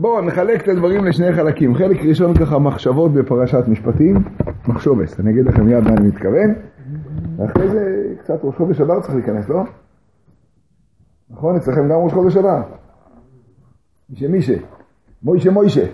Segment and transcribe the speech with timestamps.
[0.00, 1.74] בואו נחלק את הדברים לשני חלקים.
[1.74, 4.16] חלק ראשון ככה מחשבות בפרשת משפטים,
[4.68, 6.54] מחשובס, אני אגיד לכם מיד מה אני מתכוון.
[7.36, 9.62] ואחרי זה קצת ראש חודש אדר צריך להיכנס, לא?
[11.30, 11.56] נכון?
[11.56, 12.62] אצלכם גם ראש חודש אדר.
[14.10, 14.56] מישה מישה.
[15.22, 15.86] מוישה מוישה.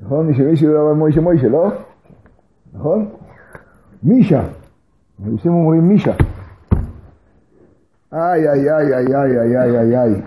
[0.00, 0.26] נכון?
[0.26, 1.70] מישה מישה לא מוישה מוישה, לא?
[2.74, 3.08] נכון?
[4.02, 4.44] מישה.
[5.24, 6.12] היהודים אומרים מישה.
[8.12, 10.22] איי איי איי איי איי איי איי איי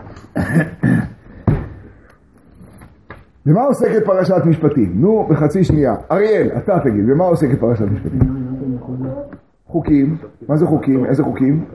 [3.50, 4.92] במה עוסקת פרשת משפטים?
[4.96, 5.96] נו, בחצי שנייה.
[6.12, 8.20] אריאל, אתה תגיד, במה עוסקת פרשת משפטים?
[9.66, 10.18] חוקים.
[10.48, 11.06] מה זה חוקים?
[11.06, 11.66] איזה חוקים?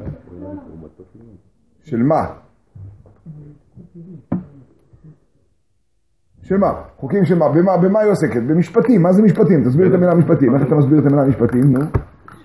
[1.84, 2.27] של מה?
[6.42, 6.73] של מה?
[6.97, 7.48] חוקים של מה?
[7.48, 8.42] במה, במה היא עוסקת?
[8.42, 9.02] במשפטים.
[9.02, 9.64] מה זה משפטים?
[9.64, 10.55] תסביר את המילה משפטים.
[10.55, 11.72] איך אתה מסביר את המילה משפטים?
[11.72, 11.80] נו.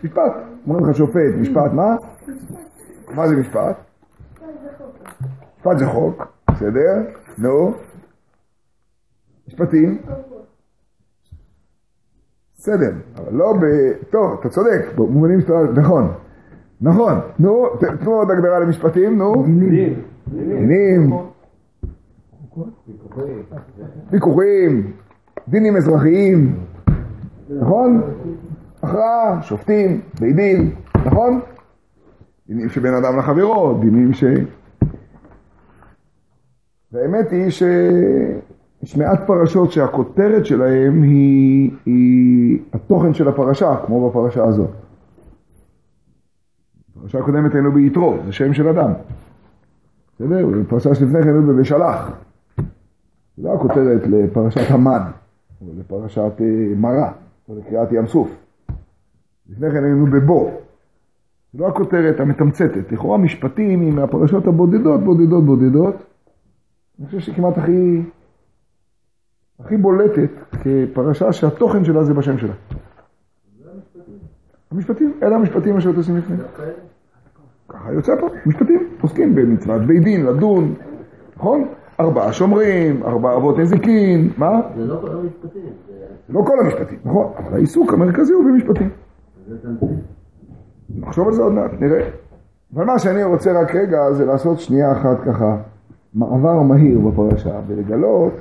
[0.03, 0.33] משפט.
[0.67, 1.95] אומרים לך שופט, משפט, מה?
[3.15, 3.77] מה זה משפט?
[5.57, 6.93] משפט זה חוק, בסדר?
[7.37, 7.73] נו.
[9.49, 9.97] משפטים.
[12.57, 13.63] בסדר, אבל לא ב...
[14.09, 15.53] טוב, אתה צודק, במובנים שאתה...
[15.75, 16.11] נכון.
[16.81, 17.13] נכון.
[17.39, 17.65] נו,
[17.99, 19.43] תנו עוד הגדרה למשפטים, נו.
[20.33, 21.11] דינים.
[24.11, 24.93] ויכוחים.
[25.47, 26.55] דינים אזרחיים.
[27.49, 28.01] נכון?
[28.83, 30.71] הכרעה, שופטים, בית דין,
[31.05, 31.41] נכון?
[32.47, 34.23] דינים שבין אדם לחברו, דינים ש...
[36.91, 37.49] והאמת היא
[38.79, 44.69] שיש מעט פרשות שהכותרת שלהם היא, היא התוכן של הפרשה, כמו בפרשה הזאת.
[46.95, 48.91] בפרשה הקודמת היינו ביתרו, זה שם של אדם.
[50.15, 50.47] בסדר?
[50.47, 52.11] בפרשה שלפני כן היינו בבשלח.
[53.37, 55.01] זה לא הכותרת לפרשת המן,
[55.61, 57.11] או לפרשת אה, מרה,
[57.49, 58.29] או לקריאת ים סוף.
[59.49, 60.51] לפני כן היינו בבו.
[61.53, 62.91] זה לא הכותרת המתמצתת.
[62.91, 65.95] לכאורה משפטים היא מהפרשות הבודדות, בודדות, בודדות.
[66.99, 68.01] אני חושב שכמעט הכי,
[69.59, 72.53] הכי בולטת כפרשה שהתוכן שלה זה בשם שלה.
[74.71, 76.37] המשפטים, אלה המשפטים אשר עושים לפני.
[77.69, 80.73] ככה יוצא פה, משפטים, עוסקים במצוות בית דין, לדון,
[81.37, 81.67] נכון?
[81.99, 84.61] ארבעה שומרים, ארבעה אבות נזיקין, מה?
[84.75, 85.61] זה לא כל המשפטים.
[86.27, 88.89] זה לא כל המשפטים, נכון, אבל העיסוק המרכזי הוא במשפטים.
[90.95, 92.09] נחשוב על זה עוד מעט, נראה.
[92.75, 95.57] אבל מה שאני רוצה רק רגע זה לעשות שנייה אחת ככה
[96.13, 98.33] מעבר מהיר בפרשה ולגלות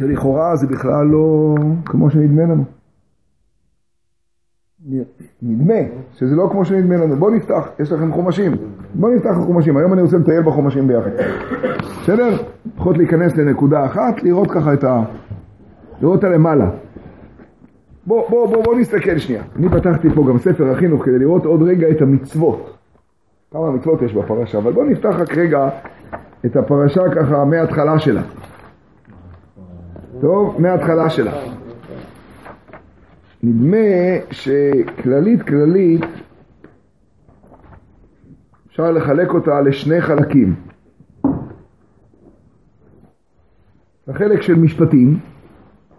[0.00, 2.64] שלכאורה זה בכלל לא כמו שנדמה לנו.
[5.42, 5.74] נדמה
[6.14, 7.16] שזה לא כמו שנדמה לנו.
[7.16, 8.52] בואו נפתח, יש לכם חומשים.
[8.94, 9.76] בואו נפתח חומשים.
[9.76, 11.10] היום אני רוצה לטייל בחומשים ביחד.
[12.02, 12.42] בסדר?
[12.74, 15.02] לפחות להיכנס לנקודה אחת, לראות ככה את ה...
[16.00, 16.70] לראות אותה למעלה.
[18.06, 19.42] בואו בוא, בוא, בוא נסתכל שנייה.
[19.56, 22.78] אני פתחתי פה גם ספר החינוך כדי לראות עוד רגע את המצוות.
[23.50, 25.68] כמה מצוות יש בפרשה, אבל בואו נפתח רק רגע
[26.46, 28.22] את הפרשה ככה מההתחלה שלה.
[30.20, 31.32] טוב, מההתחלה שלה.
[33.42, 33.76] נדמה
[34.30, 36.04] שכללית כללית
[38.66, 40.54] אפשר לחלק אותה לשני חלקים.
[44.08, 45.18] החלק של משפטים,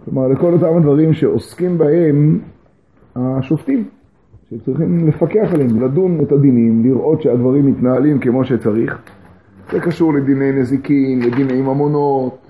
[0.06, 2.40] כלומר לכל אותם הדברים שעוסקים בהם
[3.16, 3.84] השופטים,
[4.50, 9.02] שצריכים לפקח עליהם, לדון את הדינים, לראות שהדברים מתנהלים כמו שצריך.
[9.72, 12.41] זה קשור לדיני נזיקין, לדיני ממונות,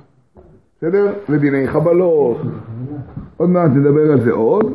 [0.82, 1.14] בסדר?
[1.30, 2.38] לדיני חבלות.
[3.38, 4.66] עוד מעט נדבר על זה עוד.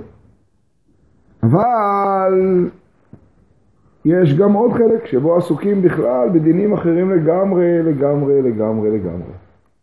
[1.43, 2.33] אבל
[4.05, 9.33] יש גם עוד חלק שבו עסוקים בכלל בדינים אחרים לגמרי, לגמרי, לגמרי, לגמרי.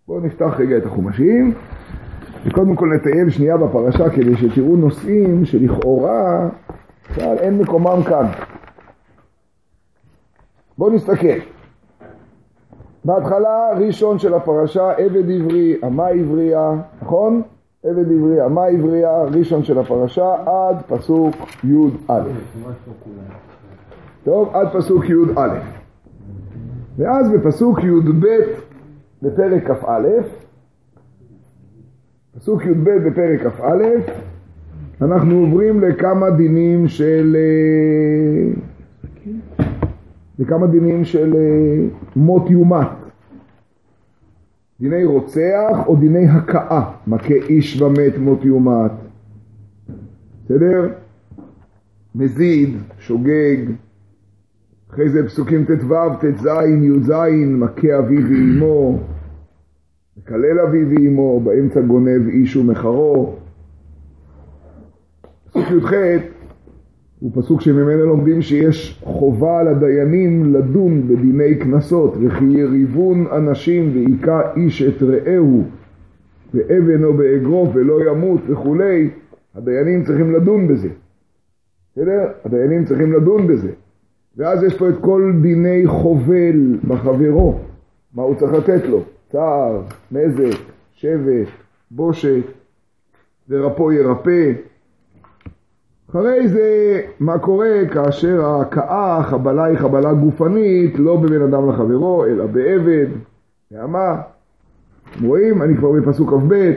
[0.08, 1.54] בואו נפתח רגע את החומשים,
[2.46, 6.50] וקודם כל נטייל שנייה בפרשה כדי שתראו נושאים שלכאורה
[7.10, 8.26] בכלל אין מקומם כאן.
[10.78, 11.53] בואו נסתכל.
[13.06, 16.72] בהתחלה ראשון של הפרשה עבד עברי, אמה עברייה,
[17.02, 17.42] נכון?
[17.84, 22.22] עבד עברי, אמה עברייה, ראשון של הפרשה עד פסוק י"א.
[24.24, 25.60] טוב, עד פסוק י"א.
[26.98, 28.26] ואז בפסוק י"ב
[29.22, 30.08] בפרק כ"א,
[32.36, 33.84] פסוק י"ב בפרק כ"א,
[35.02, 37.38] אנחנו עוברים לכמה דינים של...
[40.40, 41.34] לכמה דינים של
[42.16, 42.88] מות יומת.
[44.80, 48.92] דיני רוצח או דיני הכאה, מכה איש ומת מות יומת.
[50.44, 50.94] בסדר?
[52.16, 53.58] מזיד, שוגג,
[54.90, 57.12] אחרי זה פסוקים ט"ו, ט"ז, י"ז,
[57.48, 59.00] מכה אבי ואימו,
[60.18, 63.36] מקלל אבי ואימו, באמצע גונב איש ומחרו.
[65.46, 65.94] פסוק י"ח,
[67.24, 74.42] הוא פסוק שממנו לומדים שיש חובה על הדיינים לדון בדיני קנסות, וכי יריבון אנשים והיכה
[74.56, 75.64] איש את רעהו
[76.54, 79.10] באבן או באגרוף ולא ימות וכולי,
[79.56, 80.90] הדיינים צריכים לדון בזה.
[81.92, 82.32] בסדר?
[82.46, 83.72] הדיינים צריכים לדון בזה.
[84.38, 87.60] ואז יש פה את כל דיני חובל בחברו,
[88.14, 89.04] מה הוא צריך לתת לו?
[89.32, 89.82] צער,
[90.12, 90.58] נזק,
[90.94, 91.48] שבט,
[91.92, 92.44] בושת,
[93.50, 94.73] ורפו ירפא.
[96.14, 102.46] אחרי זה, מה קורה כאשר ההכאה, חבלה היא חבלה גופנית, לא בבן אדם לחברו, אלא
[102.46, 103.08] בעבד,
[103.72, 104.22] באמה.
[105.12, 105.62] אתם רואים?
[105.62, 106.74] אני כבר בפסוק כ"ב.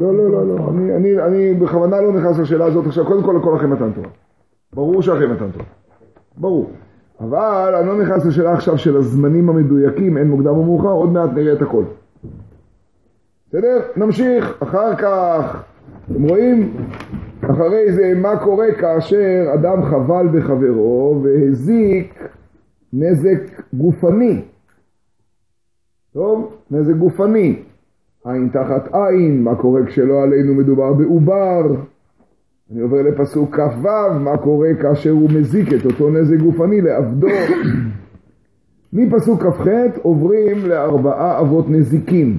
[0.00, 0.70] לא, לא, לא, לא.
[0.70, 3.06] אני, אני, אני בכוונה לא נכנס לשאלה הזאת עכשיו.
[3.06, 4.08] קודם כל, לכל לכם מתן תורה.
[4.72, 5.64] ברור שאחרי מתן תורה.
[6.36, 6.70] ברור.
[7.20, 11.30] אבל אני לא נכנס לשאלה עכשיו של הזמנים המדויקים, אין מוקדם או מאוחר, עוד מעט
[11.34, 11.84] נראה את הכל.
[13.48, 13.80] בסדר?
[13.96, 14.62] נמשיך.
[14.62, 15.62] אחר כך,
[16.04, 16.76] אתם רואים?
[17.40, 22.28] אחרי זה, מה קורה כאשר אדם חבל בחברו והזיק
[22.92, 24.42] נזק גופני.
[26.12, 26.56] טוב?
[26.70, 27.62] נזק גופני.
[28.24, 31.62] עין תחת עין, מה קורה כשלא עלינו מדובר בעובר?
[32.72, 33.88] אני עובר לפסוק כ"ו,
[34.20, 37.28] מה קורה כאשר הוא מזיק את אותו נזק גופני לעבדו?
[38.92, 39.66] מפסוק כ"ח
[40.02, 42.38] עוברים לארבעה אבות נזיקים.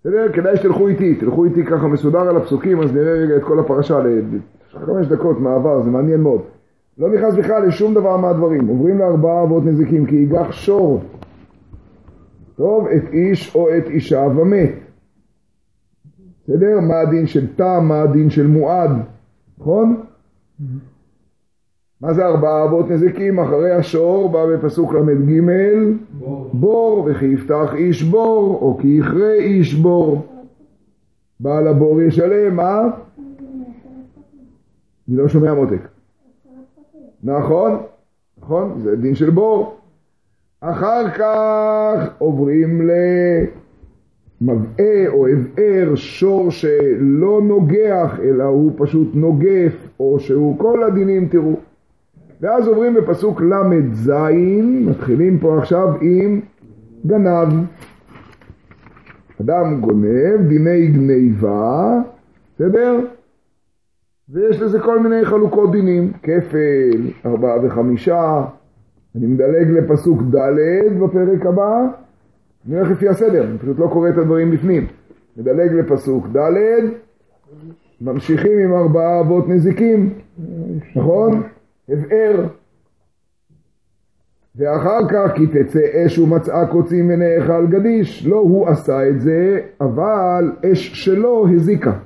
[0.00, 0.32] בסדר?
[0.32, 3.98] כדאי שתלכו איתי, תלכו איתי ככה מסודר על הפסוקים, אז נראה רגע את כל הפרשה
[4.74, 6.42] לחמש דקות מעבר, זה מעניין מאוד.
[6.98, 8.66] לא נכנס בכלל לשום דבר מהדברים.
[8.66, 11.02] עוברים לארבעה אבות נזיקים, כי ייגח שור.
[12.56, 14.74] טוב, את איש או את אישה ומת.
[16.42, 16.80] בסדר?
[16.80, 18.90] מה הדין של תא, מה הדין של מועד,
[19.58, 20.02] נכון?
[22.00, 23.40] מה זה ארבעה אבות נזיקים?
[23.40, 25.42] אחרי השור בא בפסוק ל"ג
[26.18, 26.50] בור.
[26.52, 30.26] בור, וכי יפתח איש בור, או כי יכרה איש בור.
[31.40, 32.80] בעל הבור ישלם, מה?
[35.08, 35.88] אני לא שומע מותק.
[37.22, 37.76] נכון,
[38.42, 39.76] נכון, זה דין של בור.
[40.60, 42.90] אחר כך עוברים
[44.40, 51.67] למבעה או הבער, שור שלא נוגח, אלא הוא פשוט נוגף, או שהוא כל הדינים תראו.
[52.40, 54.12] ואז עוברים בפסוק ל"ז,
[54.86, 56.40] מתחילים פה עכשיו עם
[57.06, 57.48] גנב.
[59.40, 61.92] אדם גונב, דיני גניבה,
[62.54, 63.00] בסדר?
[64.28, 68.44] ויש לזה כל מיני חלוקות דינים, כפל, ארבעה וחמישה,
[69.16, 71.86] אני מדלג לפסוק ד' בפרק הבא,
[72.66, 74.86] אני הולך לפי הסדר, אני פשוט לא קורא את הדברים בפנים.
[75.36, 76.58] מדלג לפסוק ד',
[78.00, 80.10] ממשיכים עם ארבעה אבות נזיקים,
[80.96, 81.42] נכון?
[81.88, 82.46] הבער.
[84.56, 88.26] ואחר כך כי תצא אש ומצאה קוצים ונאכל גדיש.
[88.26, 91.98] לא הוא עשה את זה, אבל אש שלו הזיקה.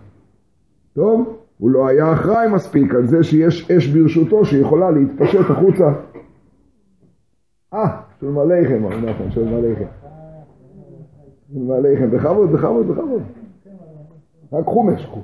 [0.95, 1.39] טוב?
[1.59, 5.93] הוא לא היה אחראי מספיק על זה שיש אש ברשותו שיכולה להתפשט החוצה.
[7.75, 9.85] אה, שלום עליכם, מר נחמן, שלום עליכם.
[11.53, 13.23] שלום עליכם, בכבוד, בכבוד, בכבוד.
[14.53, 15.21] רק חומש, קחו.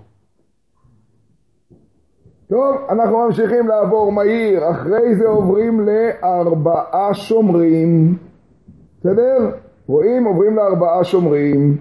[2.49, 8.15] טוב, אנחנו ממשיכים לעבור מהיר, אחרי זה עוברים לארבעה שומרים.
[9.01, 9.51] בסדר?
[9.87, 10.25] רואים?
[10.25, 11.77] עוברים לארבעה שומרים.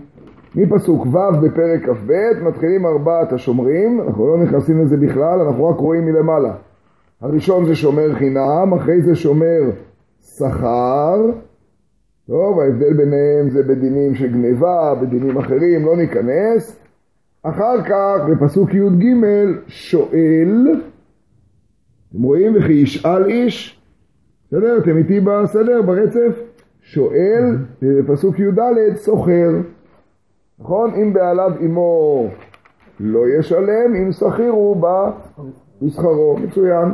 [0.56, 2.12] מפסוק ו' בפרק כ"ב
[2.42, 6.54] מתחילים ארבעת השומרים, אנחנו לא נכנסים לזה בכלל, אנחנו רק רואים מלמעלה.
[7.22, 9.62] הראשון זה שומר חינם, אחרי זה שומר
[10.22, 11.16] שכר.
[12.28, 16.87] טוב, ההבדל ביניהם זה בדינים של גניבה, בדינים אחרים, לא ניכנס.
[17.44, 19.06] אחר כך בפסוק י"ג
[19.68, 20.68] שואל,
[22.12, 23.82] אתם רואים וכי ישאל איש,
[24.48, 24.78] בסדר?
[24.78, 25.82] אתם איתי בסדר?
[25.82, 26.40] ברצף?
[26.82, 29.50] שואל, ובפסוק י"ד סוחר.
[30.60, 30.94] נכון?
[30.94, 32.28] אם בעליו אמו
[33.00, 35.12] לא ישלם, אם שכיר הוא בא
[35.82, 36.38] בשכרו.
[36.38, 36.90] מצוין.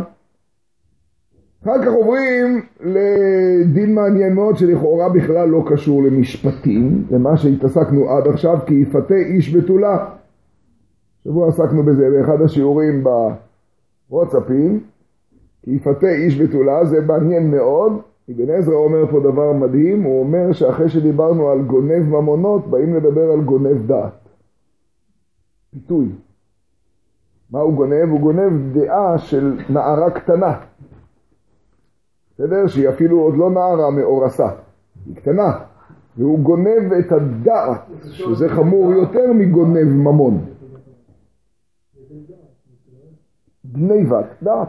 [1.64, 8.58] אחר כך עוברים לדין מעניין מאוד שלכאורה בכלל לא קשור למשפטים, למה שהתעסקנו עד עכשיו,
[8.66, 10.06] כי יפתה איש בתולה.
[11.24, 13.04] שבוע עסקנו בזה באחד השיעורים
[14.10, 14.84] בוואטסאפים,
[15.62, 17.92] כי יפתה איש בתולה, זה מעניין מאוד.
[18.32, 23.32] אבן עזרא אומר פה דבר מדהים, הוא אומר שאחרי שדיברנו על גונב ממונות, באים לדבר
[23.32, 24.30] על גונב דעת.
[25.72, 26.10] פיתוי.
[27.52, 28.10] מה הוא גונב?
[28.10, 30.60] הוא גונב דעה של נערה קטנה.
[32.34, 32.68] בסדר?
[32.68, 34.50] שהיא אפילו עוד לא נערה מאורסה.
[35.06, 35.60] היא קטנה.
[36.18, 40.53] והוא גונב את הדעת, שזה חמור יותר מגונב ממון.
[43.74, 44.68] גניבת דעת,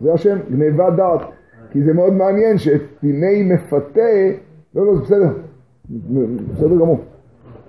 [0.00, 1.20] זה השם, גניבת דעת.
[1.70, 4.00] כי זה מאוד מעניין שאת דיני מפתה,
[4.74, 5.32] לא, לא, זה בסדר,
[6.52, 6.98] בסדר גמור.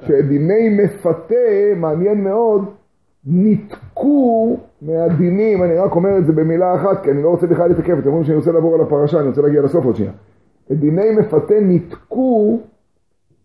[0.02, 1.36] שדיני מפתה,
[1.76, 2.66] מעניין מאוד,
[3.26, 7.94] ניתקו מהדינים, אני רק אומר את זה במילה אחת, כי אני לא רוצה בכלל לתקף,
[8.00, 10.12] אתם אומרים שאני רוצה לעבור על הפרשה, אני רוצה להגיע לסוף עוד שנייה.
[10.72, 12.60] דיני מפתה ניתקו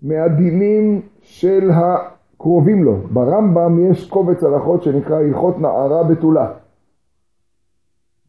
[0.03, 2.97] מהדינים של הקרובים לו.
[3.13, 6.53] ברמב"ם יש קובץ הלכות שנקרא הלכות נערה בתולה.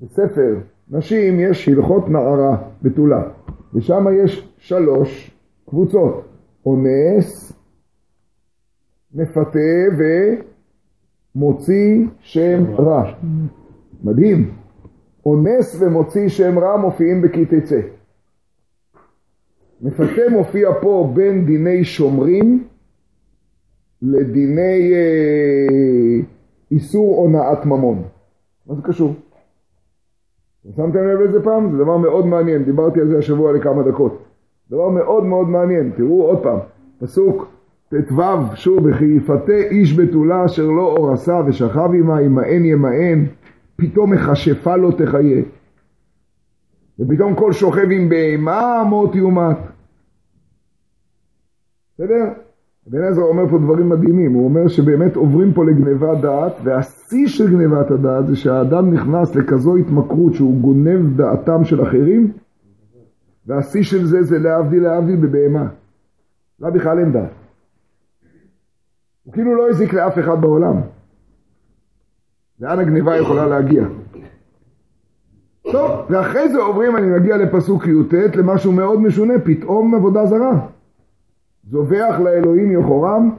[0.04, 0.56] בספר
[0.90, 3.24] נשים יש הלכות נערה בתולה,
[3.74, 5.32] ושם יש שלוש
[5.70, 6.26] קבוצות,
[6.66, 7.54] אונס,
[9.14, 9.60] מפתה
[11.36, 13.14] ומוציא שם רע.
[14.04, 14.52] מדהים.
[15.26, 17.80] אונס ומוציא שם רע מופיעים בכי תצא.
[19.82, 22.68] מפתה מופיע פה בין דיני שומרים
[24.02, 26.26] לדיני אה,
[26.72, 28.04] איסור הונאת ממון.
[28.68, 29.14] מה זה קשור?
[30.72, 31.72] שמתם לב לזה פעם?
[31.72, 34.24] זה דבר מאוד מעניין, דיברתי על זה השבוע לכמה דקות.
[34.70, 36.60] דבר מאוד מאוד מעניין, תראו עוד פעם,
[37.00, 37.54] פסוק
[37.90, 38.22] ט"ו,
[38.56, 43.26] שוב, וכי יפתה איש בתולה אשר לא אורסה ושכב עמה, ימאן ימאן,
[43.76, 45.44] פתאום מכשפה לו תחיה.
[47.00, 49.58] ופתאום כל שוכב עם בהמה מות יומת.
[51.94, 52.43] בסדר?
[52.88, 57.50] בן עזר אומר פה דברים מדהימים, הוא אומר שבאמת עוברים פה לגניבת דעת, והשיא של
[57.52, 62.32] גניבת הדעת זה שהאדם נכנס לכזו התמכרות שהוא גונב דעתם של אחרים,
[63.48, 65.68] והשיא של זה זה להבדיל להבדיל בבהמה.
[66.60, 67.32] לא בכלל אין דעת.
[69.24, 70.82] הוא כאילו לא הזיק לאף אחד בעולם.
[72.60, 73.84] לאן הגניבה יכולה להגיע?
[75.72, 80.68] טוב, ואחרי זה עוברים, אני מגיע לפסוק י"ט, למשהו מאוד משונה, פתאום עבודה זרה.
[81.70, 83.30] זובח לאלוהים יחורם,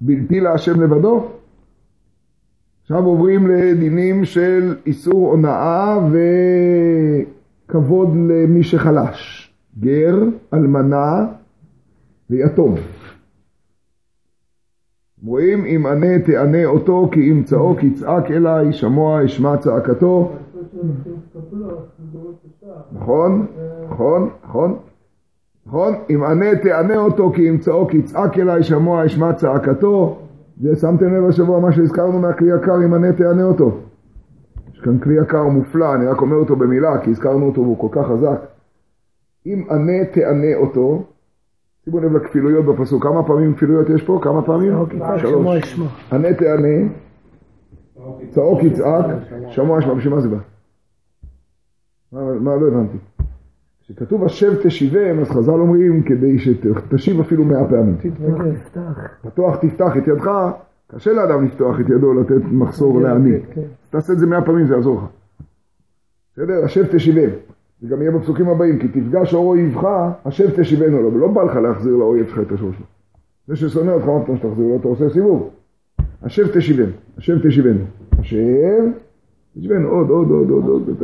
[0.00, 1.28] בלתי להשם לבדו.
[2.82, 5.98] עכשיו עוברים לדינים של איסור הונאה
[7.66, 9.52] וכבוד למי שחלש.
[9.80, 10.16] גר,
[10.54, 11.26] אלמנה
[12.30, 12.74] ויתום.
[15.24, 20.32] רואים אם ענה תענה אותו כי אם צעוק יצעק אליי שמוע אשמע צעקתו
[22.92, 23.46] נכון,
[23.90, 24.78] נכון, נכון
[25.66, 25.94] נכון?
[26.10, 30.18] אם ענה תענה אותו כי אם צעוק יצעק אליי שמוע אשמע צעקתו
[30.60, 33.78] זה שמתם לב השבוע מה שהזכרנו מהכלי יקר אם ענה תענה אותו
[34.72, 37.88] יש כאן כלי יקר מופלא אני רק אומר אותו במילה כי הזכרנו אותו והוא כל
[38.00, 38.46] כך חזק
[39.46, 41.04] אם ענה תענה אותו
[41.84, 44.20] שימו לב לכפילויות בפסוק כמה פעמים כפילויות יש פה?
[44.22, 44.72] כמה פעמים?
[45.18, 45.80] שלוש
[46.12, 46.92] ענה תענה
[48.34, 49.06] צעוק יצעק
[49.48, 50.36] שמוע אשמע בשביל מה זה בא?
[52.12, 52.98] מה לא הבנתי?
[53.86, 57.96] כשכתוב השב תשיבם, אז חז"ל אומרים כדי שתשיב אפילו מאה פעמים.
[59.22, 60.30] פתוח תפתח את ידך,
[60.88, 63.40] קשה לאדם לפתוח את ידו לתת מחסור לעני.
[63.54, 63.60] כן.
[63.90, 65.04] תעשה את זה מאה פעמים, זה יעזור לך.
[66.32, 66.64] בסדר?
[66.64, 67.30] השב תשיבם.
[67.80, 69.88] זה גם יהיה בפסוקים הבאים, כי תפגש אור אויבך,
[70.24, 72.86] השב תשיבנו לו, ולא בא לך להחזיר לאויב שלך את השור שלו.
[73.46, 75.50] זה ששונא אותך, מה פתאום שתחזיר לו, אתה עושה סיבוב.
[76.22, 77.84] השב תשיבם, השב תשיבנו.
[78.18, 78.84] השב
[79.58, 81.02] תשיבנו, עוד, עוד, עוד, עוד, עוד,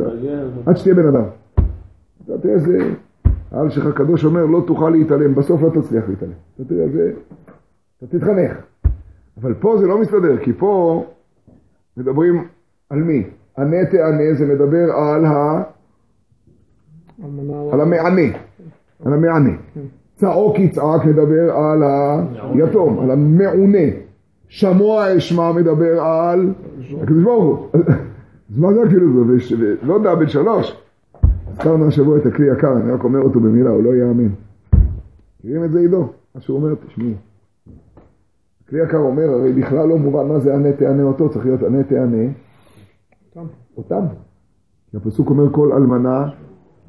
[0.65, 1.23] עד שתהיה בן אדם.
[2.25, 2.77] אתה תראה איזה,
[3.51, 6.31] העל שלך הקדוש אומר, לא תוכל להתעלם, בסוף לא תצליח להתעלם.
[6.55, 7.11] אתה תראה, זה,
[7.97, 8.65] אתה תתחנך.
[9.41, 11.03] אבל פה זה לא מסתדר, כי פה
[11.97, 12.43] מדברים
[12.89, 13.23] על מי?
[13.57, 15.63] ענה תענה זה מדבר על ה...
[17.71, 18.37] על המענה,
[19.05, 19.57] על המענה.
[20.15, 21.83] צעוק יצעק מדבר על
[22.53, 23.87] היתום, על המעונה.
[24.47, 26.53] שמוע אשמע מדבר על
[27.01, 27.67] הקדוש ברוך הוא.
[28.51, 29.25] אז מה זה כאילו
[29.59, 29.75] זה?
[29.83, 30.82] לא יודע, בן שלוש.
[31.53, 34.35] הזכרנו השבוע את הכלי יקר, אני רק אומר אותו במילה, הוא לא יאמין.
[35.39, 36.09] מכירים את זה עידו?
[36.35, 37.13] מה שהוא אומר, תשמעו.
[38.65, 41.83] הכלי יקר אומר, הרי בכלל לא מובן מה זה ענה תענה אותו, צריך להיות ענה
[41.83, 42.31] תענה
[43.29, 43.47] אותם.
[43.77, 44.05] אותם.
[44.91, 46.29] כי הפסוק אומר כל אלמנה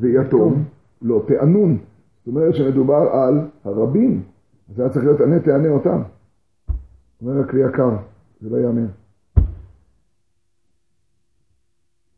[0.01, 0.65] ויתום
[1.03, 1.79] לא תענון.
[2.19, 4.23] זאת אומרת שמדובר על הרבים.
[4.71, 6.03] אז היה צריך להיות ענה תענה אותם.
[7.23, 7.91] אומר הכלי יקר,
[8.41, 8.87] זה לא יאמן.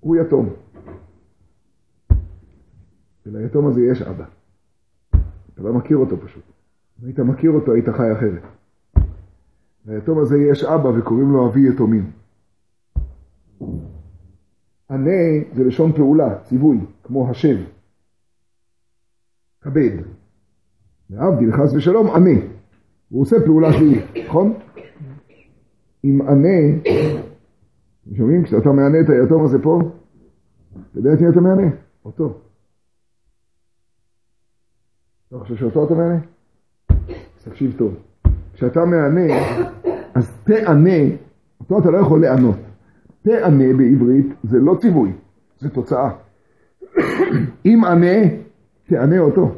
[0.01, 0.49] הוא יתום.
[3.27, 4.25] וליתום הזה יש אבא.
[5.55, 6.43] אתה לא מכיר אותו פשוט.
[7.01, 8.43] אם היית מכיר אותו היית חי אחרת.
[9.87, 12.11] ליתום הזה יש אבא וקוראים לו אבי יתומים.
[14.91, 17.57] ענה זה לשון פעולה, ציווי, כמו השב.
[19.61, 20.03] כבד.
[21.11, 22.41] להבדיל, חס ושלום, ענה.
[23.09, 24.55] הוא עושה פעולה שהיא, נכון?
[26.05, 28.45] אם ענה, אתם שומעים?
[28.45, 29.81] כשאתה מענה את היתום הזה פה,
[30.91, 31.71] אתה יודע את מי אתה מענה?
[32.05, 32.46] אותו.
[35.37, 36.19] אתה חושב שאותו אתה מענה?
[37.45, 37.95] תקשיב טוב.
[38.55, 39.35] כשאתה מענה,
[40.15, 41.15] אז תענה,
[41.61, 42.57] אותו אתה לא יכול לענות.
[43.23, 45.13] תענה בעברית זה לא ציווי,
[45.61, 46.11] זה תוצאה.
[47.67, 48.29] אם ענה,
[48.87, 49.55] תענה אותו.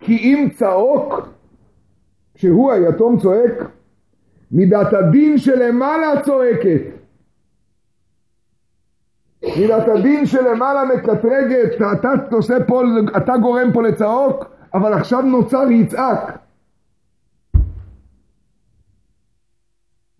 [0.00, 1.28] כי אם צעוק,
[2.34, 3.70] כשהוא היתום צועק,
[4.50, 6.93] מידת הדין שלמעלה צועקת.
[9.60, 12.82] מידת הדין שלמעלה מקטרגת, אתה עושה פה,
[13.16, 14.44] אתה גורם פה לצעוק,
[14.74, 16.38] אבל עכשיו נוצר יצעק.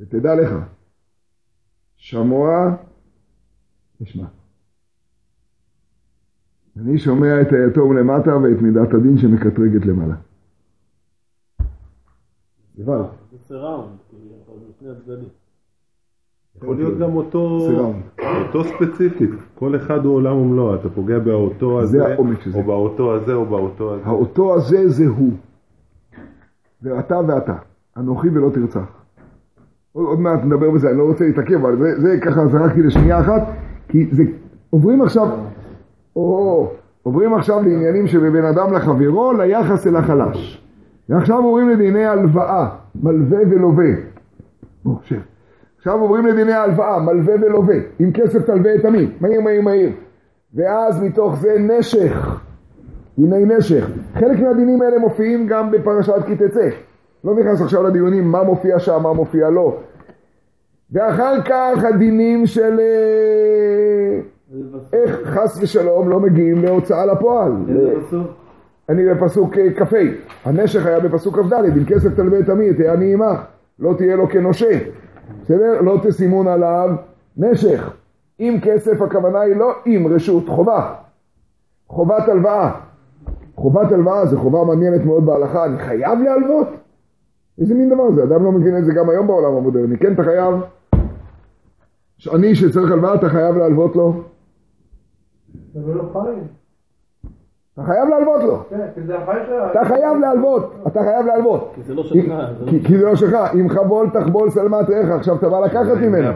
[0.00, 0.50] ותדע לך,
[1.96, 2.76] שמוע
[4.00, 4.26] נשמע.
[6.76, 10.14] אני שומע את היתום למטה ואת מידת הדין שמקטרגת למעלה.
[12.74, 14.36] זה סיראונד, כאילו,
[14.70, 15.43] משני הצדדים.
[16.56, 17.68] יכול להיות גם אותו,
[18.18, 22.16] אותו ספציפית, כל אחד הוא עולם ומלואו, אתה פוגע באותו הזה.
[22.54, 24.02] או באותו הזה, או באותו הזה.
[24.04, 25.32] האותו הזה זה הוא.
[26.80, 27.56] זה אתה ואתה,
[27.96, 29.04] אנוכי ולא תרצח.
[29.92, 33.20] עוד, עוד מעט נדבר בזה, אני לא רוצה להתעכב, אבל זה, זה ככה זרקתי לשנייה
[33.20, 33.42] אחת,
[33.88, 34.22] כי זה,
[34.70, 35.28] עוברים עכשיו,
[36.16, 36.70] או,
[37.02, 40.64] עוברים עכשיו לעניינים שבין אדם לחברו, ליחס אל החלש.
[41.08, 42.68] ועכשיו עוברים לדיני הלוואה,
[43.02, 43.90] מלווה ולווה.
[44.84, 45.33] בוא, שב.
[45.84, 47.76] עכשיו עוברים לדיני ההלוואה, מלווה ולווה.
[47.98, 49.90] עם כסף תלווה את עמי, מהיר מהיר מהיר.
[50.54, 52.40] ואז מתוך זה נשך,
[53.18, 53.90] דיני נשך.
[54.14, 56.68] חלק מהדינים האלה מופיעים גם בפרשת כי תצא.
[57.24, 59.80] לא נכנס עכשיו לדיונים מה מופיע שם, מה מופיע לא.
[60.92, 64.20] ואחר כך הדינים של אה,
[64.92, 67.52] איך חס ושלום לא מגיעים להוצאה לפועל.
[68.88, 69.96] אני בפסוק אה, כ"ה,
[70.44, 73.40] הנשך היה בפסוק כ"ד, עם כסף תלווה את עמי, תהיה אני עמך,
[73.78, 74.78] לא תהיה לו כנושה.
[75.42, 75.80] בסדר?
[75.80, 76.88] לא תסימון עליו
[77.36, 77.96] נשך.
[78.38, 80.94] עם כסף הכוונה היא לא עם רשות, חובה.
[81.88, 82.80] חובת הלוואה.
[83.54, 86.68] חובת הלוואה זה חובה מעניינת מאוד בהלכה, אני חייב להלוות?
[87.58, 88.22] איזה מין דבר זה?
[88.24, 89.98] אדם לא מבין את זה גם היום בעולם המודרני.
[89.98, 90.54] כן, אתה חייב.
[92.34, 94.12] אני שצריך הלוואה, אתה חייב להלוות לו?
[95.74, 96.63] זה לא חיים.
[97.74, 98.56] אתה חייב להלוות לו.
[98.70, 98.80] כן.
[99.70, 101.72] אתה חייב להלוות, אתה חייב להלוות.
[101.74, 102.28] כי זה לא שלך.
[102.28, 103.36] לא- כי זה לא שלך.
[103.54, 106.28] אם חבול תחבול שלמת רעך, עכשיו אתה בא לקחת ממנו.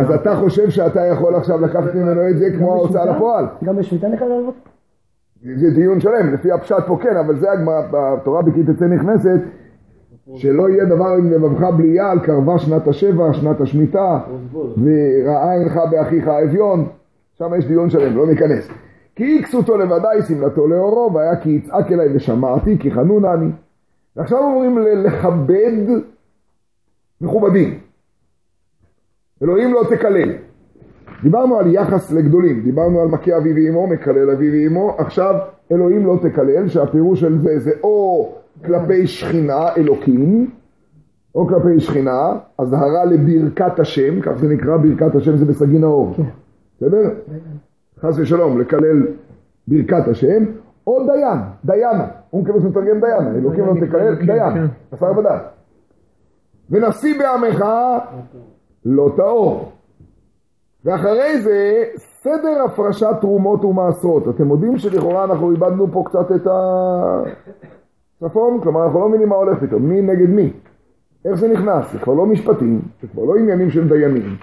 [0.00, 0.10] אז.
[0.10, 3.44] אתה חושב שאתה יכול עכשיו לקחת ממנו את זה כמו ההוצאה לפועל.
[3.64, 4.54] גם בשמיטה אני חייב להלוות?
[5.56, 9.40] זה דיון שלם, לפי הפשט פה כן, אבל זה הגמרא, בתורה בכי תצא נכנסת,
[10.34, 14.18] שלא יהיה דבר עם לבבך בלי יעל, קרבה שנת השבע, שנת השמיטה,
[14.52, 16.84] ורעה אינך באחיך האביון,
[17.38, 18.68] שם יש דיון שלם, לא ניכנס.
[19.16, 23.50] כי איקסותו לבדי שמלתו לאורו, והיה כי יצעק אליי ושמעתי, כי חנון אני.
[24.16, 26.02] ועכשיו אומרים לכבד
[27.20, 27.78] מכובדים.
[29.42, 30.32] אלוהים לא תקלל.
[31.22, 35.34] דיברנו על יחס לגדולים, דיברנו על מכה אבי ואמו, מקלל אבי ואמו, עכשיו
[35.72, 38.28] אלוהים לא תקלל, שהפירוש של זה זה או
[38.64, 40.50] כלפי שכינה, אלוקים,
[41.34, 46.14] או כלפי שכינה, אזהרה לברכת השם, כך זה נקרא ברכת השם, זה בסגי נאור,
[46.76, 47.10] בסדר?
[48.02, 49.06] חס ושלום, לקלל
[49.68, 50.44] ברכת השם,
[50.86, 55.42] או דיין, דיינה, מקווה מתרגם דיינה, אלוקים לא תקלל, דיין, בשר ודת.
[56.70, 57.64] ונשיא בעמך
[58.84, 59.72] לא טהור.
[60.84, 64.28] ואחרי זה, סדר הפרשת תרומות ומעשרות.
[64.28, 66.46] אתם יודעים שלכאורה אנחנו איבדנו פה קצת את
[68.16, 68.60] הצפון?
[68.62, 70.52] כלומר, אנחנו לא מבינים מה הולך פתאום, מי נגד מי.
[71.24, 71.92] איך זה נכנס?
[71.92, 74.36] זה כבר לא משפטים, זה כבר לא עניינים של דיינים.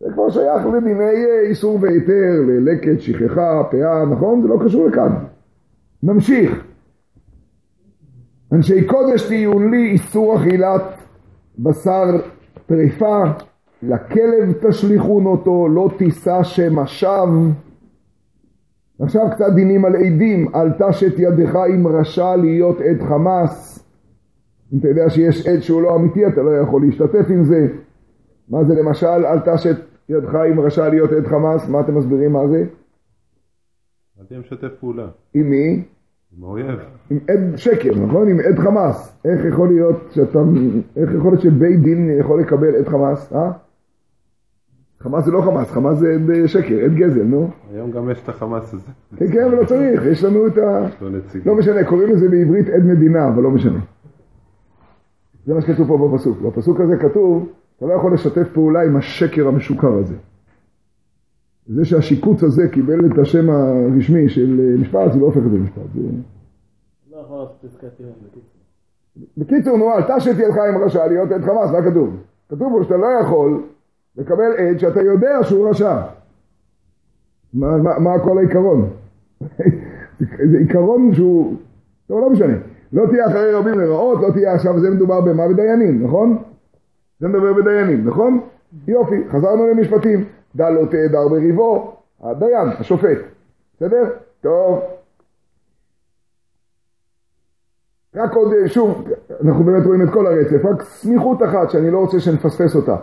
[0.00, 4.42] זה כבר שייך לדיני אה, איסור והיתר, ללקט, שכחה, פאה, נכון?
[4.42, 5.12] זה לא קשור לכאן.
[6.02, 6.64] נמשיך.
[8.52, 10.82] אנשי קודש תהיו לי איסור אכילת
[11.58, 12.04] בשר
[12.66, 13.22] טרפה,
[13.82, 17.50] לכלב תשליכון אותו, לא תישא שם השווא.
[19.00, 23.84] עכשיו קצת דינים על עדים, אל תשת ידך עם רשע להיות עד חמאס.
[24.72, 27.66] אם אתה יודע שיש עד שהוא לא אמיתי, אתה לא יכול להשתתף עם זה.
[28.48, 29.76] מה זה למשל, אל תשת
[30.08, 31.68] ידך עם רשע להיות עד חמאס?
[31.68, 32.64] מה אתם מסבירים מה זה?
[34.20, 35.08] אל תהיה משתף פעולה.
[35.34, 35.84] עם מי?
[36.36, 36.78] עם האויב.
[37.10, 38.28] עם עד שקר, נכון?
[38.28, 39.12] עם עד חמאס.
[39.24, 40.38] איך יכול להיות שאתה,
[40.96, 43.52] איך יכול להיות שבית דין יכול לקבל עד חמאס, אה?
[45.00, 47.50] חמאס זה לא חמאס, חמאס זה עד שקר, עד גזל, נו.
[47.72, 48.92] היום גם יש את החמאס הזה.
[49.16, 50.88] כן, כן, אבל לא צריך, יש לנו את ה...
[51.44, 53.80] לא משנה, קוראים לזה בעברית עד מדינה, אבל לא משנה.
[55.46, 56.38] זה מה שכתוב פה בפסוק.
[56.40, 60.14] בפסוק הזה כתוב, אתה לא יכול לשתף פעולה עם השקר המשוכר הזה.
[61.66, 65.58] זה שהשיקוץ הזה קיבל את השם הרשמי של אה, משפט, זה לא הופך את זה
[65.58, 65.82] למשפט.
[65.94, 66.00] זה...
[67.10, 68.54] לא יכול לעשות פסקת טיעון, בקיצור.
[69.36, 72.16] בקיצור, נו, אל תשת ידך עם רשע להיות עד חמאס, מה כתוב?
[72.48, 73.62] כתוב פה שאתה לא יכול
[74.16, 76.00] לקבל עד שאתה יודע שהוא רשע.
[77.54, 78.88] מה, מה, מה כל העיקרון?
[80.50, 81.56] זה עיקרון שהוא...
[82.06, 82.56] טוב, לא משנה.
[82.92, 85.48] לא תהיה אחרי רבים לרעות, לא תהיה עכשיו, זה מדובר במה?
[85.48, 86.38] בדיינים, נכון?
[87.18, 88.40] זה מדבר בדיינים, נכון?
[88.88, 90.24] יופי, חזרנו למשפטים.
[90.56, 93.18] דע לא תהדר בריבו, הדיין, השופט.
[93.76, 94.04] בסדר?
[94.40, 94.80] טוב.
[98.16, 99.04] רק עוד, שוב,
[99.44, 102.96] אנחנו באמת רואים את כל הרצף, רק סמיכות אחת שאני לא רוצה שנפספס אותה.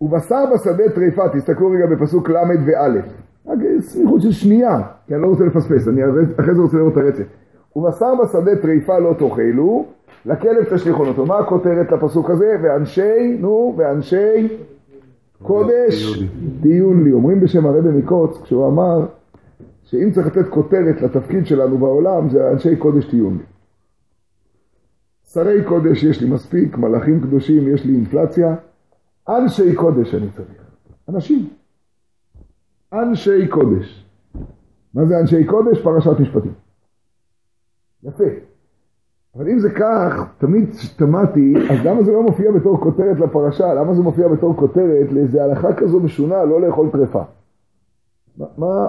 [0.00, 2.34] ובשר בשדה טריפה, תסתכלו רגע בפסוק ל'
[2.66, 2.88] וא',
[3.46, 6.00] רק סמיכות של שנייה, כי אני לא רוצה לפספס, אני
[6.40, 7.24] אחרי זה רוצה לראות את הרצף.
[7.76, 9.84] ובשר בשדה טריפה לא תאכלו,
[10.26, 11.26] לכלב תשליכון אותו.
[11.26, 12.56] מה הכותרת לפסוק הזה?
[12.62, 14.58] ואנשי, נו, ואנשי
[15.42, 16.22] קודש
[16.60, 17.12] דיון לי.
[17.12, 19.06] אומרים בשם הרבי מקוץ, כשהוא אמר
[19.82, 23.44] שאם צריך לתת כותרת לתפקיד שלנו בעולם, זה אנשי קודש דיון לי.
[25.32, 28.54] שרי קודש יש לי מספיק, מלאכים קדושים יש לי אינפלציה,
[29.28, 30.64] אנשי קודש אני צריך.
[31.08, 31.48] אנשים.
[32.92, 34.04] אנשי קודש.
[34.94, 35.80] מה זה אנשי קודש?
[35.82, 36.52] פרשת משפטים.
[38.02, 38.53] יפה.
[39.36, 43.74] אבל אם זה כך, תמיד תמדתי, אז למה זה לא מופיע בתור כותרת לפרשה?
[43.74, 47.22] למה זה מופיע בתור כותרת לאיזה הלכה כזו משונה לא לאכול טרפה?
[48.38, 48.86] מה,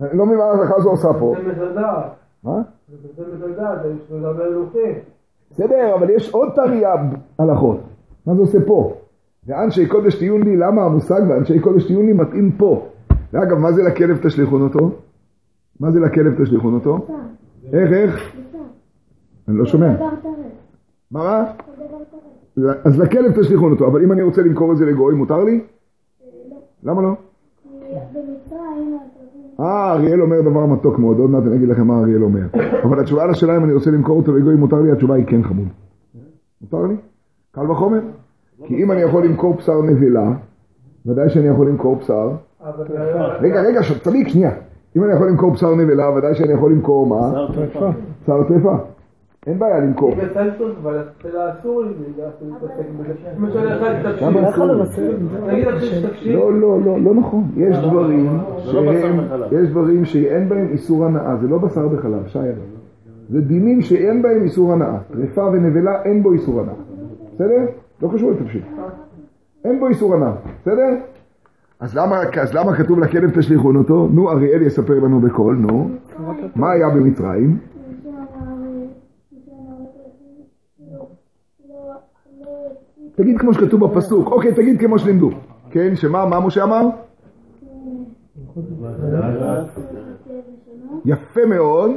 [0.00, 1.34] אני לא מבין מה ההלכה הזו עושה פה.
[1.36, 2.04] זה מזלדעת.
[2.44, 2.62] מה?
[3.16, 4.92] זה מזלדעת, זה מזלדעת מלוכים.
[5.50, 7.80] בסדר, אבל יש עוד תרי"ג הלכות.
[8.26, 8.94] מה זה עושה פה?
[9.46, 12.86] ואנשי קודש תהיון לי, למה המושג ואנשי קודש תהיון לי מתאים פה?
[13.32, 14.90] ואגב, מה זה לכלב תשליכון אותו?
[15.80, 16.98] מה זה לכלב תשליכון אותו?
[17.72, 18.36] איך, איך?
[19.48, 19.94] אני לא שומע.
[21.10, 21.44] מה רע?
[22.84, 25.60] אז לכלב תשליכון אותו, אבל אם אני רוצה למכור את זה לגוי, מותר לי?
[26.82, 27.12] למה לא?
[29.60, 32.46] אה, אריאל אומר דבר מתוק מאוד, עוד מעט אני אגיד לכם מה אריאל אומר.
[32.82, 35.68] אבל התשובה לשאלה אם אני רוצה למכור אותו לגוי מותר לי, התשובה היא כן חמוד.
[36.60, 36.96] מותר לי?
[37.52, 38.00] קל וחומר?
[38.64, 40.32] כי אם אני יכול למכור בשר נבלה,
[41.06, 42.30] ודאי שאני יכול למכור בשר.
[43.40, 44.50] רגע, רגע, צדיק, שנייה.
[44.96, 47.46] אם אני יכול למכור בשר נבלה, ודאי שאני יכול למכור מה?
[48.22, 48.76] בשר טרפה.
[49.46, 50.12] אין בעיה למכור.
[50.12, 51.02] אם יצא איתו, אבל
[51.58, 53.14] אסור לי להתעסק בזה.
[55.80, 56.36] שתקשיב.
[56.36, 57.44] לא, לא, לא, לא נכון.
[57.56, 58.26] יש דברים
[58.66, 59.52] לא בשר שהם, בחלב.
[59.52, 62.38] יש דברים שאין בהם איסור הנאה, זה לא בשר בחלב, שי.
[63.28, 64.98] זה דינים שאין בהם איסור הנאה.
[65.12, 66.74] טרפה ונבלה אין בו איסור הנאה.
[67.34, 67.66] בסדר?
[68.02, 68.64] לא קשור לתפשיט.
[69.64, 70.88] אין בו איסור הנאה, בסדר?
[71.80, 74.08] אז למה, אז למה כתוב לכלב תשליכון אותו?
[74.12, 75.90] נו, אריאל יספר לנו בקול, נו.
[76.56, 77.56] מה היה במצרים?
[83.16, 84.26] תגיד כמו שכתוב בפסוק.
[84.26, 85.30] אוקיי, תגיד כמו שלימדו.
[85.70, 86.82] כן, שמה, מה משה אמר?
[91.04, 91.90] יפה מאוד.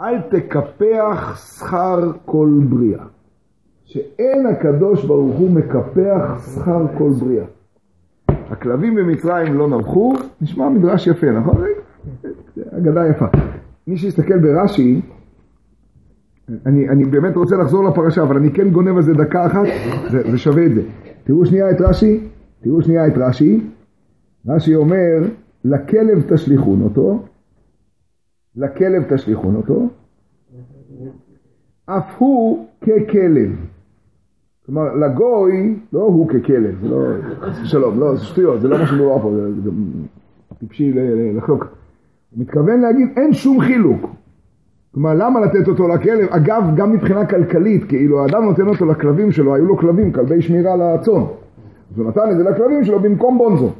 [0.00, 3.04] אל תקפח שכר כל בריאה.
[3.84, 7.44] שאין הקדוש ברוך הוא מקפח שכר כל בריאה.
[8.28, 11.64] הכלבים במצרים לא נבחו, נשמע מדרש יפה, נכון?
[12.78, 13.26] אגדה יפה.
[13.86, 15.00] מי שיסתכל ברש"י,
[16.66, 19.64] אני, אני באמת רוצה לחזור לפרשה, אבל אני כן גונב על זה דקה אחת,
[20.10, 20.82] זה, זה שווה את זה.
[21.24, 22.28] תראו שנייה את רש"י,
[22.60, 23.60] תראו שנייה את רש"י.
[24.46, 25.28] רש"י אומר,
[25.64, 27.22] לכלב תשליכון אותו,
[28.56, 29.88] לכלב תשליכון אותו,
[31.86, 33.66] אף הוא ככלב.
[34.66, 36.98] כלומר, לגוי, לא הוא ככלב, לא,
[37.40, 39.70] חס ושלום, לא, זה שטויות, זה לא מה שמדובר פה, זה, זה
[40.58, 40.92] טיפשי
[41.36, 41.81] לחלוק.
[42.34, 44.10] הוא מתכוון להגיד, אין שום חילוק.
[44.94, 46.28] כלומר, למה לתת אותו לכלב?
[46.30, 50.76] אגב, גם מבחינה כלכלית, כאילו, האדם נותן אותו לכלבים שלו, היו לו כלבים, כלבי שמירה
[50.76, 51.22] לצאן.
[51.92, 53.70] אז הוא נתן את זה לכלבים שלו במקום בונזו.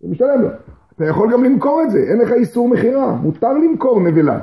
[0.00, 0.48] זה משתלם לו.
[0.96, 4.38] אתה יכול גם למכור את זה, אין לך איסור מכירה, מותר למכור נבלה.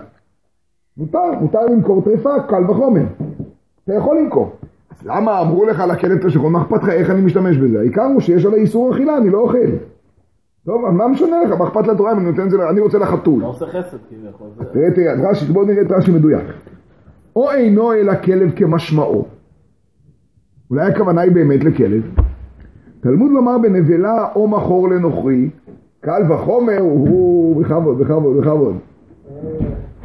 [0.98, 3.04] מותר, מותר למכור טרפה, קל וחומר.
[3.84, 4.52] אתה יכול למכור.
[4.90, 7.80] אז למה אמרו לך לכלב תשכון, מה אכפת לך איך אני משתמש בזה?
[7.80, 9.58] העיקר הוא שיש עלי איסור אכילה, אני לא אוכל.
[10.66, 11.60] טוב, מה משנה לך?
[11.60, 13.42] מה אכפת לתורה אם אני נותן את זה, אני רוצה לחתול.
[13.42, 14.48] לא עושה חסד כביכול.
[14.74, 16.46] תראה, תראה, רש"י, בואו נראה את רש"י מדויק.
[17.36, 19.26] או אינו אלא כלב כמשמעו.
[20.70, 22.04] אולי הכוונה היא באמת לכלב.
[23.00, 25.50] תלמוד לומר בנבלה או מכור לנוכרי,
[26.00, 28.76] קל וחומר הוא בכבוד, בכבוד, בכבוד.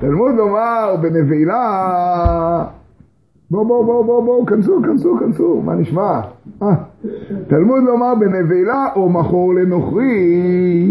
[0.00, 2.64] תלמוד לומר בנבלה,
[3.50, 6.20] בואו בואו בואו בואו, כנסו, כנסו, כנסו, מה נשמע?
[6.62, 6.74] אה,
[7.48, 10.88] תלמוד לומר בנבלה או מכור לנוכרי,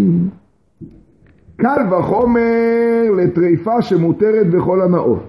[1.56, 5.24] קל וחומר לטריפה שמותרת בכל הנאות.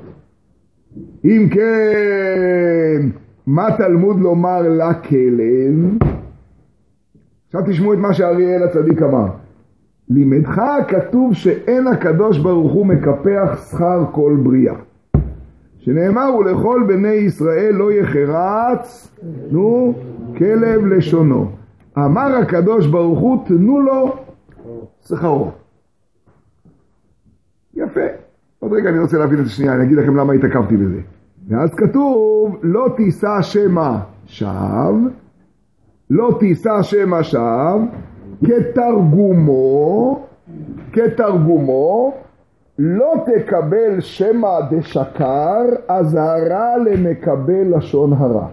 [1.24, 3.08] אם כן,
[3.46, 5.98] מה תלמוד לומר לכלב?
[7.46, 9.26] עכשיו תשמעו את מה שאריאל הצדיק אמר.
[10.08, 14.74] לימדך כתוב שאין הקדוש ברוך הוא מקפח שכר כל בריאה.
[15.78, 19.08] שנאמר ולכל בני ישראל לא יחרץ,
[19.50, 19.94] נו,
[20.38, 21.50] כלב לשונו.
[21.98, 24.16] אמר הקדוש ברוך הוא תנו לו
[25.08, 25.50] שכרו.
[27.74, 28.00] יפה.
[28.58, 31.00] עוד רגע אני רוצה להבין את זה שנייה, אני אגיד לכם למה התעכבתי בזה.
[31.48, 33.96] ואז כתוב, לא תישא שמא
[34.26, 35.08] שווא,
[36.10, 37.80] לא תישא שמא שווא,
[38.44, 40.26] כתרגומו,
[40.92, 42.14] כתרגומו,
[42.78, 48.48] לא תקבל שמא דשקר, אזהרה למקבל לשון הרע.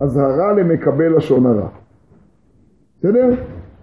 [0.00, 1.68] אזהרה למקבל לשון הרע.
[2.98, 3.34] בסדר?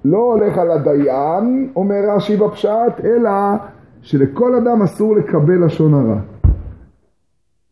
[0.06, 3.30] לא הולך על הדיין, אומר רש"י בפשט, אלא
[4.02, 6.20] שלכל אדם אסור לקבל לשון הרע.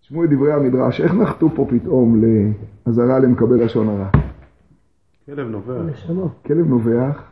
[0.02, 2.22] תשמעו את דברי המדרש, איך נחתו פה פתאום
[2.86, 4.10] לאזהרה למקבל לשון הרע?
[5.26, 5.82] כלב נובח.
[6.46, 7.32] כלב נובח.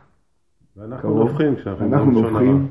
[0.76, 2.68] ואנחנו נובחים כשאנחנו אנחנו נובחים.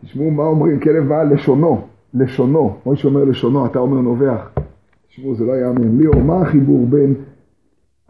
[0.00, 1.24] תשמעו מה אומרים, כלב מה?
[1.24, 1.80] לשונו,
[2.14, 2.76] לשונו.
[2.86, 4.50] מוישה אומר לשונו, אתה אומר נובח.
[5.18, 5.98] תשמעו, זה לא יאמן.
[5.98, 7.14] ליאור, מה החיבור בין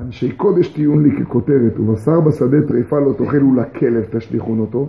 [0.01, 4.89] אנשי קודש טיעון לי ככותרת, ובשר בשדה טריפה לא תאכל ולכלב תשליכון אותו.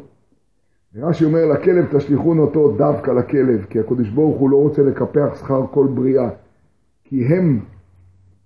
[0.96, 5.68] רש"י אומר לכלב תשליכון אותו דווקא לכלב, כי הקדוש ברוך הוא לא רוצה לקפח שכר
[5.72, 6.30] כל בריאה,
[7.04, 7.60] כי הם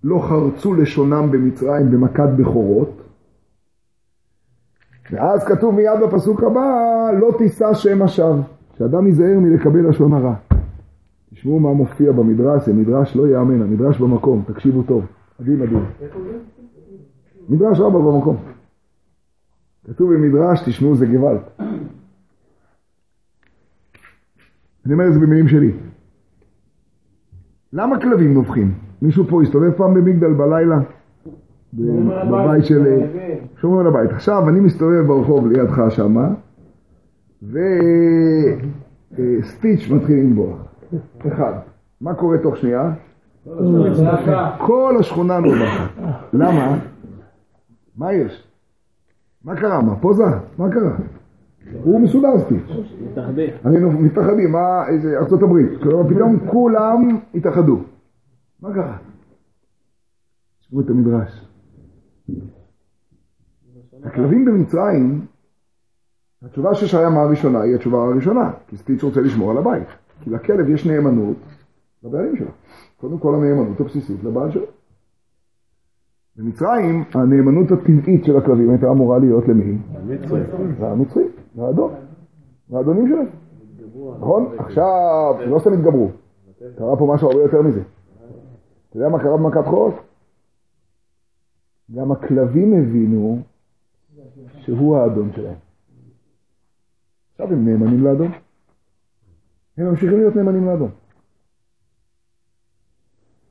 [0.04, 3.02] לא חרצו לשונם במצרים במכת בכורות.
[5.10, 8.42] ואז כתוב מיד בפסוק הבא, לא תישא שם השווא,
[8.78, 10.53] שאדם ייזהר מלקבל לשון הרע.
[11.34, 15.06] תשמעו מה מופיע במדרש, זה מדרש לא יאמן, המדרש במקום, תקשיבו טוב,
[15.40, 15.84] עדין עדין.
[17.48, 18.36] מדרש רבה במקום.
[19.86, 21.40] כתוב במדרש, תשמעו זה גוואלד.
[24.86, 25.72] אני אומר את זה במילים שלי.
[27.72, 28.74] למה כלבים נובחים?
[29.02, 30.76] מישהו פה הסתובב פעם במגדל בלילה?
[31.74, 32.84] בבית של...
[33.60, 34.10] שומרים על הבית.
[34.10, 36.34] עכשיו אני מסתובב ברחוב לידך שמה,
[39.12, 40.73] וסטיץ' מתחיל לנבוח.
[41.28, 41.52] אחד.
[42.00, 42.92] מה קורה תוך שנייה?
[44.58, 45.90] כל השכונה נובחת.
[46.32, 46.78] למה?
[47.96, 48.48] מה יש?
[49.44, 49.82] מה קרה?
[49.82, 50.24] מה פוזה?
[50.58, 50.96] מה קרה?
[51.82, 52.76] הוא מסודר סטיץ'.
[53.10, 53.50] מתאחדים.
[54.04, 55.70] מתאחדים, מה, איזה, ארצות הברית.
[56.08, 57.80] פתאום כולם התאחדו.
[58.62, 58.96] מה קרה?
[60.60, 61.48] תשמעו את המדרש.
[64.04, 65.26] הכלבים במצרים,
[66.42, 69.88] התשובה של שהיה מה הראשונה היא התשובה הראשונה, כי סטיץ' רוצה לשמור על הבית.
[70.20, 71.36] כי לכלב יש נאמנות
[72.02, 72.50] לבעלים שלו.
[73.00, 74.66] קודם כל הנאמנות הבסיסית לבעל שלו.
[76.36, 79.78] במצרים הנאמנות הטבעית של הכלבים הייתה אמורה להיות למי?
[79.94, 80.40] המצרי.
[80.78, 81.24] המצרי,
[81.56, 81.94] לאדון.
[82.70, 83.26] לאדונים שלהם.
[84.20, 84.54] נכון?
[84.58, 86.10] עכשיו, לא סתם התגברו.
[86.78, 87.82] קרה פה משהו הרבה יותר מזה.
[88.88, 89.94] אתה יודע מה קרה במכת חורף?
[91.94, 93.38] גם הכלבים הבינו
[94.60, 95.56] שהוא האדון שלהם.
[97.32, 98.32] עכשיו הם נאמנים לאדון.
[99.78, 100.90] הם ממשיכים להיות נאמנים לאדון.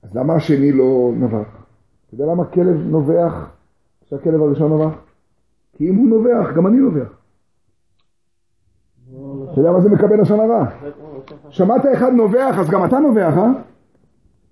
[0.04, 1.66] אז למה השני לא נבח?
[2.06, 3.56] אתה יודע למה כלב נובח
[4.02, 5.02] כשהכלב הראשון נובח?
[5.74, 7.18] כי אם הוא נובח, גם אני נובח.
[9.52, 10.66] אתה יודע מה זה מקבל לשון הרע?
[11.50, 13.64] שמעת אחד נובח, אז גם אתה נובח, אה?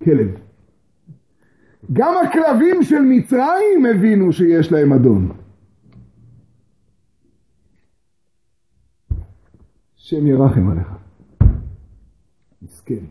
[0.04, 0.28] כלב.
[1.92, 5.32] גם הכלבים של מצרים הבינו שיש להם אדון.
[9.96, 11.01] השם ירחם עליך.
[12.72, 13.04] מסכן.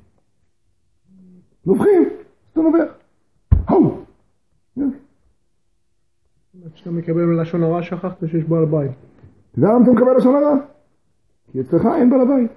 [1.66, 2.10] נובחים,
[2.52, 2.94] אתה נובח.
[3.70, 4.06] הו!
[6.74, 8.92] כשאתה מקבל לשון הרע שכחת שיש בעל בית.
[9.52, 10.56] אתה יודע למה אתה מקבל לשון הרע?
[11.52, 12.52] כי אצלך אין בעל הבית.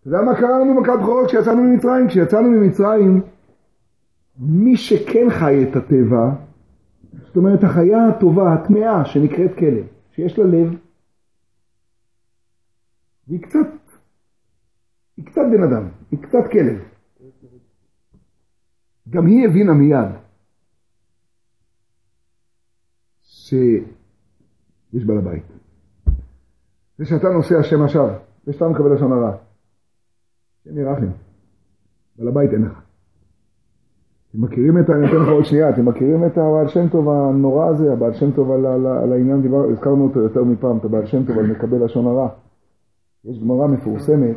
[0.00, 2.08] אתה יודע מה קרה לנו במכת בכורות כשיצאנו ממצרים?
[2.08, 3.22] כשיצאנו ממצרים,
[4.38, 6.30] מי שכן חי את הטבע,
[7.26, 10.74] זאת אומרת החיה הטובה, הטמאה, שנקראת כלב, שיש לה לב,
[13.28, 13.81] והיא קצת,
[15.22, 16.78] היא קצת בן אדם, היא קצת כלב.
[19.08, 20.08] גם היא הבינה מיד
[23.22, 23.84] שיש
[25.06, 25.44] בעל הבית.
[26.98, 28.08] זה שאתה נושא השם עכשיו,
[28.44, 29.36] זה שאתה מקבל לשון הרע.
[30.60, 31.12] השם ירחם.
[32.16, 32.82] בעל הבית אין לך.
[34.30, 37.66] אתם מכירים את, אני אתן לך עוד שנייה, אתם מכירים את הבעל שם טוב הנורא
[37.66, 41.06] הזה, הבעל שם טוב על, על, על העניין, דיבר, הזכרנו אותו יותר מפעם, את הבעל
[41.06, 42.28] שם טוב על מקבל לשון הרע.
[43.24, 44.36] יש גמרא מפורסמת,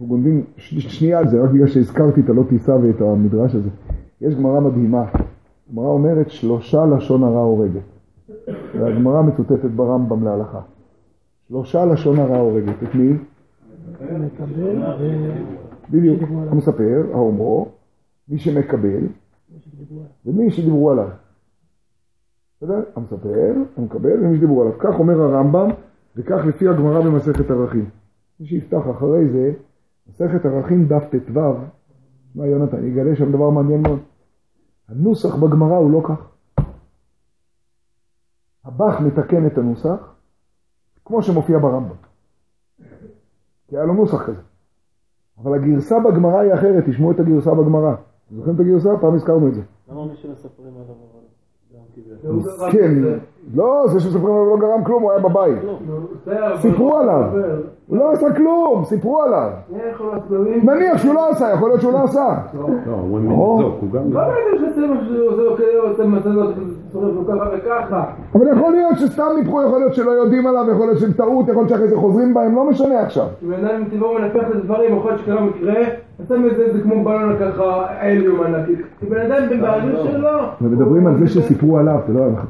[0.00, 3.70] אנחנו גונבים שנייה על זה, רק בגלל שהזכרתי את הלא תישא ואת המדרש הזה.
[4.20, 5.04] יש גמרא מדהימה,
[5.72, 7.82] גמרא אומרת שלושה לשון הרע הורגת.
[8.74, 10.60] והגמרא מצוטטת ברמב"ם להלכה.
[11.48, 12.82] שלושה לשון הרע הורגת.
[12.82, 13.12] את מי?
[15.90, 17.68] בדיוק, הוא מספר, האומרו,
[18.28, 19.06] מי שמקבל,
[20.26, 21.08] ומי שדיברו עליו.
[22.56, 22.82] בסדר?
[22.96, 24.78] המספר, המקבל, ומי שדיברו עליו.
[24.78, 25.68] כך אומר הרמב"ם,
[26.16, 27.84] וכך לפי הגמרא במסכת ערכים.
[28.40, 29.52] מי שיפתח אחרי זה,
[30.10, 31.40] מסכת ערכים דף ט"ו,
[32.34, 33.98] מה יונתן, יגלה שם דבר מעניין מאוד.
[34.88, 36.30] הנוסח בגמרא הוא לא כך.
[38.64, 40.16] הבח מתקן את הנוסח,
[41.04, 41.96] כמו שמופיע ברמב"ם.
[43.68, 44.42] כי היה לו נוסח כזה.
[45.38, 47.94] אבל הגרסה בגמרא היא אחרת, תשמעו את הגרסה בגמרא.
[48.30, 48.88] זוכרים את הגרסה?
[49.00, 49.62] פעם הזכרנו את זה.
[49.88, 51.20] למה מי שמספרים עליו אבל?
[52.72, 52.90] כן,
[53.54, 55.58] לא, זה שסופרים עליו לא גרם כלום, הוא היה בבית.
[56.60, 57.24] סיפרו עליו.
[57.86, 59.50] הוא לא עשה כלום, סיפרו עליו.
[60.62, 62.34] נניח שהוא לא עשה, יכול להיות שהוא לא עשה.
[62.54, 62.66] לא,
[63.80, 64.12] הוא גם...
[64.12, 64.20] לא.
[68.34, 71.62] אבל יכול להיות שסתם ניפחו, יכול להיות שלא יודעים עליו, יכול להיות שהם טעות, יכול
[71.62, 73.26] להיות שאחרי זה חוזרים בהם, לא משנה עכשיו.
[73.42, 75.74] בן אדם מטבעו מנפח את הדברים, יכול להיות שקרה מקרה,
[76.24, 78.72] עשה מזה, זה כמו בלון ככה, אליום ענקי.
[79.00, 80.28] כי בן אדם בן בעלים שלו.
[80.62, 81.98] ומדברים על זה שסיפרו עליו,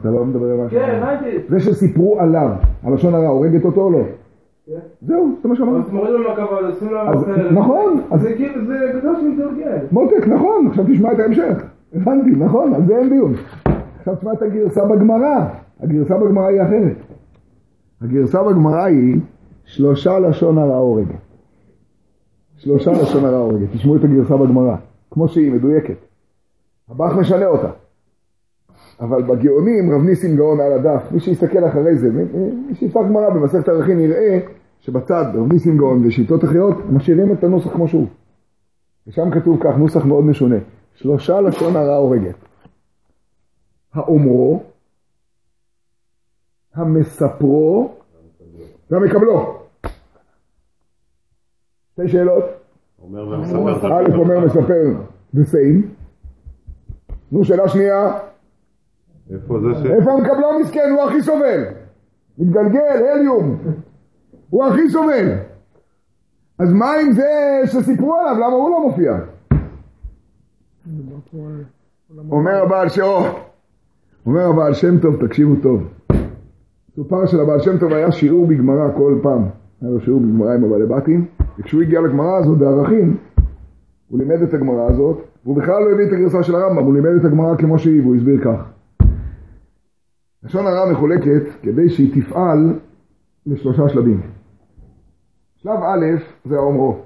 [0.01, 0.79] אתה לא מדבר על משהו.
[0.79, 1.37] כן, הבנתי.
[1.49, 2.49] זה שסיפרו עליו,
[2.83, 3.99] הלשון הרע, הורגת אותו או לא?
[5.03, 5.79] זהו, זה מה שאמרנו.
[5.79, 7.51] אז מוריד לו מהכבוד, עושים לו.
[7.53, 9.77] נכון, אז- זה כאילו, זה גדול שמתגלגל.
[9.93, 11.63] מותק, נכון, עכשיו תשמע את ההמשך.
[11.95, 13.33] הבנתי, נכון, על זה אין דיון.
[13.99, 15.45] עכשיו תשמע את הגרסה בגמרא.
[15.81, 16.97] הגרסה בגמרא היא אחרת.
[18.03, 19.21] הגרסה בגמרא היא
[19.65, 21.30] שלושה לשון הרע הורגת.
[22.61, 23.69] שלושה לשון הרע הורגת.
[23.73, 24.77] תשמעו את הגרסה בגמרא,
[25.11, 25.97] כמו שהיא, מדויקת.
[26.89, 27.71] הבח משנה אותה.
[29.01, 33.69] אבל בגאונים רב ניסים גאון על הדף, מי שיסתכל אחרי זה, מי- שיפתח גמרא במסכת
[33.69, 34.39] ערכים יראה
[34.81, 38.07] שבצד רב ניסים גאון ושיטות אחרות משאירים את הנוסח כמו שהוא.
[39.07, 40.57] ושם כתוב כך, נוסח מאוד משונה.
[40.95, 42.35] שלושה לשון הרע הורגת.
[43.95, 44.63] האומרו,
[46.75, 47.95] המספרו
[48.91, 49.60] והמקבלו.
[51.93, 52.45] שתי שאלות.
[52.45, 55.87] א' אומר מספר the same.
[57.33, 58.13] נו, שאלה שנייה,
[59.35, 59.87] איפה זה ש...
[59.87, 60.91] איפה המקבלו מסכן?
[60.91, 61.65] הוא הכי סובל.
[62.39, 63.59] מתגלגל, הליום.
[64.51, 65.29] הוא הכי סובל.
[66.59, 68.35] אז מה עם זה שסיפרו עליו?
[68.35, 69.13] למה הוא לא מופיע?
[72.31, 73.03] אומר הבעל שם,
[74.27, 75.89] אומר הבעל שם טוב, תקשיבו טוב.
[76.97, 79.60] סופר של הבעל שם טוב היה שיעור בגמרא כל פעם.
[79.83, 81.27] היה לו שיעור בגמרא עם הבעלי בתים,
[81.59, 83.17] וכשהוא הגיע לגמרא הזאת בערכים,
[84.09, 87.21] הוא לימד את הגמרא הזאת, והוא בכלל לא הביא את הגרסה של הרמב"ם, הוא לימד
[87.21, 88.73] את הגמרא כמו שהיא, והוא הסביר כך.
[90.43, 92.79] לשון הרע מחולקת כדי שהיא תפעל
[93.47, 94.21] לשלושה שלבים.
[95.57, 96.05] שלב א'
[96.45, 96.97] זה האומרו.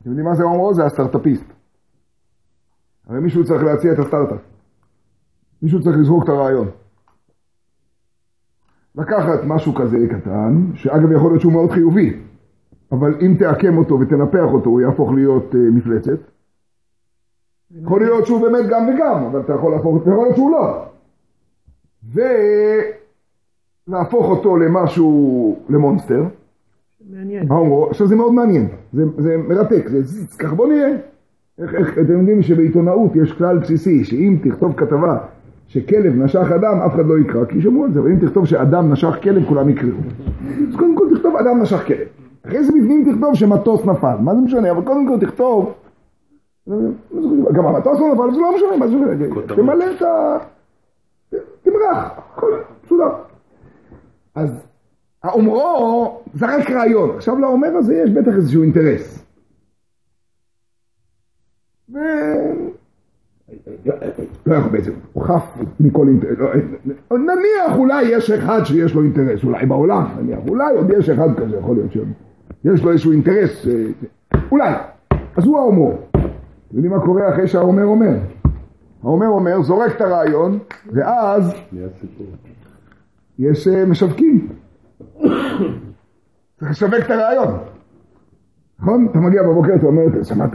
[0.00, 0.74] אתם יודעים מה זה האומרו?
[0.74, 1.52] זה הסטארט-אפיסט.
[3.06, 4.40] הרי מישהו צריך להציע את הסטארט-אפ.
[5.62, 6.68] מישהו צריך לזרוק את הרעיון.
[8.96, 12.16] לקחת משהו כזה קטן, שאגב יכול להיות שהוא מאוד חיובי,
[12.92, 16.18] אבל אם תעקם אותו ותנפח אותו הוא יהפוך להיות uh, מפלצת.
[17.82, 20.84] יכול להיות שהוא באמת גם וגם, אבל אתה יכול להפוך, יכול להיות שהוא לא.
[23.88, 26.24] ולהפוך אותו למשהו, למונסטר.
[27.10, 27.48] מעניין.
[27.90, 30.96] עכשיו זה מאוד מעניין, זה, זה מרתק, זה זיז, ככה בוא נראה.
[31.58, 35.18] איך, איך, אתם יודעים שבעיתונאות יש כלל בסיסי, שאם תכתוב כתבה
[35.72, 38.92] שכלב נשך אדם, אף אחד לא יקרא, כי ישמעו על זה, אבל אם תכתוב שאדם
[38.92, 39.98] נשך כלב, כולם יקראו.
[40.68, 42.06] אז קודם כל תכתוב אדם נשך כלב.
[42.46, 45.74] אחרי זה בפנים תכתוב שמטוס נפל, מה זה משנה, אבל קודם כל תכתוב,
[47.52, 50.38] גם המטוס לא נפל, זה לא משנה, מה זה משנה, תמלא את ה...
[51.62, 52.52] תמרח, הכל
[52.84, 53.10] מסודר.
[54.34, 54.50] אז
[55.22, 59.24] האומרו זרק רעיון, עכשיו לאומר הזה יש בטח איזשהו אינטרס.
[64.46, 69.44] לא יכול בעצם, הוא חף מכל אינטרס, לא, נניח אולי יש אחד שיש לו אינטרס,
[69.44, 73.84] אולי בעולם, נניח, אולי עוד יש אחד כזה, יכול להיות שיש לו איזשהו אינטרס, אה,
[74.50, 74.72] אולי,
[75.36, 75.98] אז הוא האומרו.
[76.10, 78.16] אתם יודעים מה קורה אחרי שהאומר אומר?
[79.02, 80.58] האומר אומר, זורק את הרעיון,
[80.92, 81.52] ואז.
[83.38, 84.48] יש אה, משווקים.
[86.56, 87.58] צריך לשווק את הרעיון.
[88.78, 89.08] נכון?
[89.10, 90.54] אתה מגיע בבוקר, אתה אומר, שמעת?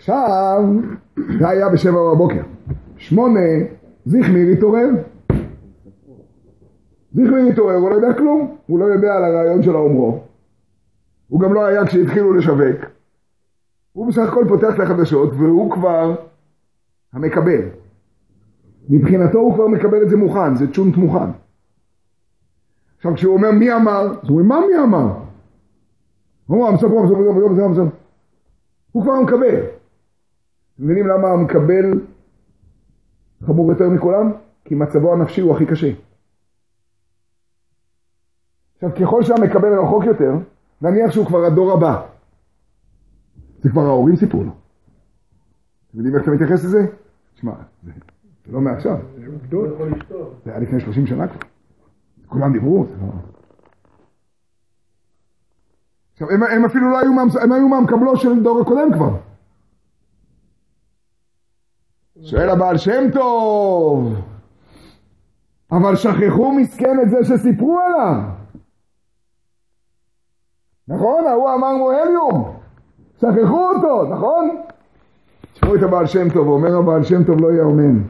[0.00, 0.62] עכשיו,
[1.38, 2.42] זה היה בשבע בבוקר.
[2.96, 3.40] שמונה,
[4.06, 4.88] זיכמיר התעורר.
[7.12, 8.56] זיכמיר התעורר, הוא לא יודע כלום.
[8.66, 10.22] הוא לא יודע על הרעיון של האומרו.
[11.28, 12.80] הוא גם לא היה כשהתחילו לשווק.
[13.92, 16.14] הוא בסך הכל פותח את החדשות, והוא כבר
[17.12, 17.60] המקבל.
[18.88, 21.30] מבחינתו הוא כבר מקבל את זה מוכן, זה צ'ונט מוכן.
[22.96, 25.12] עכשיו כשהוא אומר מי אמר, אז הוא אומר מה מי אמר?
[26.46, 27.96] הוא אומר המספר, המספר, המספר, המספר.
[28.92, 29.79] הוא כבר המקבל.
[30.80, 32.00] אתם מבינים למה המקבל
[33.46, 34.32] חמור יותר מכולם?
[34.64, 35.92] כי מצבו הנפשי הוא הכי קשה.
[38.74, 40.32] עכשיו ככל שהמקבל רחוק יותר,
[40.82, 42.06] נניח שהוא כבר הדור הבא.
[43.62, 44.50] זה כבר ההורים סיפרו לו.
[45.90, 46.86] אתם יודעים איך אתה מתייחס לזה?
[47.34, 47.52] תשמע,
[47.82, 47.92] זה
[48.46, 48.96] זה לא מעכשיו.
[50.44, 51.40] זה היה לפני 30 שנה כבר.
[52.26, 53.12] כולם דיברו, זה לא...
[56.12, 59.29] עכשיו, הם, הם אפילו לא היו, מה, הם היו מהמקבלו של דור הקודם כבר.
[62.22, 64.14] שואל הבעל שם טוב,
[65.72, 68.22] אבל שכחו מסכן את זה שסיפרו עליו.
[70.88, 71.26] נכון?
[71.26, 72.56] ההוא אמר מוהליום.
[73.16, 74.56] שכחו אותו, נכון?
[75.52, 78.02] תשמעו את הבעל שם טוב, אומר הבעל שם טוב לא יאומן.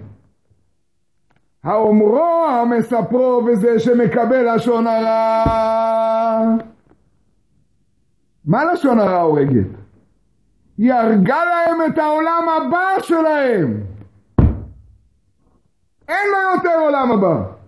[1.65, 6.57] האומרו המספרו וזה שמקבל לשון הרע.
[8.45, 9.67] מה לשון הרע הורגת?
[10.79, 13.89] היא הרגה להם את העולם הבא שלהם.
[16.11, 17.61] אין לו יותר עולם הבא.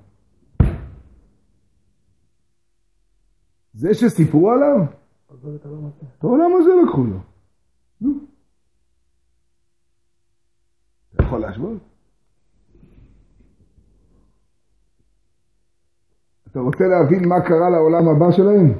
[3.72, 4.76] זה שסיפרו עליו?
[6.18, 7.18] את העולם הזה לקחו לו.
[11.14, 11.82] אתה יכול להשוות?
[16.50, 18.72] אתה רוצה להבין מה קרה לעולם הבא שלהם?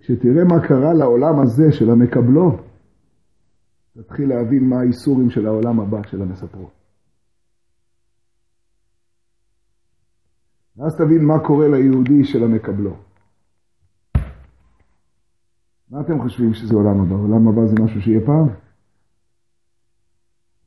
[0.00, 2.56] כשתראה מה קרה לעולם הזה של המקבלו,
[3.92, 6.77] תתחיל להבין מה האיסורים של העולם הבא של המספרו.
[10.88, 12.96] ואז תבין מה קורה ליהודי של המקבלו.
[15.90, 17.14] מה אתם חושבים שזה עולם הבא?
[17.14, 18.48] עולם הבא זה משהו שיהיה פעם?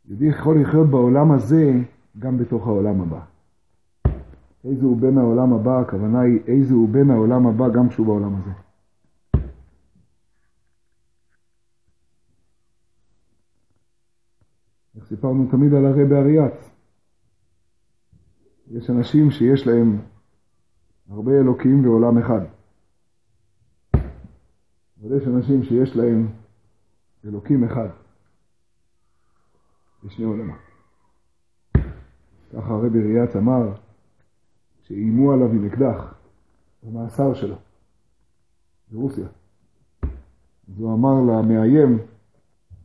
[0.05, 1.71] יהודי יכול לחיות בעולם הזה
[2.19, 3.21] גם בתוך העולם הבא.
[4.63, 8.35] איזה הוא בן העולם הבא, הכוונה היא איזה הוא בן העולם הבא גם כשהוא בעולם
[8.35, 8.51] הזה.
[15.09, 16.53] סיפרנו תמיד על הרבי אריאץ.
[18.71, 20.10] יש אנשים שיש להם
[21.11, 22.41] הרבה אלוקים ועולם אחד.
[25.01, 26.27] אבל יש אנשים שיש להם
[27.25, 27.87] אלוקים אחד
[30.03, 30.57] בשני עולמות.
[32.53, 33.73] ככה הרבי ריאץ אמר
[34.81, 36.15] שאיימו עליו עם אקדח
[36.83, 37.55] במאסר שלו
[38.91, 39.27] ברוסיה.
[40.69, 41.97] אז הוא אמר למאיים,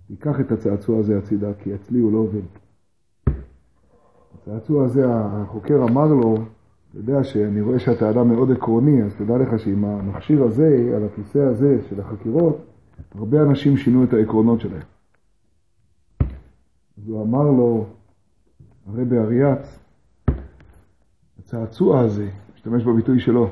[0.07, 2.47] תיקח את הצעצוע הזה הצידה, כי אצלי הוא לא עובד.
[4.35, 6.39] הצעצוע הזה, החוקר אמר לו,
[6.97, 11.05] אתה יודע שאני רואה שאתה אדם מאוד עקרוני, אז תדע לך שעם המכשיר הזה, על
[11.05, 12.65] הכיסא הזה של החקירות,
[13.15, 14.83] הרבה אנשים שינו את העקרונות שלהם.
[16.99, 17.87] אז הוא אמר לו,
[18.87, 19.79] הרבי אריאץ,
[21.39, 23.49] הצעצוע הזה, משתמש בביטוי שלו,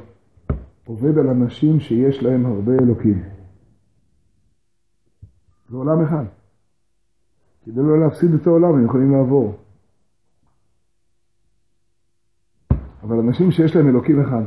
[0.87, 3.23] עובד על אנשים שיש להם הרבה אלוקים.
[5.69, 6.25] זה עולם אחד.
[7.65, 9.64] כדי לא להפסיד את העולם, הם יכולים לעבור.
[13.05, 14.43] אבל אנשים שיש להם אלוקים אחד,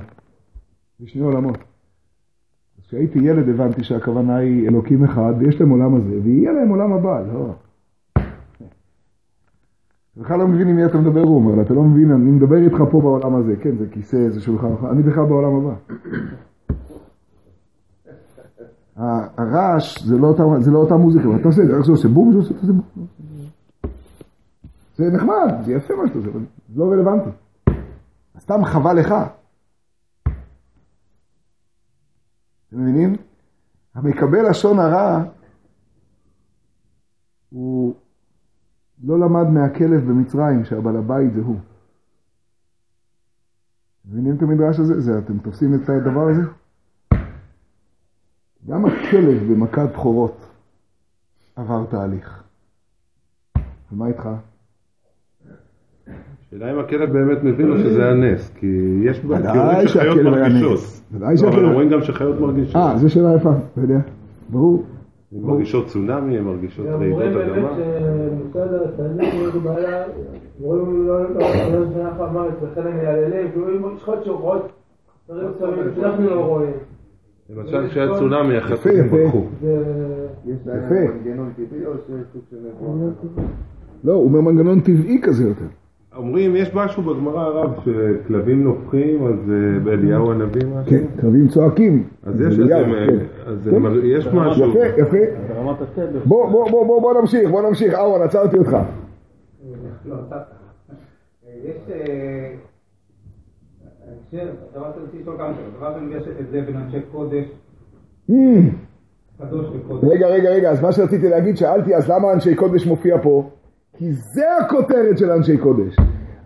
[0.99, 1.57] בשני עולמות.
[2.77, 6.93] אז כשהייתי ילד הבנתי שהכוונה היא אלוקים אחד, ויש להם עולם הזה, ויהיה להם עולם
[6.93, 7.53] הבא, לא.
[10.17, 12.77] בכלל לא מבין עם מי אתה מדבר, הוא אומר אתה לא מבין, אני מדבר איתך
[12.91, 15.75] פה בעולם הזה, כן, זה כיסא, זה שולחן, אני בכלל בעולם הבא.
[19.37, 22.37] הרעש זה לא אותה, זה לא אותה מוזיקה, אתה עושה, איך זה עושה בום, זה
[22.37, 23.07] עושה בום.
[24.95, 27.29] זה נחמד, זה יפה מה שאתה עושה, אבל זה לא רלוונטי.
[28.47, 29.13] סתם חבל לך.
[32.67, 33.15] אתם מבינים?
[33.95, 35.23] המקבל לשון הרע,
[37.49, 37.95] הוא
[39.03, 41.59] לא למד מהכלב במצרים, שהבעל הבית זה הוא.
[44.05, 45.01] מבינים את המדרש הזה?
[45.01, 46.41] זה, אתם תופסים את הדבר הזה?
[48.67, 50.37] גם הכלב במכת בכורות
[51.55, 52.43] עבר תהליך.
[53.91, 54.29] ומה איתך?
[56.47, 58.67] השאלה אם הכלב באמת מבין לו שזה היה נס, כי
[59.03, 61.03] יש ודאי שהכלב היה נס.
[61.11, 61.53] ודאי שהכלב...
[61.53, 62.75] אבל אומרים גם שחיות מרגישות.
[62.75, 63.99] אה, זו שאלה יפה, אתה יודע,
[64.49, 64.83] ברור.
[65.31, 67.69] הן מרגישות צונאמי, הן מרגישות רעידות אדמה.
[70.61, 70.83] לא לא.
[77.49, 79.45] למשל כשהיה צונאמי, החתולים ברחו.
[80.45, 80.95] יפה.
[84.03, 85.65] לא, הוא אומר מנגנון טבעי כזה יותר.
[86.17, 89.51] אומרים, יש משהו בגמרא הרב שכלבים נופחים, אז
[89.83, 90.89] באליהו הנביא משהו?
[90.89, 92.03] כן, כלבים צועקים.
[92.23, 92.57] אז יש
[94.03, 94.69] יש משהו.
[94.69, 95.17] יפה, יפה.
[96.25, 97.93] בוא, בוא, בוא, בוא, בוא נמשיך, בוא נמשיך.
[97.93, 98.77] אהרון, עצרתי אותך.
[101.63, 101.77] יש...
[110.03, 113.49] רגע, רגע, רגע, אז מה שרציתי להגיד, שאלתי, אז למה אנשי קודש מופיע פה?
[113.97, 115.95] כי זה הכותרת של אנשי קודש.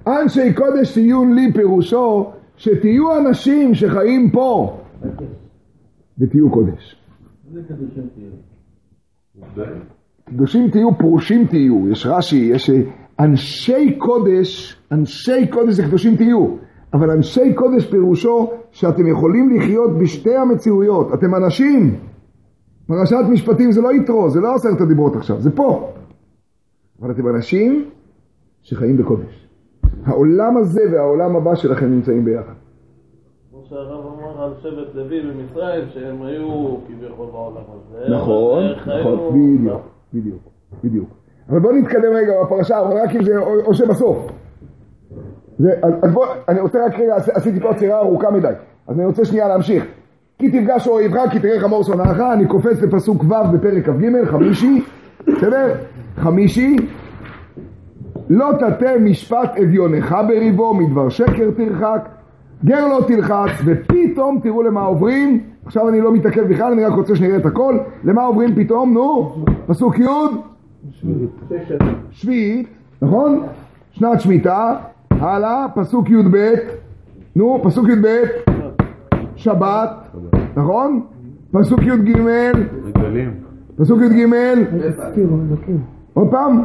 [0.08, 4.80] אנשי קודש תהיו לי פירושו שתהיו אנשים שחיים פה
[6.20, 6.96] ותהיו קודש.
[10.24, 12.72] קדושים תהיו, פרושים תהיו, יש רש"י, יש
[13.20, 16.48] אנשי קודש, אנשי קודש זה קדושים תהיו,
[16.94, 21.96] אבל אנשי קודש פירושו שאתם יכולים לחיות בשתי המציאויות, אתם אנשים.
[22.88, 25.94] פרשת משפטים זה לא יתרו, זה לא עשרת הדיברות עכשיו, זה פה.
[27.02, 27.90] אבל אתם אנשים
[28.62, 29.48] שחיים בקודש.
[30.06, 32.54] העולם הזה והעולם הבא שלכם נמצאים ביחד.
[33.52, 38.16] כמו שהרב אמר על שבט לוי במצרים, שהם היו כביכול בעולם הזה.
[38.16, 38.64] נכון,
[39.00, 39.82] נכון, בדיוק,
[40.14, 40.42] בדיוק,
[40.84, 41.10] בדיוק.
[41.50, 44.18] אבל בואו נתקדם רגע בפרשה, אבל רק אם זה, או, או שבסוף.
[45.58, 48.54] זה, אז, אז בוא, אני רוצה רק רגע, עשיתי פה עצירה ארוכה מדי,
[48.88, 49.84] אז אני רוצה שנייה להמשיך.
[50.40, 54.84] כי תפגש אויבך, כי תראה חמור שונאך, אני קופץ לפסוק ו' בפרק כ"ג, חמישי,
[55.28, 55.76] בסדר?
[56.16, 56.76] חמישי,
[58.30, 62.10] לא תטה משפט אביונך בריבו, מדבר שקר תרחק,
[62.66, 67.16] גר לא תלחץ, ופתאום תראו למה עוברים, עכשיו אני לא מתעכב בכלל, אני רק רוצה
[67.16, 69.36] שנראה את הכל, למה עוברים פתאום, נו,
[69.68, 70.06] פסוק י',
[72.12, 72.68] שביעית,
[73.02, 73.44] נכון?
[73.92, 74.76] שנת שמיטה,
[75.12, 76.54] הלאה, פסוק י"ב,
[77.36, 78.08] נו, פסוק י"ב,
[79.36, 79.90] שבת,
[80.56, 81.02] נכון?
[81.52, 82.18] פסוק י"ג,
[83.78, 84.26] פסוק י"ג,
[86.14, 86.64] עוד פעם?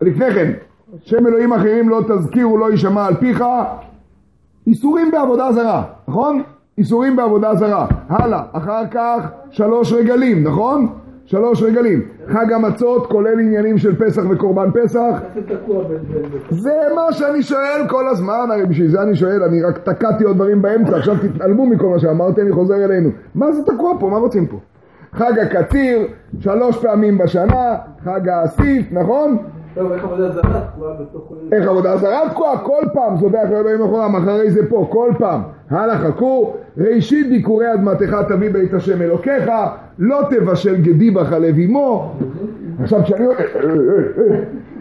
[0.00, 0.52] לפני כן,
[1.02, 3.44] שם אלוהים אחרים לא תזכירו, לא יישמע על פיך,
[4.66, 6.42] איסורים בעבודה זרה, נכון?
[6.78, 7.86] איסורים בעבודה זרה.
[8.08, 10.88] הלאה, אחר כך שלוש רגלים, נכון?
[11.24, 12.02] שלוש רגלים.
[12.26, 15.16] חג המצות כולל עניינים של פסח וקורבן פסח.
[16.50, 20.36] זה מה שאני שואל כל הזמן, הרי בשביל זה אני שואל, אני רק תקעתי עוד
[20.36, 23.10] דברים באמצע, עכשיו תתעלמו מכל מה שאמרתי, אני חוזר אלינו.
[23.34, 24.08] מה זה תקוע פה?
[24.08, 24.56] מה רוצים פה?
[25.12, 26.06] חג הקציר,
[26.40, 29.36] שלוש פעמים בשנה, חג האסיף, נכון?
[31.52, 32.58] איך עבודה זרה תקועה?
[32.58, 35.40] כל פעם זובח לאלוהים אחורם, אחרי זה פה, כל פעם.
[35.70, 39.50] הלאה חכו, ראשית ביקורי אדמתך תביא בית השם אלוקיך,
[39.98, 42.12] לא תבשל גדי בחלב אמו.
[42.82, 43.24] עכשיו כשאני,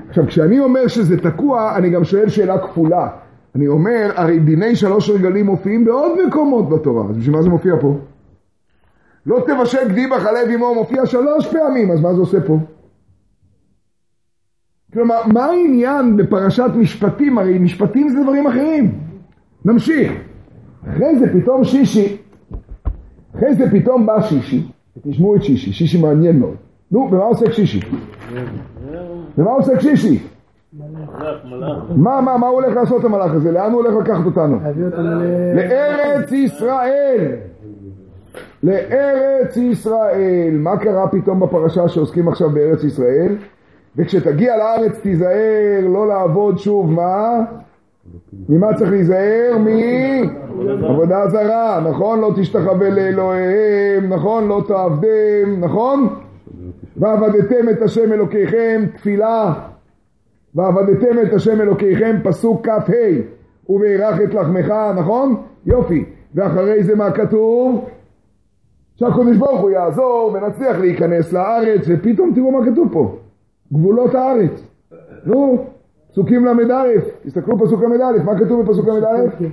[0.09, 3.07] עכשיו כשאני אומר שזה תקוע, אני גם שואל שאלה כפולה.
[3.55, 7.73] אני אומר, הרי דיני שלוש רגלים מופיעים בעוד מקומות בתורה, אז בשביל מה זה מופיע
[7.81, 7.95] פה?
[9.25, 12.57] לא תבשל גדי בחלב אמו מופיע שלוש פעמים, אז מה זה עושה פה?
[14.93, 17.37] כלומר, מה העניין בפרשת משפטים?
[17.37, 18.91] הרי משפטים זה דברים אחרים.
[19.65, 20.11] נמשיך.
[20.89, 22.17] אחרי זה פתאום שישי,
[23.35, 24.67] אחרי זה פתאום בא שישי,
[25.09, 26.55] תשמעו את שישי, שישי מעניין מאוד.
[26.91, 27.79] נו, במה עוסק שישי?
[29.37, 30.19] במה עוסק שישי?
[31.95, 33.51] מה, מה, מה הוא הולך לעשות המלאך הזה?
[33.51, 34.59] לאן הוא הולך לקחת אותנו?
[35.55, 37.35] לארץ ישראל.
[38.63, 40.51] לארץ ישראל.
[40.53, 43.35] מה קרה פתאום בפרשה שעוסקים עכשיו בארץ ישראל?
[43.97, 47.39] וכשתגיע לארץ תיזהר לא לעבוד שוב, מה?
[48.49, 49.57] ממה צריך להיזהר?
[50.81, 52.19] מעבודה זרה, נכון?
[52.19, 54.47] לא תשתחווה לאלוהיהם, נכון?
[54.47, 56.07] לא תעבדם, נכון?
[56.97, 59.53] ועבדתם את השם אלוקיכם, תפילה.
[60.55, 62.91] ועבדתם את השם אלוקיכם, פסוק כ"ה,
[63.69, 65.35] ובערך את לחמך, נכון?
[65.65, 66.05] יופי.
[66.35, 67.89] ואחרי זה מה כתוב?
[68.95, 73.15] שהקדוש ברוך הוא יעזור ונצליח להיכנס לארץ, ופתאום תראו מה כתוב פה.
[73.73, 74.51] גבולות הארץ.
[75.25, 75.65] נו,
[76.11, 76.83] פסוקים ל"א,
[77.23, 79.45] תסתכלו פסוק ל"א, מה כתוב בפסוק ל"א?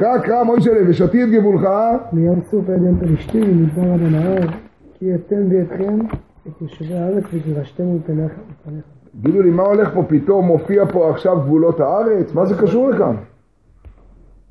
[0.00, 1.68] קרא קרא מוישלה ושתי את גבולך.
[2.12, 4.48] מיום סוף עד ים פלישתים, מדבר עד הנהר,
[4.98, 5.98] כי אתן בידכם
[6.48, 8.32] את יושבי הארץ וגירשתם מפניך.
[9.22, 12.34] תגידו לי, מה הולך פה פתאום, מופיע פה עכשיו גבולות הארץ?
[12.34, 13.16] מה זה קשור לכאן?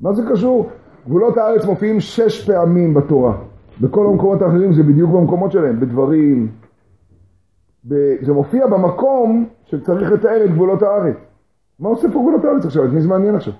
[0.00, 0.68] מה זה קשור?
[1.06, 3.34] גבולות הארץ מופיעים שש פעמים בתורה.
[3.80, 6.48] בכל המקומות האחרים זה בדיוק במקומות שלהם, בדברים,
[8.22, 11.16] זה מופיע במקום שצריך לתאר את גבולות הארץ.
[11.80, 12.84] מה עושה פה גבולות הארץ עכשיו?
[12.84, 13.52] את מי זה מעניין עכשיו?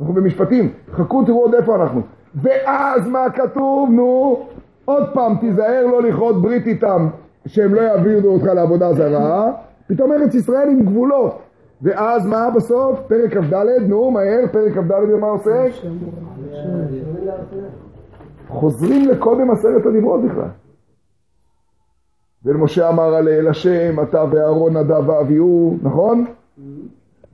[0.00, 2.00] אנחנו במשפטים, חכו תראו עוד איפה אנחנו.
[2.34, 3.90] ואז מה כתוב?
[3.90, 4.40] נו,
[4.84, 7.08] עוד פעם, תיזהר לא לכרות ברית איתם,
[7.46, 9.52] שהם לא יעבירו אותך לעבודה זרה.
[9.86, 11.38] פתאום ארץ ישראל עם גבולות.
[11.82, 12.98] ואז מה בסוף?
[13.08, 13.54] פרק כ"ד,
[13.88, 15.66] נו, מהר, פרק כ"ד ומה עושה?
[18.50, 20.48] חוזרים לקודם עשרת הדיברות בכלל.
[22.44, 26.24] ולמשה אמר על אל השם, אתה ואהרון נדב ואביהו, נכון?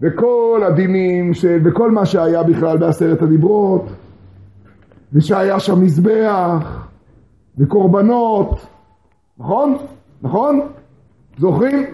[0.01, 1.45] וכל הדינים, ש...
[1.64, 3.85] וכל מה שהיה בכלל בעשרת הדיברות,
[5.12, 6.89] ושהיה שם מזבח,
[7.59, 8.67] וקורבנות,
[9.39, 9.77] נכון?
[10.23, 10.61] נכון?
[11.39, 11.87] זוכרים?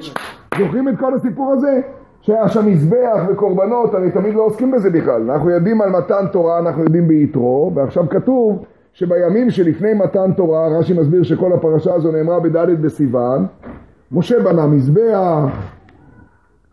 [0.59, 1.81] זוכרים את כל הסיפור הזה?
[2.21, 5.31] שהיה שם מזבח וקורבנות, הרי תמיד לא עוסקים בזה בכלל.
[5.31, 8.65] אנחנו יודעים על מתן תורה, אנחנו יודעים ביתרו, ועכשיו כתוב
[8.95, 13.47] שבימים שלפני מתן תורה, רש"י מסביר שכל הפרשה הזו נאמרה בד' בסיוון,
[14.13, 15.73] משה בנה מזבח,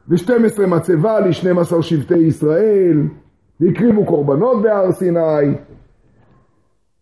[0.09, 3.01] ו-12 מצבה ל-12 שבטי ישראל,
[3.59, 5.55] והקריבו קורבנות בהר סיני.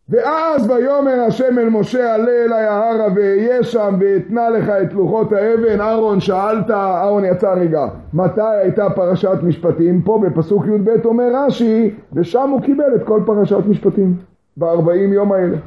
[0.09, 5.82] ואז ויאמר השם אל משה עלה אלי ההרה ואהיה שם ואתנה לך את לוחות האבן
[5.82, 10.01] אהרון שאלת, אהרון יצא רגע מתי הייתה פרשת משפטים?
[10.01, 14.15] פה בפסוק י"ב אומר רש"י ושם הוא קיבל את כל פרשת משפטים
[14.58, 15.58] בארבעים יום האלה.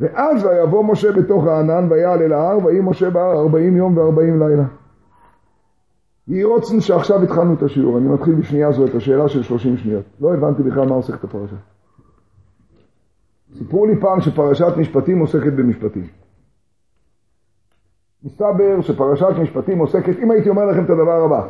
[0.00, 4.64] ואז ויבוא משה בתוך הענן ויעל אל ההר ויהי משה בהר ארבעים יום וארבעים לילה.
[6.28, 10.04] יהי רוצן שעכשיו התחלנו את השיעור, אני מתחיל בשנייה זו את השאלה של שלושים שניות.
[10.20, 11.56] לא הבנתי בכלל מה עוסקת הפרשה.
[13.58, 16.06] סיפרו לי פעם שפרשת משפטים עוסקת במשפטים.
[18.24, 21.48] מסתבר שפרשת משפטים עוסקת, אם הייתי אומר לכם את הדבר הבא,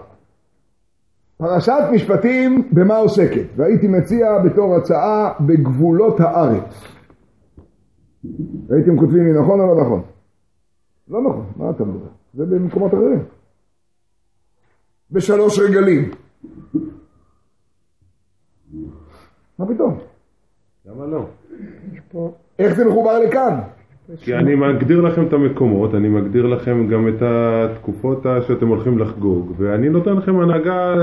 [1.39, 3.47] פרשת משפטים, במה עוסקת?
[3.57, 6.74] והייתי מציע בתור הצעה בגבולות הארץ.
[8.70, 10.03] הייתם כותבים לי נכון או לא נכון?
[11.09, 12.09] לא נכון, מה אתה מדבר?
[12.34, 13.24] זה במקומות אחרים.
[15.11, 16.11] בשלוש רגלים.
[19.59, 19.99] מה פתאום?
[20.86, 21.26] למה לא?
[22.59, 23.61] איך זה מחובר לכאן?
[24.17, 29.53] כי אני מגדיר לכם את המקומות, אני מגדיר לכם גם את התקופות שאתם הולכים לחגוג,
[29.59, 30.95] ואני נותן לכם הנהגה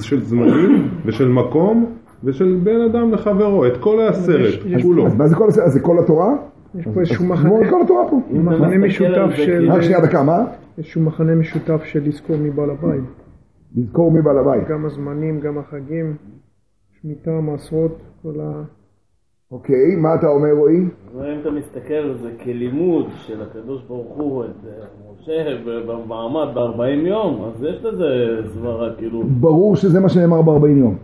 [0.00, 5.08] של זמנים ושל מקום ושל בן אדם לחברו, את כל הסרט, כולו.
[5.16, 5.70] מה זה כל הסרט?
[5.72, 6.28] זה כל התורה?
[6.74, 8.20] יש פה איזשהו מחנה, כל התורה פה.
[8.30, 10.44] מחנה משותף של, רק שנייה דקה, מה?
[10.78, 13.04] איזשהו מחנה משותף של לזכור מי בעל הבית.
[13.76, 14.68] לזכור מי בעל הבית.
[14.68, 16.16] גם הזמנים, גם החגים,
[17.00, 18.62] שמיטה, מעשרות, כל ה...
[19.54, 20.76] אוקיי, מה אתה אומר רועי?
[20.76, 24.84] אם אתה מסתכל על זה כלימוד של הקדוש ברוך הוא את אה,
[25.20, 25.32] משה
[25.86, 28.04] במעמד ב-40 יום, אז יש לזה
[28.54, 29.22] סברה כאילו...
[29.22, 30.96] ברור שזה מה שנאמר ב-40 יום.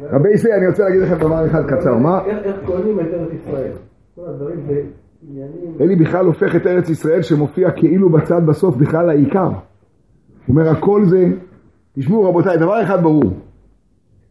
[0.00, 2.24] רבי ישראל, אני רוצה להגיד לכם דבר אחד קצר, מה?
[2.26, 3.72] איך קונים את ארץ ישראל?
[4.14, 4.82] כל הדברים זה
[5.28, 5.76] עניינים...
[5.80, 9.48] אלי בכלל הופך את ארץ ישראל שמופיע כאילו בצד בסוף בכלל העיקר.
[9.48, 9.54] הוא
[10.48, 11.24] אומר הכל זה,
[11.94, 13.30] תשמעו רבותיי, דבר אחד ברור.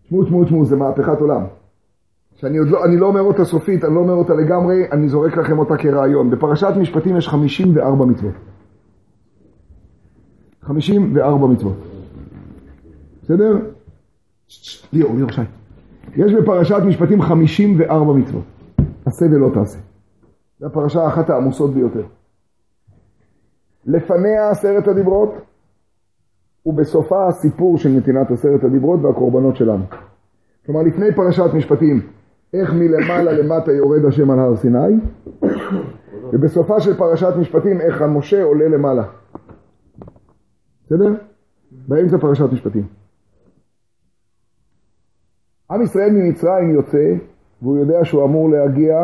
[0.04, 1.42] תשמעו, תשמעו, תשמעו, זה מהפכת עולם.
[2.42, 5.38] שאני עוד לא, אני לא אומר אותה סופית, אני לא אומר אותה לגמרי, אני זורק
[5.38, 6.30] לכם אותה כרעיון.
[6.30, 8.34] בפרשת משפטים יש 54 מצוות.
[10.62, 11.78] 54 מצוות.
[13.24, 13.58] בסדר?
[14.94, 15.42] ליאור, ליאור שי.
[16.16, 18.44] יש בפרשת משפטים 54 מצוות.
[19.06, 19.80] עשה ולא תעשה.
[20.60, 22.04] זו הפרשה אחת העמוסות ביותר.
[23.86, 25.34] לפניה עשרת הדיברות,
[26.66, 29.84] ובסופה הסיפור של נתינת עשרת הדיברות והקורבנות שלנו.
[30.66, 32.02] כלומר, לפני פרשת משפטים,
[32.54, 34.93] איך מלמעלה למטה יורד השם על הר סיני,
[36.34, 39.04] ובסופה של פרשת משפטים, איך המשה עולה למעלה.
[40.86, 41.14] בסדר?
[41.88, 42.88] באמצע פרשת משפטים.
[45.72, 47.14] עם ישראל ממצרים יוצא,
[47.62, 48.95] והוא יודע שהוא אמור להגיע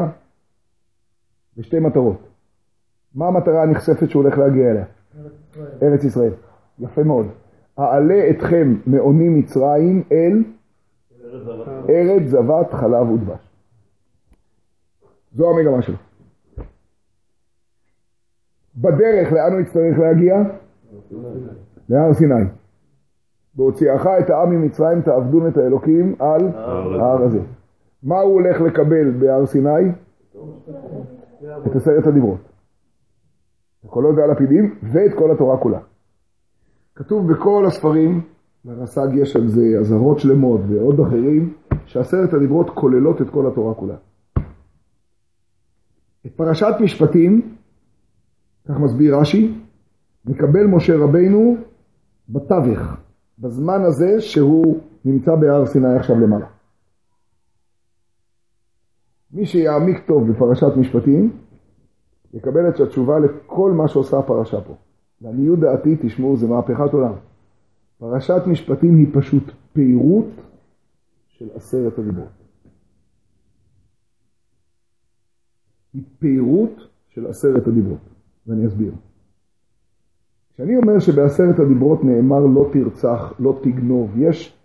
[1.57, 2.27] לשתי מטרות.
[3.15, 4.85] מה המטרה הנכספת שהוא הולך להגיע אליה?
[5.81, 6.33] ארץ ישראל.
[6.79, 7.25] יפה מאוד.
[7.79, 10.43] אעלה אתכם מעוני מצרים אל
[11.89, 13.39] ארץ זבת חלב ודבש.
[15.34, 15.95] זו המגמה שלו.
[18.78, 20.36] בדרך לאן הוא יצטרך להגיע?
[21.89, 22.49] להר סיני.
[23.55, 26.47] בהוציאך את העם ממצרים תעבדון את האלוקים על
[27.01, 27.39] ההר הזה.
[28.03, 29.91] מה הוא הולך לקבל בהר סיני?
[31.67, 32.39] את עשרת הדיברות.
[33.86, 35.80] הקולות והלפידים ואת כל התורה כולה.
[36.95, 38.21] כתוב בכל הספרים,
[38.68, 41.53] לרס"ג יש על זה אזהרות שלמות ועוד אחרים,
[41.86, 43.95] שעשרת הדיברות כוללות את כל התורה כולה.
[46.26, 47.55] את פרשת משפטים,
[48.68, 49.53] כך מסביר רש"י,
[50.26, 51.55] מקבל משה רבינו
[52.30, 52.97] בתווך,
[53.39, 56.47] בזמן הזה שהוא נמצא בהר סיני עכשיו למעלה.
[59.32, 61.32] מי שיעמיק טוב בפרשת משפטים,
[62.34, 64.76] יקבל את התשובה לכל מה שעושה הפרשה פה.
[65.22, 67.13] לעניות דעתי, תשמעו, זה מהפכת עולם.
[67.99, 69.43] פרשת משפטים היא פשוט
[69.73, 70.29] פירוט
[71.27, 72.27] של עשרת הדיברות.
[75.93, 77.99] היא פירוט של עשרת הדיברות,
[78.47, 78.91] ואני אסביר.
[80.53, 84.57] כשאני אומר שבעשרת הדיברות נאמר לא תרצח, לא תגנוב, יש,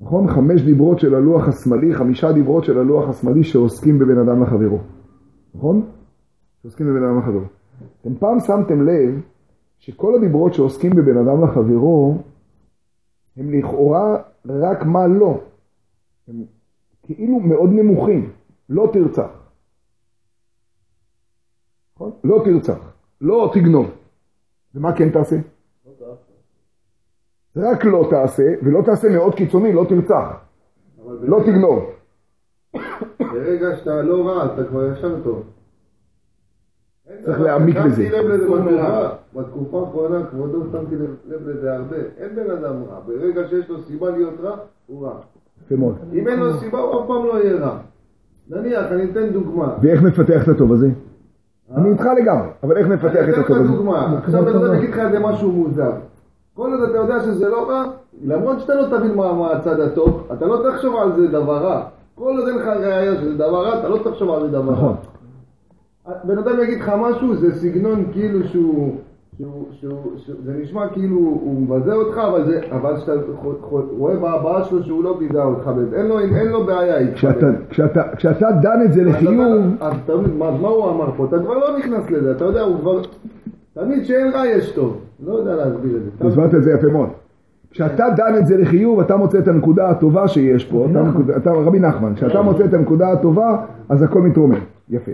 [0.00, 4.78] נכון, חמש דיברות של הלוח השמאלי, חמישה דיברות של הלוח השמאלי שעוסקים בבן אדם לחברו,
[5.54, 5.86] נכון?
[6.62, 7.44] שעוסקים בבן אדם לחברו.
[8.00, 9.22] אתם פעם שמתם לב
[9.78, 12.18] שכל הדיברות שעוסקים בבן אדם לחברו,
[13.38, 15.40] הם לכאורה רק מה לא.
[16.28, 16.44] הם
[17.02, 18.32] כאילו מאוד נמוכים.
[18.68, 19.50] לא תרצח.
[21.94, 22.12] נכון?
[22.24, 22.96] לא תרצח.
[23.20, 23.86] לא תגנוב.
[24.74, 25.36] ומה כן תעשה?
[27.56, 30.44] רק לא תעשה, ולא תעשה מאוד קיצוני, לא תרצח.
[31.06, 31.84] לא תגנוב.
[33.32, 35.57] ברגע שאתה לא רע, אתה כבר ישן טוב.
[37.24, 38.04] צריך להעמיק בזה.
[38.04, 40.94] שמתי לב לזה בתקופה, בתקופה האחרונה, כבודו, שמתי
[41.28, 41.96] לב לזה הרבה.
[42.18, 43.00] אין בן אדם רע.
[43.06, 44.56] ברגע שיש לו סיבה להיות רע,
[44.86, 45.12] הוא רע.
[45.64, 45.96] יפה מאוד.
[46.12, 47.78] אם אין לו סיבה, הוא אף פעם לא יהיה רע.
[48.50, 49.74] נניח, אני אתן דוגמה.
[49.82, 50.88] ואיך מפתח את הטוב הזה?
[51.76, 53.68] אני איתך לגמרי, אבל איך מפתח אני את אתן לך הטוב הזה?
[53.68, 54.18] דוגמה.
[54.18, 55.92] עכשיו אדם יגיד לך איזה משהו מוזר.
[56.54, 57.84] כל עוד אתה יודע שזה לא רע,
[58.24, 61.84] למרות שאתה לא תבין מה מה הצד הטוב, אתה לא תחשוב על זה דבר רע.
[62.14, 64.94] כל עוד אין לך ראייה שזה דבר רע, אתה לא תחשוב על זה דבר רע.
[66.08, 66.28] נכון.
[66.28, 68.96] בן אדם יגיד לך משהו, זה סגנון כאילו שהוא,
[69.38, 73.12] שהוא, שהוא, שהוא זה נשמע כאילו הוא מבזה אותך, אבל זה, אבל כשאתה
[73.98, 77.14] רואה בהבעה שלו שהוא לא ביזה אותך, אין לו, אין לו בעיה איתך.
[77.14, 79.36] כשאתה, כשאתה, כשאתה דן את זה לחיוב,
[79.80, 81.24] אז אתה מבין, מה מה הוא אמר פה?
[81.24, 83.02] אתה כבר לא נכנס לזה, אתה יודע, הוא כבר...
[83.74, 85.00] תמיד שאין רע יש טוב.
[85.26, 86.28] לא יודע להסביר את זה.
[86.28, 87.08] הסברת את זה יפה מאוד.
[87.70, 90.86] כשאתה דן את זה לחיוב, אתה מוצא את הנקודה הטובה שיש פה,
[91.36, 94.58] אתה, רבי נחמן, כשאתה מוצא את הנקודה הטובה, אז הכל מתרומם.
[94.90, 95.12] יפה.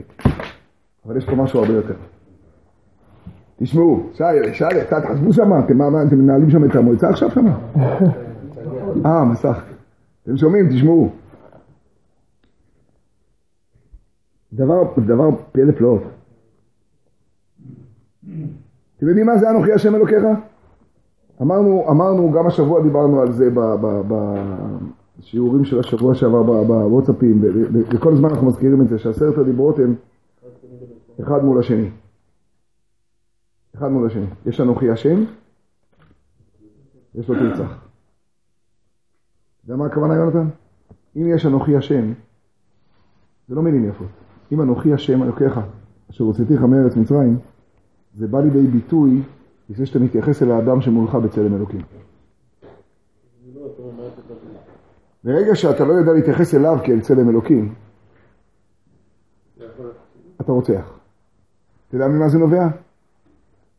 [1.06, 1.94] אבל יש פה משהו הרבה יותר.
[3.56, 5.78] תשמעו, שי, שי, קצת חשבו שם, אתם,
[6.18, 7.46] מנהלים שם את המועצה עכשיו שם?
[9.06, 9.64] אה, מסך.
[10.22, 10.68] אתם שומעים?
[10.68, 11.10] תשמעו.
[14.52, 16.02] דבר, דבר פלא פלאות.
[18.96, 20.24] אתם יודעים מה זה אנוכי השם אלוקיך?
[21.42, 23.50] אמרנו, אמרנו, גם השבוע דיברנו על זה
[25.18, 27.40] בשיעורים של השבוע שעבר בוואטסאפים,
[27.94, 29.94] וכל הזמן אנחנו מזכירים את זה, שעשרת הדיברות הם
[31.22, 31.90] אחד מול השני.
[33.74, 34.26] אחד מול השני.
[34.46, 35.24] יש אנוכי השם,
[37.14, 37.88] יש לו תרצח.
[39.64, 40.48] אתה יודע מה הכוונה יונתן?
[41.16, 42.12] אם יש אנוכי השם,
[43.48, 44.08] זה לא מילים יפות.
[44.52, 45.60] אם אנוכי השם אלוקיך,
[46.10, 47.38] אשר הוצאתיך מארץ מצרים,
[48.14, 49.22] זה בא לידי ביטוי
[49.68, 51.82] לפני שאתה מתייחס אל האדם שמולך בצלם אלוקים.
[55.24, 57.74] ברגע שאתה לא יודע להתייחס אליו כאל צלם אלוקים,
[60.40, 60.93] אתה רוצח.
[61.88, 62.66] אתה יודע ממה זה נובע?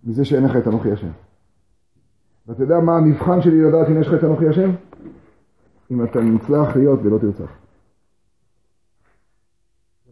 [0.04, 1.12] מזה שאין לך את אנוכי השם.
[2.48, 4.70] ואתה יודע מה המבחן שלי לדעת אם יש לך את אנוכי השם?
[5.92, 7.52] אם אתה נצלח להיות ולא תרצח.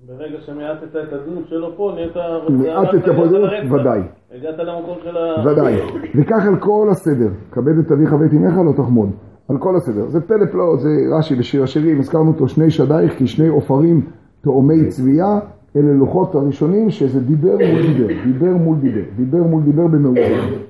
[0.08, 2.16] ברגע שמעטת את הדמות שלו פה, נהיית...
[2.50, 4.02] מעטת פה דמות, ודאי.
[4.32, 5.48] הגעת למקום של ה...
[5.48, 5.76] ודאי.
[6.16, 7.30] וכך על כל הסדר.
[7.52, 9.10] כבד את אביך ואת אמך לא תחמוד.
[9.50, 10.08] על כל הסדר.
[10.08, 14.02] זה פלא פלאות, זה רש"י בשיר השירים, הזכרנו אותו שני שדייך כי שני עופרים
[14.42, 15.40] תאומי צבייה,
[15.76, 20.64] אלה לוחות הראשונים שזה דיבר מול דיבר, דיבר מול דיבר, דיבר מול דיבר במעובר.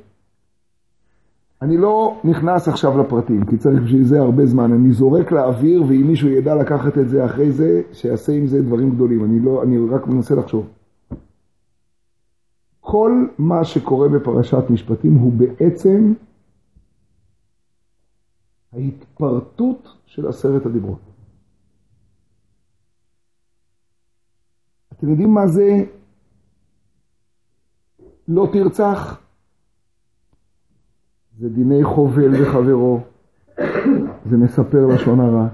[1.62, 4.72] אני לא נכנס עכשיו לפרטים, כי צריך בשביל זה הרבה זמן.
[4.74, 8.90] אני זורק לאוויר, ואם מישהו ידע לקחת את זה אחרי זה, שיעשה עם זה דברים
[8.90, 9.24] גדולים.
[9.24, 10.70] אני, לא, אני רק מנסה לחשוב.
[12.80, 16.14] כל מה שקורה בפרשת משפטים הוא בעצם
[18.74, 21.13] ההתפרטות של עשרת הדיברות.
[25.04, 25.84] אתם יודעים מה זה
[28.28, 29.22] לא תרצח?
[31.38, 33.00] זה דיני חובל וחברו,
[34.26, 35.48] זה מספר לשון הרע,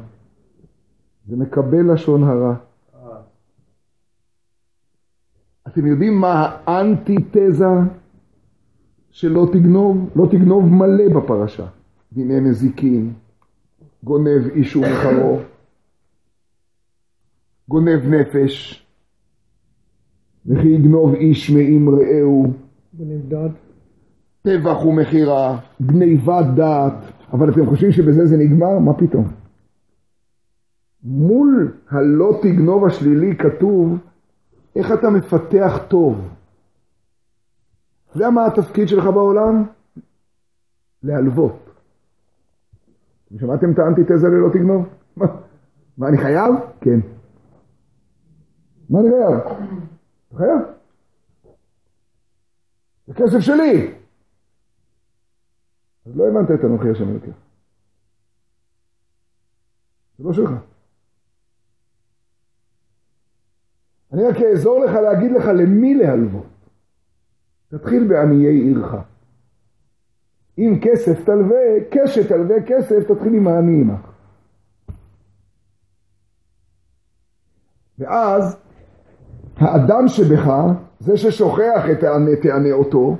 [1.27, 2.55] זה מקבל לשון הרע.
[5.67, 7.65] אתם יודעים מה האנטיתזה
[9.23, 10.09] לא תגנוב?
[10.15, 11.67] לא תגנוב מלא בפרשה.
[12.13, 13.13] דיני נזיקין,
[14.03, 15.39] גונב איש ומחרו,
[17.67, 18.85] גונב נפש,
[20.49, 22.47] וכי יגנוב איש מעם רעהו.
[23.27, 23.51] דעת.
[24.41, 26.93] טבח ומכירה, גניבת דעת,
[27.33, 28.79] אבל אתם חושבים שבזה זה נגמר?
[28.79, 29.27] מה פתאום?
[31.03, 33.97] מול הלא תגנוב השלילי כתוב
[34.75, 36.29] איך אתה מפתח טוב.
[38.15, 39.63] יודע מה התפקיד שלך בעולם?
[41.03, 41.69] להלוות.
[43.27, 44.87] אתם שמעתם את האנטיתזה ללא תגנוב?
[45.17, 45.25] מה,
[45.97, 46.53] מה אני חייב?
[46.81, 46.99] כן.
[48.89, 49.57] מה אני חייב?
[50.37, 50.59] חייב?
[53.07, 53.93] זה כסף שלי.
[56.05, 57.35] אז לא הבנת את אנוכי השם אלוקיך.
[60.17, 60.49] זה לא שלך.
[64.13, 66.45] אני רק אעזור לך להגיד לך למי להלוות.
[67.67, 68.93] תתחיל בעניי עירך.
[70.57, 74.11] אם כסף תלווה, קשת תלווה כסף, תתחיל עם העני עמך.
[77.99, 78.68] ואז
[79.59, 80.53] האדם שבך,
[80.99, 81.99] זה ששוכח את
[82.41, 83.15] תענה אותו,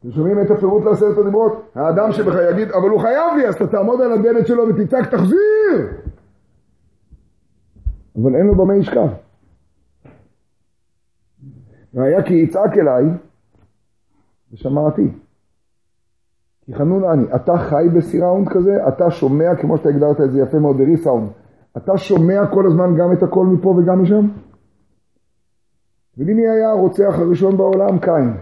[0.00, 1.70] אתם שומעים את הפירוט לעשרת הדיברות?
[1.74, 5.88] האדם שבך יגיד, אבל הוא חייב לי, אז אתה תעמוד על הדלת שלו ותצעק, תחזיר!
[8.22, 9.08] אבל אין לו במה ישכב.
[11.94, 13.04] והיה כי יצעק אליי,
[14.52, 15.12] ושמעתי.
[16.66, 20.58] כי חנון אני, אתה חי בסיראונד כזה, אתה שומע, כמו שאתה הגדרת את זה יפה
[20.58, 21.30] מאוד, בריסאונד,
[21.76, 24.28] אתה שומע כל הזמן גם את הכל מפה וגם משם?
[26.18, 27.98] ומי היה הרוצח הראשון בעולם?
[27.98, 28.34] קין.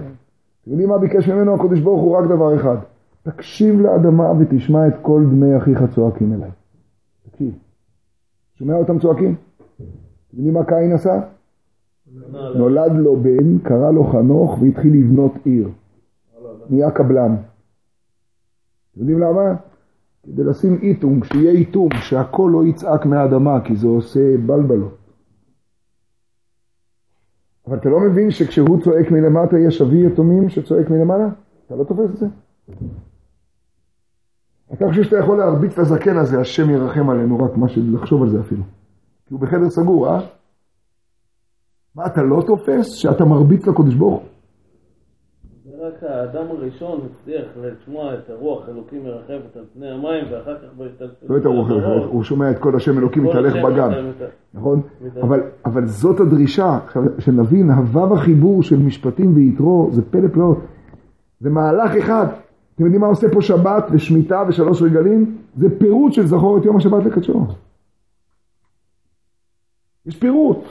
[0.62, 2.16] אתם מה ביקש ממנו הקדוש ברוך הוא?
[2.16, 2.76] רק דבר אחד.
[3.22, 6.50] תקשיב לאדמה ותשמע את כל דמי אחיך צועקים אליי.
[7.30, 7.54] תקשיב.
[8.54, 9.34] שומע אותם צועקים?
[10.34, 11.20] אתם מה קין עשה?
[12.56, 15.68] נולד לו בן, קרא לו חנוך והתחיל לבנות עיר.
[16.70, 17.36] נהיה קבלן.
[18.92, 19.54] אתם יודעים למה?
[20.26, 24.98] כדי לשים איתום, שיהיה איתום, שהכל לא יצעק מהאדמה, כי זה עושה בלבלות.
[27.66, 31.28] אבל אתה לא מבין שכשהוא צועק מלמטה יש אבי יתומים שצועק מלמעלה?
[31.66, 32.26] אתה לא תופס את זה?
[34.72, 38.30] אתה חושב שאתה יכול להרביץ את הזקן הזה, השם ירחם עלינו, רק מה לחשוב על
[38.30, 38.62] זה אפילו.
[39.26, 40.20] כי הוא בחדר סגור, אה?
[41.94, 44.36] מה, אתה לא תופס שאתה מרביץ לקודש ברוך הוא?
[45.87, 51.30] רק האדם הראשון הצליח לשמוע את הרוח אלוקים מרחפת על פני המים, ואחר כך בהשתלשלות
[51.30, 54.11] לא את הרוח הדורות, הוא שומע את קול השם אלוקים כל מתהלך בגן.
[54.55, 54.82] נכון?
[55.64, 56.78] אבל, זאת הדרישה,
[57.18, 60.59] שנבין, הוו החיבור של משפטים ויתרו זה פלא פלאות.
[61.41, 62.26] זה מהלך אחד.
[62.74, 65.37] אתם יודעים מה עושה פה שבת ושמיטה ושלוש רגלים?
[65.57, 67.47] זה פירוט של זכור את יום השבת לקדשו.
[70.07, 70.64] יש פירוט.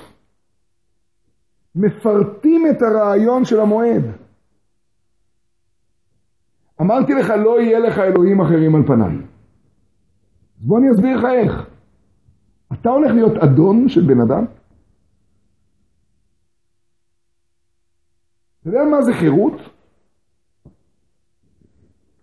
[1.75, 4.24] מפרטים את הרעיון של המועד.
[6.81, 9.15] אמרתי לך, לא יהיה לך אלוהים אחרים על פניי.
[10.59, 11.69] אז בוא אני אסביר לך איך.
[12.73, 14.45] אתה הולך להיות אדון של בן אדם?
[18.61, 19.53] אתה יודע מה זה חירות?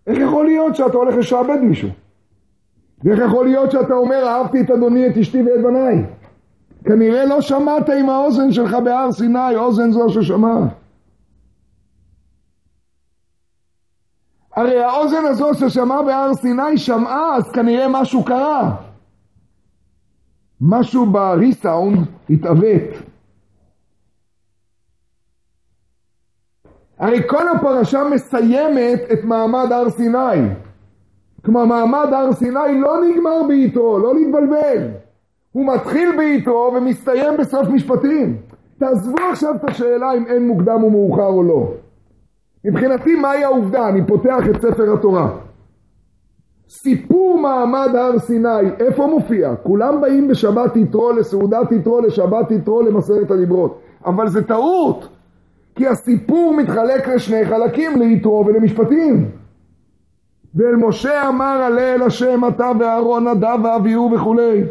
[0.07, 1.88] איך יכול להיות שאתה הולך לשעבד מישהו?
[3.05, 6.05] ואיך יכול להיות שאתה אומר, אהבתי את אדוני, את אשתי ואת בניי?
[6.84, 10.81] כנראה לא שמעת עם האוזן שלך בהר סיני, אוזן זו ששמע.
[14.57, 18.76] הרי האוזן הזו ששמעה בהר סיני שמעה, אז כנראה משהו קרה.
[20.61, 21.98] משהו בריסאונד
[22.30, 23.12] התעוות.
[26.98, 30.48] הרי כל הפרשה מסיימת את מעמד הר סיני.
[31.44, 34.88] כלומר, מעמד הר סיני לא נגמר ביתרו, לא להתבלבל.
[35.53, 38.36] הוא מתחיל ביתרו ומסתיים בסוף משפטים.
[38.78, 41.72] תעזבו עכשיו את השאלה אם אין מוקדם או מאוחר או לא.
[42.64, 43.88] מבחינתי, מהי העובדה?
[43.88, 45.30] אני פותח את ספר התורה.
[46.68, 49.54] סיפור מעמד הר סיני, איפה מופיע?
[49.62, 53.80] כולם באים בשבת יתרו, לסעודת יתרו, לשבת יתרו, למסרת הדיברות.
[54.06, 55.08] אבל זה טעות,
[55.74, 59.28] כי הסיפור מתחלק לשני חלקים, ליתרו ולמשפטים.
[60.54, 64.64] ואל משה אמר עלה אל השם אתה ואהרון נדב ואביהו וכולי.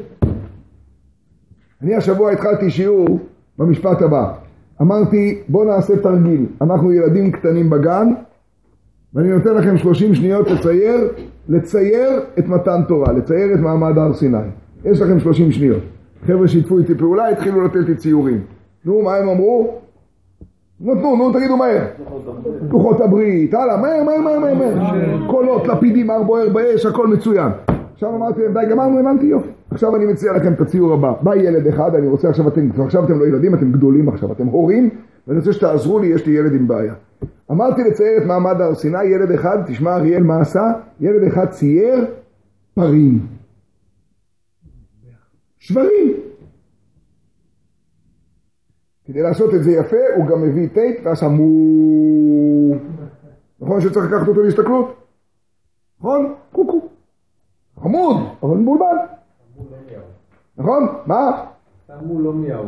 [1.81, 3.19] אני השבוע התחלתי שיעור
[3.57, 4.33] במשפט הבא.
[4.81, 6.45] אמרתי בואו נעשה תרגיל.
[6.61, 8.07] אנחנו ילדים קטנים בגן
[9.13, 11.11] ואני נותן לכם 30 שניות לצייר,
[11.49, 14.37] לצייר את מתן תורה, לצייר את מעמד הר סיני.
[14.85, 15.83] יש לכם 30 שניות.
[16.25, 18.41] חבר'ה שיתפו איתי פעולה, התחילו לתת לי ציורים.
[18.85, 19.77] נו, מה הם אמרו?
[20.81, 21.85] נתנו, נו, תגידו מהר.
[22.71, 25.27] לוחות הברית, הלאה, מהר, מהר, מהר, מהר.
[25.27, 27.51] קולות, לפידים, הר בוער באש, הכל מצוין.
[28.01, 29.49] עכשיו אמרתי להם, די, גמרנו, הבנתי, יופי.
[29.71, 31.13] עכשיו אני מציע לכם את הציור הבא.
[31.21, 34.45] בא ילד אחד, אני רוצה עכשיו, אתם, עכשיו אתם לא ילדים, אתם גדולים עכשיו, אתם
[34.45, 34.89] הורים,
[35.27, 36.93] ואני רוצה שתעזרו לי, יש לי ילד עם בעיה.
[37.51, 40.71] אמרתי לצייר את מעמד הר סיני, ילד אחד, תשמע אריאל מה עשה?
[40.99, 42.05] ילד אחד צייר
[42.73, 43.19] פרים.
[45.59, 46.13] שברים.
[49.05, 52.75] כדי לעשות את זה יפה, הוא גם מביא טייפ ועשה מו...
[53.59, 54.95] נכון שצריך לקחת אותו להסתכלות?
[55.99, 56.33] נכון?
[57.81, 58.95] חמוד, אבל מבולבל.
[60.57, 60.87] נכון?
[61.05, 61.45] מה?
[62.01, 62.65] מו לא מיהו.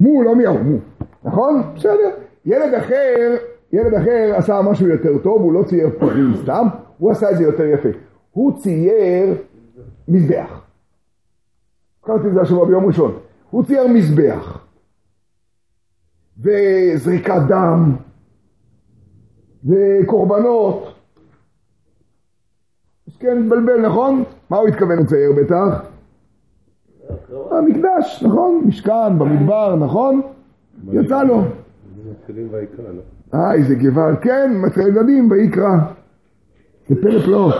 [0.00, 0.78] מו, לא מיהו, מו.
[1.24, 1.62] נכון?
[1.76, 2.10] בסדר.
[2.44, 3.36] ילד אחר,
[3.72, 6.66] ילד אחר עשה משהו יותר טוב, הוא לא צייר פרים סתם,
[6.98, 7.88] הוא עשה את זה יותר יפה.
[8.30, 9.34] הוא צייר
[10.08, 10.64] מזבח.
[12.00, 13.18] קראתי את זה השבוע ביום ראשון.
[13.50, 14.66] הוא צייר מזבח.
[16.38, 17.96] וזריקת דם,
[19.64, 20.94] וקורבנות.
[23.06, 24.24] אז כן, מתבלבל, נכון?
[24.50, 25.82] מה הוא התכוון לצייר בטח?
[27.50, 28.62] המקדש, נכון?
[28.66, 30.22] משכן, במדבר, נכון?
[30.92, 31.42] יצא לו.
[32.10, 32.48] מתחילים
[32.78, 33.38] לא?
[33.38, 34.16] אה, איזה גוואל.
[34.22, 34.52] כן,
[34.88, 35.76] ילדים ויקרא.
[36.88, 37.54] זה פלא פלאות.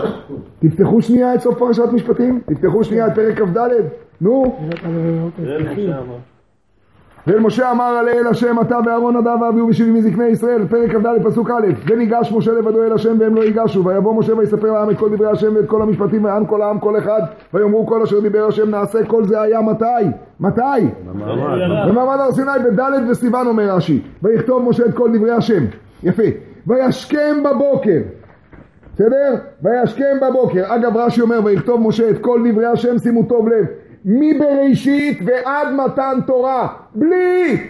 [0.59, 3.57] תפתחו שנייה את סוף פרשת משפטים, תפתחו שנייה את פרק כ"ד,
[4.21, 4.57] נו.
[7.27, 11.23] ואל משה אמר עלה אל השם אתה ואהרון נדב ואביהו בשבעים מזקני ישראל פרק כ"ד
[11.23, 14.97] פסוק א' וניגש משה לבדו אל השם והם לא ייגשו ויבוא משה ויספר לעם את
[14.97, 17.21] כל דברי השם ואת כל המשפטים ויען כל העם כל אחד
[17.53, 19.85] ויאמרו כל אשר דיבר השם נעשה כל זה היה מתי?
[20.39, 20.61] מתי?
[21.87, 25.63] במעמד הר סיני בד' וסיוון אומר רש"י ויכתוב משה את כל דברי השם
[26.03, 26.23] יפה
[26.67, 27.99] וישכם בבוקר
[28.93, 29.35] בסדר?
[29.63, 33.65] וישכם בבוקר אגב רש"י אומר ויכתוב משה את כל דברי השם שימו טוב לב
[34.05, 37.67] מבראשית ועד מתן תורה, בלי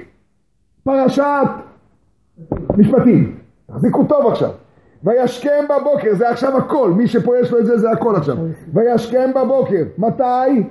[0.84, 1.48] פרשת
[2.78, 3.36] משפטים.
[3.68, 4.50] תחזיקו טוב עכשיו.
[5.04, 8.38] וישכם בבוקר, זה עכשיו הכל, מי שפה יש לו את זה, זה הכל עכשיו.
[8.74, 10.64] וישכם בבוקר, מתי?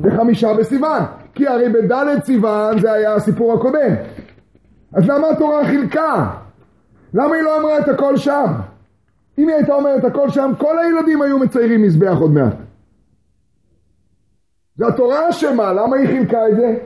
[0.00, 1.02] בחמישה בסיוון.
[1.34, 3.94] כי הרי בד' סיוון זה היה הסיפור הקודם.
[4.92, 6.30] אז למה התורה חילקה?
[7.14, 8.46] למה היא לא אמרה את הכל שם?
[9.38, 12.54] אם היא הייתה אומרת הכל שם, כל הילדים היו מציירים מזבח עוד מעט.
[14.80, 16.78] זה התורה אשמה, למה היא חילקה את זה?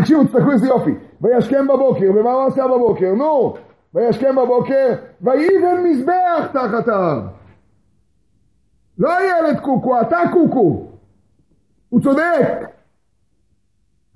[0.00, 0.90] תקשיבו, תסתכלו איזה יופי.
[1.20, 3.14] וישכם בבוקר, ומה הוא עשה בבוקר?
[3.14, 3.54] נו,
[3.94, 7.20] וישכם בבוקר, ויבן מזבח תחת ההר.
[8.98, 10.86] לא הילד קוקו, אתה קוקו.
[11.88, 12.68] הוא צודק.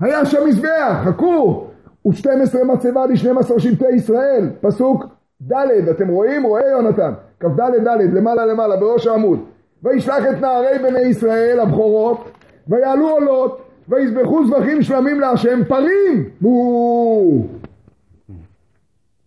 [0.01, 1.67] היה שם מזבח, חכו.
[2.07, 5.05] ו-12 מצבה ל-12 שבטי ישראל, פסוק
[5.43, 6.43] ד', אתם רואים?
[6.43, 7.13] רואה יונתן.
[7.41, 9.39] כ"ד ד', למעלה למעלה, בראש העמוד.
[9.83, 16.25] וישלח את נערי בני ישראל הבכורות, ויעלו עולות, ויזבחו זבחים שלמים להשם, פרים!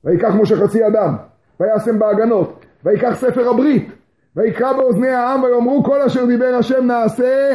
[0.04, 1.16] ויקח משה חצי אדם,
[1.60, 3.92] וישם בהגנות, ויקח ספר הברית,
[4.36, 7.52] ויקרא באוזני העם, ויאמרו כל אשר דיבר השם נעשה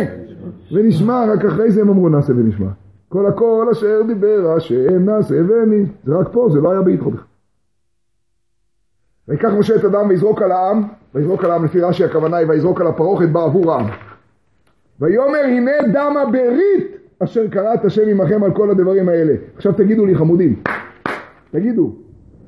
[0.73, 2.69] ונשמע, רק אחרי זה הם אמרו נעשה ונשמע.
[3.09, 5.95] כל הכל אשר דיבר השם נעשה ונשמע.
[6.05, 7.11] זה רק פה, זה לא היה ביתרו.
[9.29, 10.83] ויקח משה את הדם ויזרוק על העם,
[11.15, 13.87] ויזרוק על העם לפי רש"י הכוונה היא ויזרוק על הפרוכת בעבור העם.
[15.01, 19.35] ויאמר הנה דם הברית אשר קראת השם עמכם על כל הדברים האלה.
[19.57, 20.57] עכשיו תגידו לי חמודים,
[21.51, 21.93] תגידו,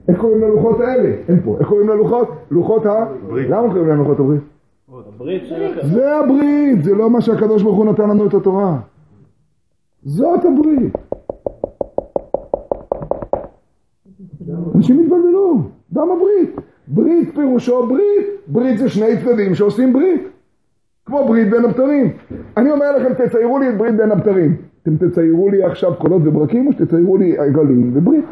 [0.08, 1.14] איך קוראים ללוחות האלה?
[1.28, 2.28] אין פה, איך קוראים ללוחות?
[2.50, 3.06] לוחות ה...
[3.28, 3.50] ברית.
[3.50, 4.40] למה קוראים להם לוחות הברית?
[5.82, 8.78] זה הברית, זה לא מה שהקדוש ברוך הוא נתן לנו את התורה.
[10.02, 10.92] זאת הברית.
[14.74, 15.58] אנשים התבלבלו,
[15.92, 16.60] דם הברית.
[16.88, 20.22] ברית פירושו ברית, ברית זה שני צדדים שעושים ברית.
[21.04, 22.16] כמו ברית בין הבתרים.
[22.56, 24.56] אני אומר לכם, תציירו לי את ברית בין הבתרים.
[24.82, 28.24] אתם תציירו לי עכשיו קולות וברקים, או שתציירו לי עגלים וברית.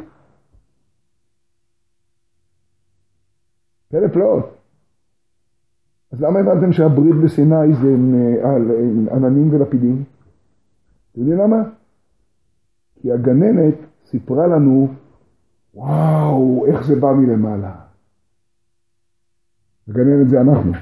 [3.88, 4.56] פלא פלאות.
[6.12, 10.04] אז למה הבנתם שהברית בסיני זה אה, על- עם עננים ולפידים?
[11.12, 11.56] אתם יודעים למה?
[12.94, 13.74] כי הגננת
[14.10, 14.88] סיפרה לנו,
[15.74, 17.74] וואו, איך זה בא מלמעלה.
[19.88, 20.72] הגננת זה אנחנו.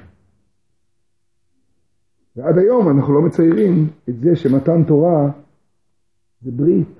[2.38, 5.30] ועד היום אנחנו לא מציירים את זה שמתן תורה
[6.42, 6.98] זה ברית.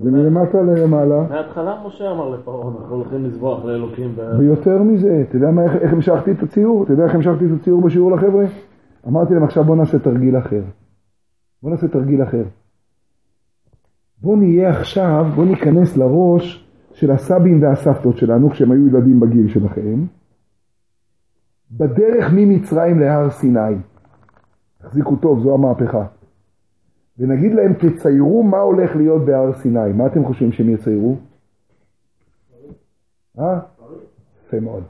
[0.00, 1.28] זה מלמטה ללמעלה.
[1.28, 4.14] מההתחלה משה אמר לפרעה, אנחנו הולכים לזבוח לאלוקים.
[4.38, 5.48] ויותר מזה, אתה יודע
[5.82, 6.84] איך המשכתי את הציור?
[6.84, 8.44] אתה יודע איך המשכתי את הציור בשיעור לחבר'ה?
[9.08, 10.62] אמרתי להם עכשיו בוא נעשה תרגיל אחר.
[11.62, 12.44] בוא נעשה תרגיל אחר.
[14.22, 20.04] בוא נהיה עכשיו, בוא ניכנס לראש של הסבים והסבתות שלנו כשהם היו ילדים בגיל שלכם,
[21.70, 23.76] בדרך ממצרים להר סיני.
[24.78, 26.06] תחזיקו טוב, זו המהפכה.
[27.18, 29.92] ונגיד להם תציירו מה הולך להיות בהר סיני.
[29.92, 31.16] מה אתם חושבים שהם יציירו?
[33.38, 33.60] אה?
[34.46, 34.84] יפה מאוד.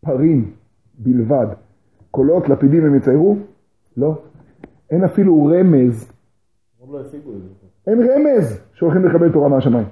[0.00, 0.52] פרים
[0.98, 1.46] בלבד.
[2.10, 3.36] קולות, לפידים הם יציירו?
[3.96, 4.22] לא.
[4.90, 6.06] אין אפילו רמז,
[6.92, 7.00] לא.
[7.86, 9.86] אין רמז שהולכים לקבל תורה מהשמיים.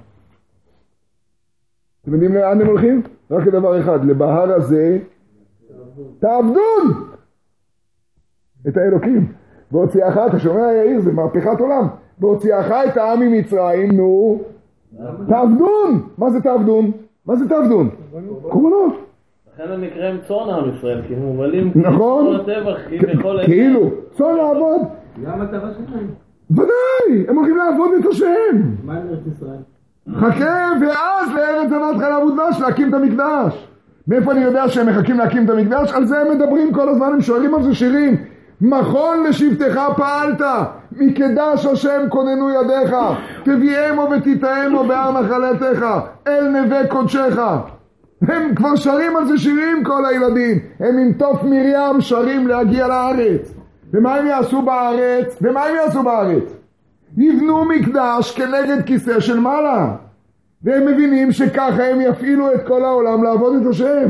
[2.01, 3.01] אתם יודעים לאן הם הולכים?
[3.31, 4.99] רק לדבר אחד, לבהר הזה
[6.19, 7.09] תעבדון
[8.67, 9.31] את האלוקים.
[9.71, 11.87] בהוציאך, אתה שומע יאיר, זה מהפכת עולם.
[12.17, 14.39] בהוציאך את העם ממצרים, נו,
[15.27, 16.01] תעבדון.
[16.17, 16.91] מה זה תעבדון?
[17.25, 17.89] מה זה תעבדון?
[18.41, 18.93] קורבנות.
[19.53, 22.45] לכן הם נקראים צאן עם ישראל, כי הם מובלים נכון.
[23.45, 24.81] כאילו, צאן לעבוד,
[25.21, 26.07] זה המטרה שלהם.
[26.51, 28.61] ודאי, הם הולכים לעבוד את השם.
[28.85, 29.59] מה עם ארץ ישראל?
[30.15, 33.69] חכה, ואז לארץ זבת חלב ודבש להקים את המקדש.
[34.09, 35.91] מאיפה אני יודע שהם מחכים להקים את המקדש?
[35.91, 38.15] על זה הם מדברים כל הזמן, הם שרים על זה שירים.
[38.61, 40.41] מכון לשבטך פעלת,
[40.91, 42.95] מקדש השם כוננו ידיך,
[43.43, 45.85] תביאמו ותיטעמו בהר נחלתך,
[46.27, 47.39] אל נווה קודשך.
[48.21, 53.53] הם כבר שרים על זה שירים כל הילדים, הם עם תוף מרים שרים להגיע לארץ.
[53.93, 55.37] ומה הם יעשו בארץ?
[55.41, 56.43] ומה הם יעשו בארץ?
[57.17, 59.95] יבנו מקדש כנגד כיסא של מעלה.
[60.63, 64.09] והם מבינים שככה הם יפעילו את כל העולם לעבוד את השם.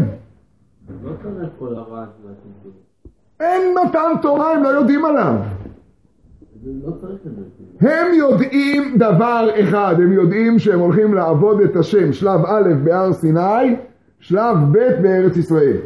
[1.04, 1.12] לא.
[3.40, 5.36] אין מתן תורה, הם לא יודעים עליו.
[6.66, 6.92] לא.
[7.82, 13.76] הם יודעים דבר אחד, הם יודעים שהם הולכים לעבוד את השם, שלב א' בהר סיני,
[14.20, 15.78] שלב ב' בארץ ישראל.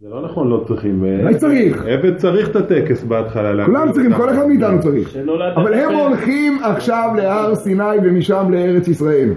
[0.00, 1.04] זה לא נכון, לא צריכים.
[1.20, 1.84] אולי צריך.
[1.86, 3.66] עבד צריך את הטקס בהתחלה.
[3.66, 4.14] כולם צריכים.
[4.14, 5.16] כל אחד מאיתנו צריך.
[5.56, 9.30] אבל הם הולכים עכשיו להר סיני ומשם לארץ ישראל.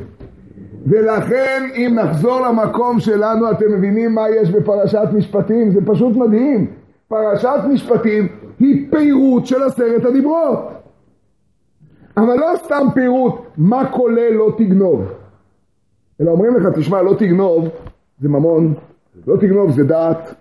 [0.86, 6.68] ולכן אם נחזור למקום שלנו אתם מבינים מה יש בפרשת משפטים זה פשוט מדהים
[7.08, 8.28] פרשת משפטים
[8.60, 10.60] היא פירוט של עשרת הדיברות
[12.18, 15.12] אבל לא סתם פירוט מה כולל לא תגנוב
[16.22, 17.70] אלא אומרים לך תשמע לא תגנוב
[18.20, 18.74] זה ממון
[19.28, 20.36] לא תגנוב זה דעת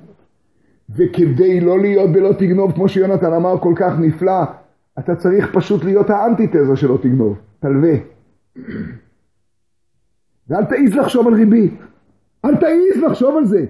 [0.90, 4.42] וכדי לא להיות בלא תגנוב כמו שיונתן אמר כל כך נפלא
[4.98, 7.94] אתה צריך פשוט להיות האנטיתזה שלא תגנוב תלווה
[10.48, 11.80] ואל תעיז לחשוב על ריבית.
[12.44, 13.64] אל תעיז לחשוב על זה.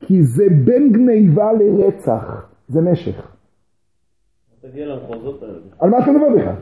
[0.00, 2.48] כי זה בין גניבה לרצח.
[2.68, 2.80] זה
[5.42, 5.54] האלה.
[5.80, 6.54] על מה אתה מדבר בכלל?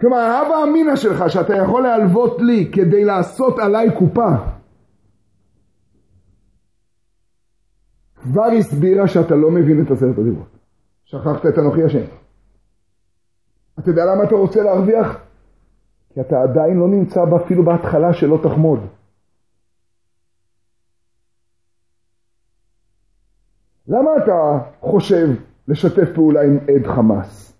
[0.00, 4.28] כלומר, ההווה אמינא שלך שאתה יכול להלוות לי כדי לעשות עליי קופה,
[8.22, 10.58] כבר הסבירה שאתה לא מבין את עשרת הדיברות.
[11.04, 12.04] שכחת את אנוכי השם.
[13.78, 15.26] אתה יודע למה אתה רוצה להרוויח?
[16.08, 18.80] כי אתה עדיין לא נמצא אפילו בהתחלה שלא תחמוד.
[23.88, 25.28] למה אתה חושב
[25.68, 27.52] לשתף פעולה עם עד חמאס?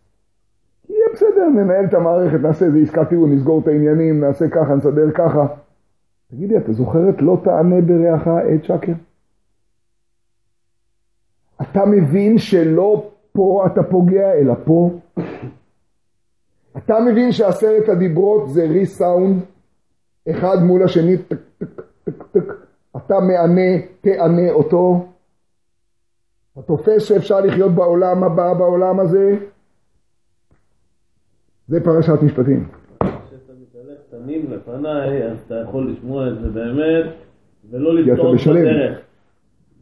[0.88, 5.10] יהיה בסדר, ננהל את המערכת, נעשה איזה עסקה טיעון, נסגור את העניינים, נעשה ככה, נסדר
[5.14, 5.46] ככה.
[6.30, 8.92] תגידי, אתה זוכר את לא תענה ברעך עד שקר?
[11.70, 14.90] אתה מבין שלא פה אתה פוגע, אלא פה?
[16.76, 19.42] אתה מבין שעשרת הדיברות זה ריסאונד,
[20.30, 22.54] אחד מול השני, טק טק טק טק,
[22.96, 25.06] אתה מענה, תענה אותו.
[26.52, 29.36] אתה תופס שאפשר לחיות בעולם הבא, בעולם הזה?
[31.66, 32.68] זה פרשת משפטים.
[32.98, 37.06] כשאתה מתהלך תמים לפניי, אז אתה יכול לשמוע את זה באמת,
[37.70, 38.54] ולא לטעות משלם.
[38.54, 39.07] בדרך.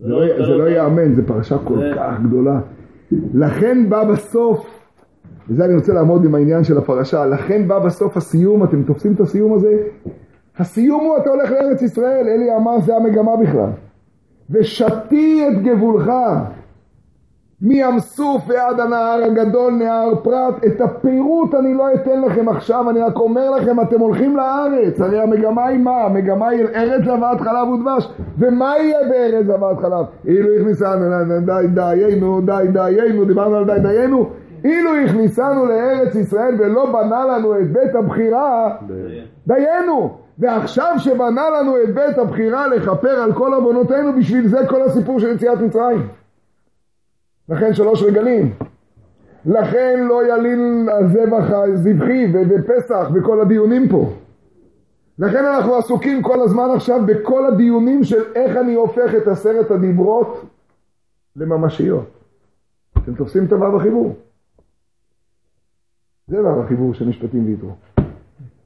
[0.00, 2.60] זה לא, זה לא ייאמן, זו פרשה כל כך גדולה.
[3.34, 4.66] לכן בא בסוף,
[5.48, 9.20] וזה אני רוצה לעמוד עם העניין של הפרשה, לכן בא בסוף הסיום, אתם תופסים את
[9.20, 9.76] הסיום הזה?
[10.58, 13.70] הסיום הוא אתה הולך לארץ ישראל, אלי אמר זה המגמה בכלל.
[14.50, 16.10] ושתי את גבולך,
[17.62, 23.00] מים סוף ועד הנהר הגדול, נהר פרת, את הפירוט אני לא אתן לכם עכשיו, אני
[23.00, 25.96] רק אומר לכם, אתם הולכים לארץ, הרי המגמה היא מה?
[25.96, 30.06] המגמה היא ארץ זבת חלב ודבש, ומה יהיה בארץ זבת חלב?
[30.24, 31.04] אילו הכניסנו,
[31.46, 34.30] די דיינו, די דיינו, דיברנו על די דיינו,
[34.64, 38.76] אילו הכניסנו לארץ ישראל ולא בנה לנו את בית הבחירה,
[39.46, 40.16] דיינו.
[40.38, 45.34] ועכשיו שבנה לנו את בית הבחירה לכפר על כל עוונותינו, בשביל זה כל הסיפור של
[45.34, 46.25] יציאת מצרים.
[47.48, 48.52] לכן שלוש רגלים.
[49.46, 54.12] לכן לא ילין הזבח הזבחי ופסח וכל הדיונים פה.
[55.18, 60.44] לכן אנחנו עסוקים כל הזמן עכשיו בכל הדיונים של איך אני הופך את עשרת הדיברות
[61.36, 62.06] לממשיות.
[62.98, 64.14] אתם תופסים את הוו החיבור.
[66.26, 67.74] זה וו החיבור של משפטים ויתרו.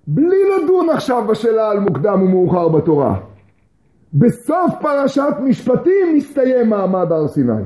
[0.07, 3.21] בלי לדון עכשיו בשאלה על מוקדם ומאוחר בתורה.
[4.15, 7.63] בסוף פרשת משפטים מסתיים מעמד הר סיני.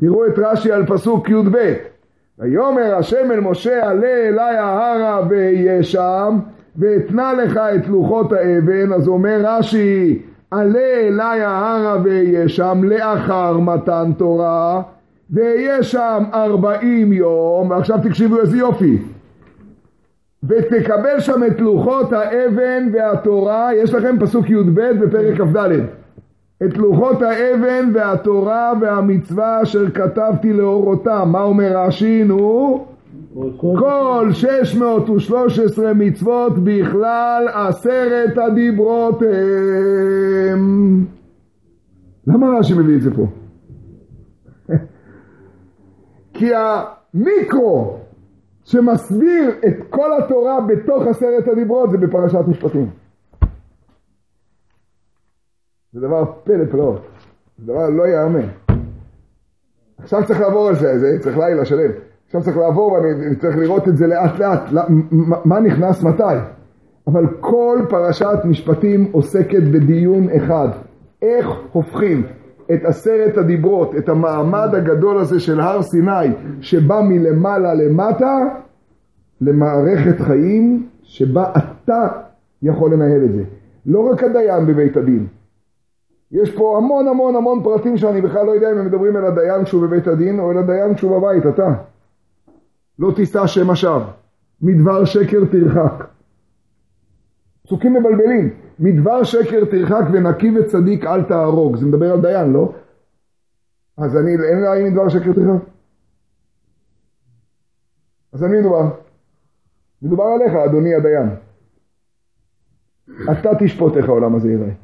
[0.00, 1.74] תראו את רש"י על פסוק י"ב:
[2.38, 6.38] ויאמר השם אל משה עלה אלי ההרה ואהיה שם
[6.76, 8.92] ואתנה לך את לוחות האבן.
[8.92, 14.82] אז אומר רש"י עלה אלי ההרה ואהיה שם לאחר מתן תורה
[15.30, 17.70] ואהיה שם ארבעים יום.
[17.70, 18.98] ועכשיו תקשיבו איזה יופי.
[20.48, 25.70] ותקבל שם את לוחות האבן והתורה יש לכם פסוק י"ב בפרק כ"ד
[26.64, 31.28] את לוחות האבן והתורה והמצווה אשר כתבתי לאורותם.
[31.32, 32.24] מה אומר רש"י?
[32.24, 32.84] נו?
[33.60, 41.04] כל 613 מצוות בכלל עשרת הדיברות הם.
[42.26, 43.26] למה רש"י מביא את זה פה?
[46.34, 47.96] כי המיקרו
[48.64, 53.03] שמסביר את כל התורה בתוך עשרת הדיברות זה בפרשת משפטים.
[55.94, 57.06] זה דבר פלא פלאות,
[57.58, 58.48] זה דבר לא ייאמן.
[59.98, 61.90] עכשיו צריך לעבור על זה, זה צריך לילה שלם.
[62.26, 66.36] עכשיו צריך לעבור ואני צריך לראות את זה לאט לאט, לא, מה, מה נכנס מתי.
[67.06, 70.68] אבל כל פרשת משפטים עוסקת בדיון אחד,
[71.22, 72.22] איך הופכים
[72.74, 78.38] את עשרת הדיברות, את המעמד הגדול הזה של הר סיני, שבא מלמעלה למטה,
[79.40, 82.08] למערכת חיים שבה אתה
[82.62, 83.42] יכול לנהל את זה.
[83.86, 85.26] לא רק הדיין בבית הדין,
[86.32, 89.64] יש פה המון המון המון פרטים שאני בכלל לא יודע אם הם מדברים אל הדיין
[89.64, 91.82] כשהוא בבית הדין או אל הדיין כשהוא בבית, אתה.
[92.98, 94.04] לא תישא שם השווא,
[94.62, 96.08] מדבר שקר תרחק.
[97.66, 102.72] פסוקים מבלבלים, מדבר שקר תרחק ונקי וצדיק אל תהרוג, זה מדבר על דיין, לא?
[103.98, 105.68] אז אני, אין לי מדבר שקר תרחק?
[108.32, 108.90] אז על מי מדובר?
[110.02, 111.28] מדובר עליך, אדוני הדיין.
[113.32, 114.83] אתה תשפוט איך העולם הזה ייראה.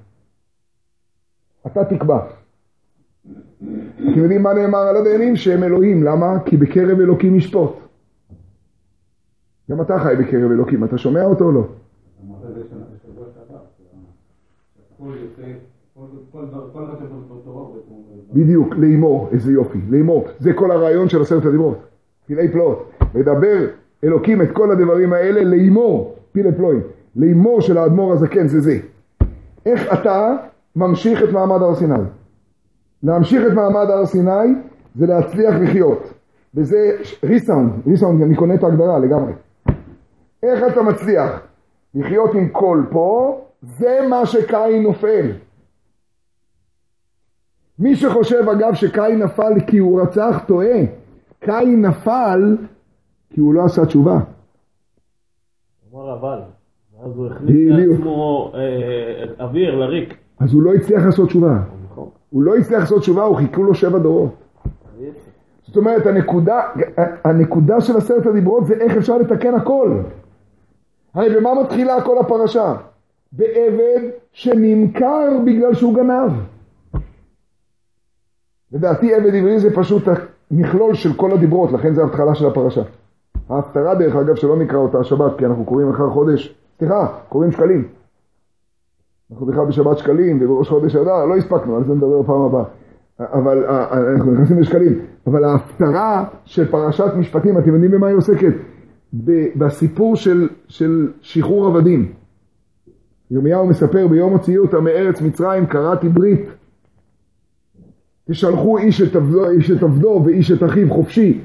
[1.66, 2.27] אתה תקבע.
[3.97, 5.37] אתם יודעים מה נאמר על הדיינים?
[5.37, 6.03] שהם אלוהים.
[6.03, 6.39] למה?
[6.45, 7.77] כי בקרב אלוקים ישפוט.
[9.70, 10.85] גם אתה חי בקרב אלוקים.
[10.85, 11.65] אתה שומע אותו או לא?
[18.32, 20.28] בדיוק, לאמור, איזה יופי, לאמור.
[20.39, 21.78] זה כל הרעיון של עשרת הדיברות.
[22.27, 22.91] פלאי פלאות.
[23.15, 23.66] לדבר
[24.05, 26.81] אלוקים את כל הדברים האלה, לאמור, פילי פלואים.
[27.16, 28.78] לאמור של האדמו"ר הזקן זה זה.
[29.66, 30.37] איך אתה
[30.76, 31.94] ממשיך את מעמד הר סיני.
[33.02, 34.55] להמשיך את מעמד הר סיני
[34.94, 36.02] זה להצליח לחיות.
[36.55, 36.76] וזה
[37.24, 39.32] ריסאונד, ריסאונד, אני קונה את ההגדרה לגמרי.
[40.42, 41.47] איך אתה מצליח
[41.94, 45.30] לחיות עם קול פה, זה מה שקין נופל.
[47.78, 50.78] מי שחושב אגב שקין נפל כי הוא רצח, טועה.
[51.40, 52.56] קין נפל
[53.30, 54.18] כי הוא לא עשה תשובה.
[55.92, 56.40] אמר אבל,
[56.92, 57.56] ואז הוא הכניס.
[57.70, 60.19] לעצמו אה, אוויר לריק.
[60.40, 61.58] אז הוא לא הצליח לעשות תשובה.
[61.90, 62.08] נכון.
[62.30, 64.34] הוא לא הצליח לעשות תשובה, הוא חיכו לו שבע דורות.
[65.66, 66.60] זאת אומרת, הנקודה,
[67.24, 69.98] הנקודה של עשרת הדיברות זה איך אפשר לתקן הכל.
[71.14, 72.74] הרי במה מתחילה כל הפרשה?
[73.32, 74.00] בעבד
[74.32, 76.32] שנמכר בגלל שהוא גנב.
[78.72, 80.02] לדעתי עבד עברי זה פשוט
[80.50, 82.82] המכלול של כל הדיברות, לכן זה ההתחלה של הפרשה.
[83.48, 87.99] ההפטרה דרך אגב שלא נקרא אותה השבת, כי אנחנו קוראים אחר חודש, סליחה, קוראים שקלים.
[89.32, 92.65] אנחנו בכלל בשבת שקלים ובראש חודש אדר, לא הספקנו, על זה נדבר בפעם הבאה.
[93.20, 93.65] אבל
[94.15, 94.98] אנחנו נכנסים לשקלים.
[95.27, 98.55] אבל ההפטרה של פרשת משפטים, אתם יודעים במה היא עוסקת?
[99.57, 102.12] בסיפור של, של שחרור עבדים.
[103.31, 106.48] ירמיהו מספר ביום הוציאו אותם מארץ מצרים קראתי ברית.
[108.28, 111.40] תשלחו איש את, עבדו, איש את עבדו ואיש את אחיו חופשי.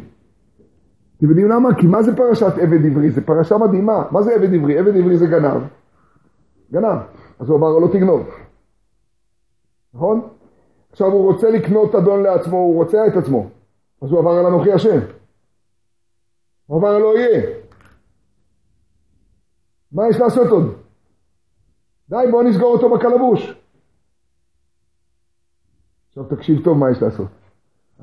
[1.18, 1.76] אתם יודעים למה?
[1.76, 3.10] כי מה זה פרשת עבד עברי?
[3.10, 4.04] זה פרשה מדהימה.
[4.12, 4.78] מה זה עבד עברי?
[4.78, 5.62] עבד עברי זה גנב.
[6.72, 7.00] גנב.
[7.40, 8.30] אז הוא אמר לו לא תגנוב.
[9.94, 10.30] נכון?
[10.92, 13.50] עכשיו הוא רוצה לקנות אדון לעצמו, הוא רוצה את עצמו.
[14.02, 15.00] אז הוא עבר על אנוכי השם.
[16.66, 17.42] הוא עבר על לא יהיה.
[19.92, 20.64] מה יש לעשות עוד?
[22.10, 23.62] די, בוא נסגור אותו בקלבוש.
[26.08, 27.28] עכשיו תקשיב טוב מה יש לעשות.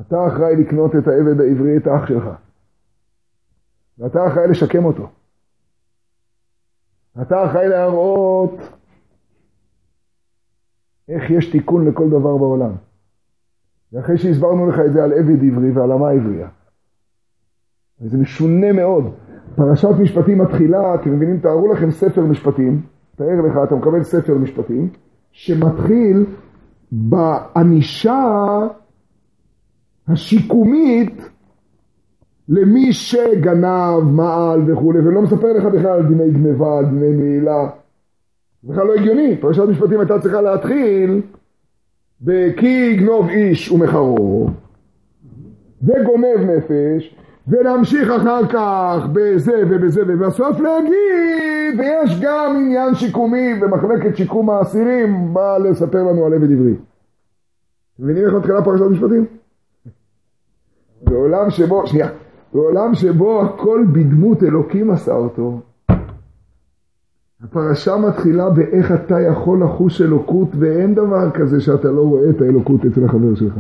[0.01, 2.25] אתה אחראי לקנות את העבד העברי, את האח שלך.
[3.99, 5.11] ואתה אחראי לשקם אותו.
[7.21, 8.55] אתה אחראי להראות
[11.09, 12.73] איך יש תיקון לכל דבר בעולם.
[13.93, 16.49] ואחרי שהסברנו לך את זה על עבד עברי ועל אמה עברייה.
[18.01, 19.15] זה משונה מאוד.
[19.57, 22.83] פרשת משפטים מתחילה, אתם מבינים, תארו לכם ספר משפטים,
[23.17, 24.89] תאר לך, אתה מקבל ספר משפטים,
[25.33, 26.27] שמתחיל
[26.93, 28.25] בענישה
[30.09, 31.23] השיקומית
[32.53, 37.69] למי שגנב, מעל וכולי, ולא מספר לך בכלל על דיני גניבה, על דיני מעילה.
[38.63, 41.21] זה בכלל לא הגיוני, פרשת משפטים הייתה צריכה להתחיל
[42.21, 44.49] ב"כי יגנוב איש ומחרו",
[45.83, 47.17] וגונב נפש,
[47.49, 55.59] ולהמשיך אחר כך בזה ובזה ובסוף להגיד, ויש גם עניין שיקומי במחלקת שיקום האסירים, בא
[55.59, 56.75] לספר לנו על עבד עברי.
[57.99, 59.27] מבינים איך מתחילה פרשת משפטים?
[61.03, 62.09] בעולם שבו, שנייה,
[62.55, 65.61] בעולם שבו הכל בדמות אלוקים עשה אותו,
[67.45, 72.81] הפרשה מתחילה באיך אתה יכול לחוש אלוקות ואין דבר כזה שאתה לא רואה את האלוקות
[72.85, 73.55] אצל החבר שלך.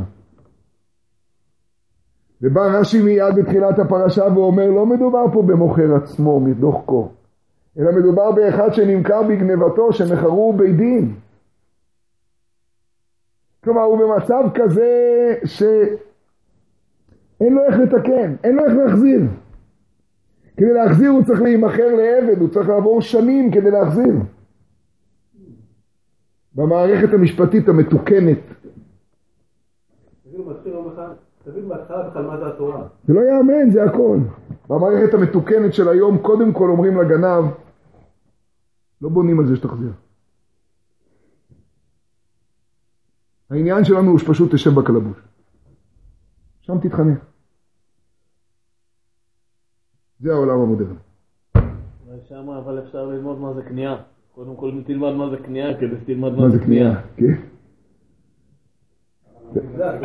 [2.42, 7.12] ובא רש"י מיד בתחילת הפרשה ואומר לא מדובר פה במוכר עצמו מדוח קור
[7.78, 11.14] אלא מדובר באחד שנמכר בגנבתו שמכרו בית דין.
[13.64, 14.88] כלומר הוא במצב כזה
[17.38, 19.20] שאין לו איך לתקן, אין לו איך להחזיר.
[20.56, 24.14] כדי להחזיר הוא צריך להימכר לעבד, הוא צריך לעבור שנים כדי להחזיר.
[26.54, 28.38] במערכת המשפטית המתוקנת.
[33.04, 34.18] זה לא יאמן, זה הכל.
[34.68, 37.44] במערכת המתוקנת של היום, קודם כל אומרים לגנב,
[39.02, 39.92] לא בונים על זה שתחזיר.
[43.50, 45.31] העניין שלנו הוא שפשוט תשב בקלבוש.
[46.62, 47.24] שם תתחנך.
[50.20, 50.94] זה העולם המודרני.
[52.28, 54.02] שם אבל אפשר ללמוד מה זה כניעה.
[54.34, 57.34] קודם כל תלמד מה זה כניעה כדי שתלמד מה זה כניעה, כן.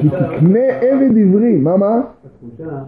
[0.01, 1.95] כי תקנה עבד עברי, מה מה?
[2.25, 2.83] התחושה,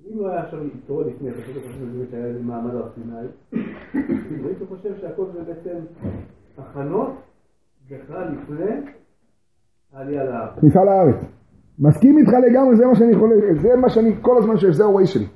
[0.00, 3.14] אם לא היה עכשיו תורה לפני, אתה חושב שהיה איזה מעמד הר סיני,
[4.44, 5.78] הייתי חושב שהכל זה בעצם
[6.58, 7.12] הכנות
[7.90, 8.90] בכלל לפני
[9.92, 10.58] העלייה לארץ.
[10.60, 11.41] כניסה לארץ.
[11.82, 15.06] מסכים איתך לגמרי, זה מה שאני חולה, זה מה שאני כל הזמן שואף, זה ה-way
[15.06, 15.26] שלי.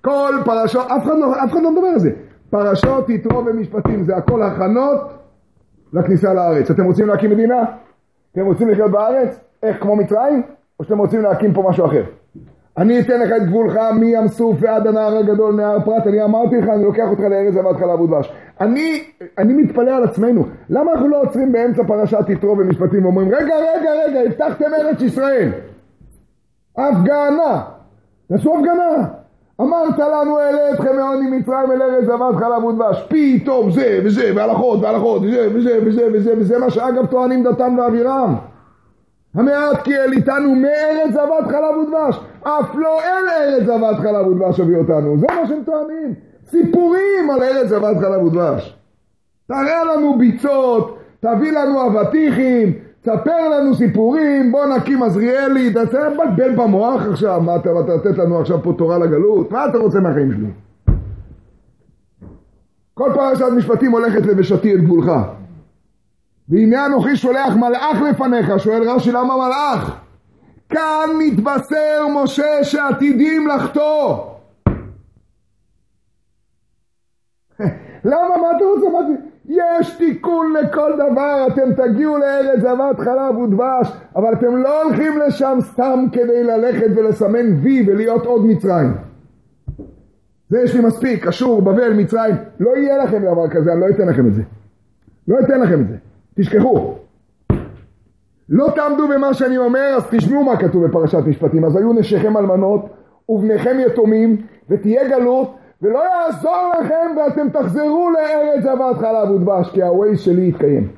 [0.00, 2.10] כל פרשות, אף אחד, לא, אף אחד לא מדבר על זה.
[2.50, 5.00] פרשות יתרו ומשפטים זה הכל הכנות
[5.92, 6.70] לכניסה לארץ.
[6.70, 7.64] אתם רוצים להקים מדינה?
[8.32, 9.40] אתם רוצים לחיות בארץ?
[9.62, 10.42] איך כמו מצרים?
[10.80, 12.02] או שאתם רוצים להקים פה משהו אחר?
[12.78, 16.68] אני אתן לך את גבולך מים סוף ועד הנהר הגדול, נהר פרת, אני אמרתי לך,
[16.68, 18.32] אני לוקח אותך לארץ זבת חלב ודבש.
[18.60, 19.02] אני,
[19.38, 23.90] אני מתפלא על עצמנו, למה אנחנו לא עוצרים באמצע פרשת יתרו ומשפטים ואומרים, רגע, רגע,
[24.06, 25.50] רגע, הבטחתם ארץ ישראל.
[26.78, 27.62] הפגנה.
[28.28, 29.06] תעשו הפגנה.
[29.60, 33.08] אמרת לנו אעלה אתכם מעוני מצרים אל ארץ זבת חלב ודבש.
[33.08, 38.34] פתאום זה וזה והלכות והלכות וזה וזה וזה וזה וזה מה שאגב טוענים דתן ואבירם.
[39.34, 42.20] המעט כי אל איתנו מארץ זבת חלב ודבש.
[42.42, 45.18] אף לא אל ארץ זבת חלב ודבש הביא אותנו.
[45.18, 46.14] זה מה שהם טוענים.
[46.50, 48.76] סיפורים על ארץ זבת חלב ודבש.
[49.46, 57.06] תראה לנו ביצות, תביא לנו אבטיחים, תספר לנו סיפורים, בוא נקים עזריאלי, תעשה לבלבל במוח
[57.06, 59.50] עכשיו, מה אתה רוצה לתת לנו עכשיו פה תורה לגלות?
[59.52, 60.50] מה אתה רוצה מהחיים שלי?
[62.94, 65.12] כל פרשת משפטים הולכת לבשתי את גבולך.
[66.50, 70.00] והנה אנוכי שולח מלאך לפניך, שואל רש"י למה מלאך?
[70.68, 74.16] כאן מתבשר משה שעתידים לחטוא.
[78.04, 78.36] למה?
[78.36, 78.86] מה אתה רוצה?
[79.50, 85.58] יש תיקון לכל דבר, אתם תגיעו לארץ זבת חלב ודבש, אבל אתם לא הולכים לשם
[85.60, 88.92] סתם כדי ללכת ולסמן וי ולהיות עוד מצרים.
[90.48, 94.08] זה יש לי מספיק, אשור, בבל, מצרים, לא יהיה לכם דבר כזה, אני לא אתן
[94.08, 94.42] לכם את זה.
[95.28, 95.96] לא אתן לכם את זה,
[96.40, 96.94] תשכחו.
[98.48, 101.64] לא תעמדו במה שאני אומר, אז תשמעו מה כתוב בפרשת משפטים.
[101.64, 102.90] אז היו נשיכם אלמנות
[103.28, 104.36] ובניכם יתומים,
[104.68, 110.88] ותהיה גלות, ולא יעזור לכם ואתם תחזרו לארץ זבת חלב ודבש, כי הווייז שלי יתקיים.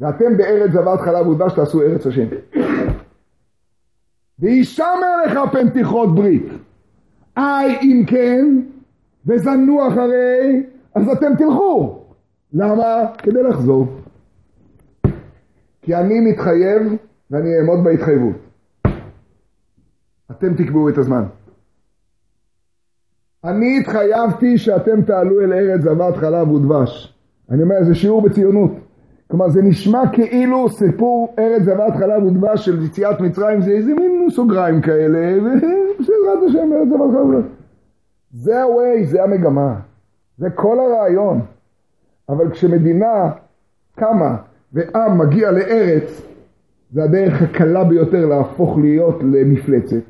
[0.00, 2.26] ואתם בארץ זבת חלב ודבש תעשו ארץ השם.
[4.38, 6.46] וישמר לך פנתיחות ברית.
[7.36, 8.60] אי אם כן,
[9.26, 10.62] וזנו אחרי,
[10.94, 12.05] אז אתם תלכו.
[12.52, 13.06] למה?
[13.18, 13.86] כדי לחזור.
[15.82, 16.82] כי אני מתחייב
[17.30, 18.36] ואני אעמוד בהתחייבות.
[20.30, 21.24] אתם תקבעו את הזמן.
[23.44, 27.14] אני התחייבתי שאתם תעלו אל ארץ זבת חלב ודבש.
[27.50, 28.72] אני אומר, זה שיעור בציונות.
[29.30, 34.30] כלומר, זה נשמע כאילו סיפור ארץ זבת חלב ודבש של יציאת מצרים, זה איזה מין
[34.30, 37.50] סוגריים כאלה, ובעזרת השם ארץ זבת חלב ודבש.
[38.32, 39.80] זה ה-way, זה המגמה.
[40.36, 41.40] זה כל הרעיון.
[42.28, 43.32] אבל כשמדינה
[43.96, 44.36] קמה
[44.72, 46.22] ועם מגיע לארץ,
[46.90, 50.04] זה הדרך הקלה ביותר להפוך להיות למפלצת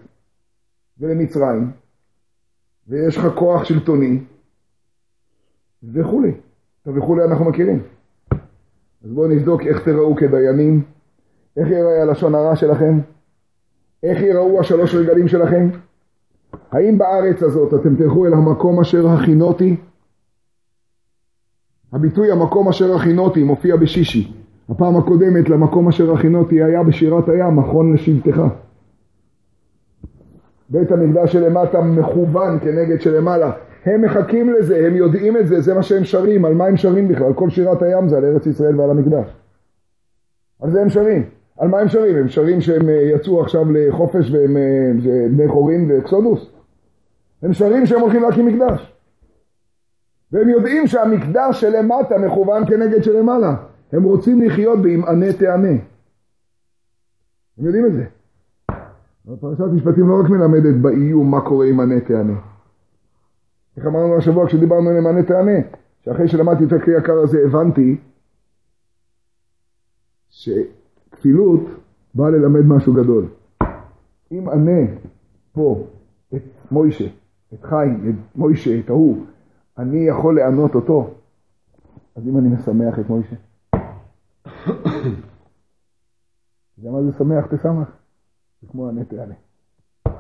[1.01, 1.71] ולמצרים.
[2.89, 4.21] ויש לך כוח שלטוני,
[5.95, 6.31] וכולי.
[6.83, 7.83] את וכולי אנחנו מכירים.
[9.05, 10.83] אז בואו נבדוק איך תראו כדיינים,
[11.57, 12.99] איך יראה הלשון הרע שלכם,
[14.03, 15.69] איך יראו השלוש רגלים שלכם.
[16.73, 19.77] האם בארץ הזאת אתם תלכו אל המקום אשר הכינותי?
[21.97, 24.33] הביטוי המקום אשר הכינותי מופיע בשישי.
[24.69, 28.43] הפעם הקודמת למקום אשר הכינותי היה בשירת הים, מכון לשבטך.
[30.71, 33.53] בית המקדש שלמטה מכוון כנגד שלמעלה.
[33.85, 36.45] הם מחכים לזה, הם יודעים את זה, זה מה שהם שרים.
[36.45, 37.33] על מה הם שרים בכלל?
[37.33, 39.27] כל שירת הים זה על ארץ ישראל ועל המקדש.
[40.63, 41.23] על זה הם שרים.
[41.59, 42.17] על מה הם שרים?
[42.17, 44.93] הם שרים שהם אה, יצאו עכשיו לחופש והם אה,
[45.31, 46.51] בני חורין ואקסודוס.
[47.43, 48.96] הם שרים שהם הולכים להקים מקדש.
[50.33, 53.57] והם יודעים שהמקדש שלמטה מכוון כנגד שלמעלה.
[53.93, 55.79] הם רוצים לחיות בעמענה תענה.
[57.59, 58.05] הם יודעים את זה.
[59.41, 62.41] פרשת משפטים לא רק מלמדת באיום מה קורה עם ענה תענה.
[63.77, 65.59] איך אמרנו השבוע כשדיברנו עם ענה תענה,
[66.05, 67.97] שאחרי שלמדתי את הכלי יקר הזה הבנתי
[70.29, 71.61] שכפילות
[72.15, 73.27] באה ללמד משהו גדול.
[74.33, 74.87] אם ענה
[75.53, 75.87] פה
[76.35, 77.07] את מוישה,
[77.55, 79.25] את חיים, את מוישה, את ההוא,
[79.79, 81.15] אני יכול לענות אותו,
[82.17, 83.37] אז אם אני משמח את מוישה,
[86.79, 87.89] יודע מה זה שמח תשמח?
[88.63, 89.35] זה כמו ענה תענה.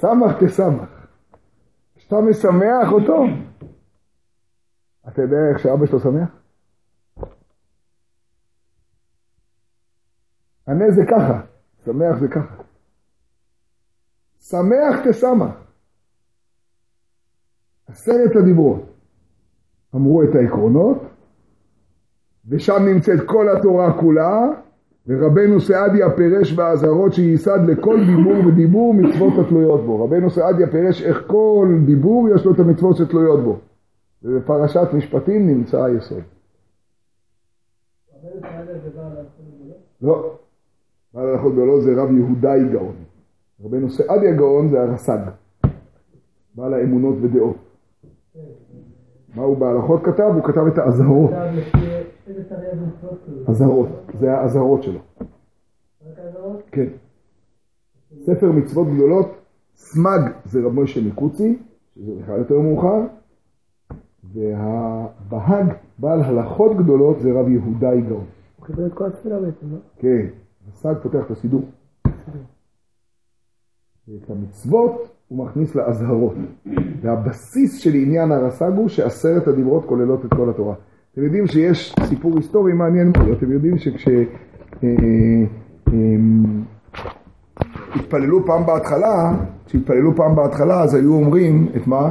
[0.00, 1.06] שמח תשמח.
[1.94, 3.24] כשאתה משמח אותו,
[5.08, 6.36] אתה יודע איך שאבא שלו שמח?
[10.68, 11.40] ענה זה ככה,
[11.84, 12.62] שמח זה ככה.
[14.40, 15.69] שמח תשמח.
[17.90, 18.82] עשרת הדיברות
[19.94, 20.98] אמרו את העקרונות,
[22.48, 24.46] ושם נמצאת כל התורה כולה,
[25.06, 30.04] ורבנו סעדיה פירש באזהרות שייסד לכל דיבור ודיבור מצוות התלויות בו.
[30.04, 33.58] רבנו סעדיה פירש איך כל דיבור יש לו את המצוות שתלויות בו.
[34.22, 36.22] ובפרשת משפטים נמצא היסוד.
[40.02, 40.36] לא,
[41.14, 42.94] בעל הלכות גדולות זה רב יהודאי גאון.
[43.64, 45.30] רבנו סעדיה גאון זה הרס"ג,
[46.54, 47.69] בעל האמונות ודעות.
[49.34, 50.30] מה הוא בהלכות כתב?
[50.34, 51.30] הוא כתב את האזהרות.
[53.48, 53.88] אזהרות,
[54.20, 54.98] זה האזהרות שלו.
[56.72, 56.86] כן.
[58.18, 59.26] ספר מצוות גדולות,
[59.74, 61.58] סמג זה רב משה מקוצי,
[61.94, 63.00] שזה בכלל יותר מאוחר,
[64.24, 68.24] והבהג, בעל הלכות גדולות, זה רב יהודאי גאון.
[68.56, 69.78] הוא חיבר את כל התפילה בעצם, לא?
[69.98, 70.26] כן,
[70.68, 71.62] הסג פותח את הסידור.
[74.16, 76.34] את המצוות הוא מכניס לאזהרות.
[77.02, 80.74] והבסיס של עניין הרס"ג הוא שעשרת הדיברות כוללות את כל התורה.
[81.12, 84.28] אתם יודעים שיש סיפור היסטורי מעניין מאוד, אתם יודעים שכשהתפללו
[88.38, 89.32] אה, אה, פעם בהתחלה,
[89.66, 92.10] כשהתפללו פעם בהתחלה אז היו אומרים את מה?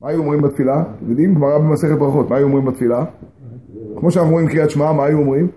[0.00, 0.82] מה היו אומרים בתפילה?
[0.82, 1.34] אתם יודעים?
[1.34, 3.04] גמרא במסכת ברכות, מה היו אומרים בתפילה?
[3.96, 5.48] כמו שאנחנו אומרים קריאת שמע, מה היו אומרים?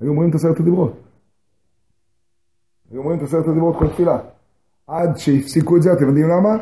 [0.00, 0.92] היו אומרים את עשרת הדיברות.
[2.90, 4.18] היו אומרים את עשרת הדיברות כל תפילה.
[4.86, 6.56] עד שהפסיקו את זה, אתם יודעים למה?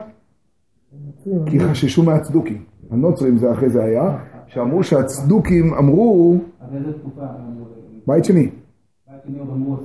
[1.47, 2.63] כי חששו מהצדוקים.
[2.91, 7.23] הנוצרים זה אחרי זה היה, שאמרו שהצדוקים אמרו, אז איזה תקופה?
[8.07, 8.51] בית שני.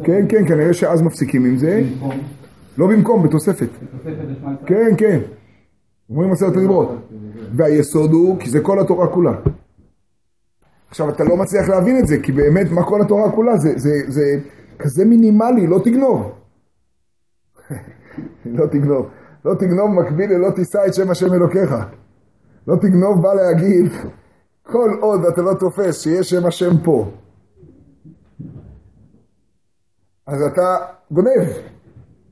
[0.03, 1.83] כן, כן, כנראה שאז מפסיקים עם זה.
[2.77, 3.69] לא במקום, בתוספת.
[4.65, 5.19] כן, כן.
[6.09, 6.89] אומרים עשרת הדיברות.
[7.57, 9.33] והיסוד הוא, כי זה כל התורה כולה.
[10.89, 13.57] עכשיו, אתה לא מצליח להבין את זה, כי באמת, מה כל התורה כולה?
[13.57, 14.39] זה, זה, זה
[14.79, 16.31] כזה מינימלי, לא תגנוב.
[18.45, 19.09] לא תגנוב.
[19.45, 21.75] לא תגנוב מקביל ללא תישא את שם השם אלוקיך.
[22.67, 23.91] לא תגנוב בא להגיד,
[24.63, 27.05] כל עוד אתה לא תופס שיש שם השם פה,
[30.27, 30.75] אז אתה
[31.11, 31.47] גונב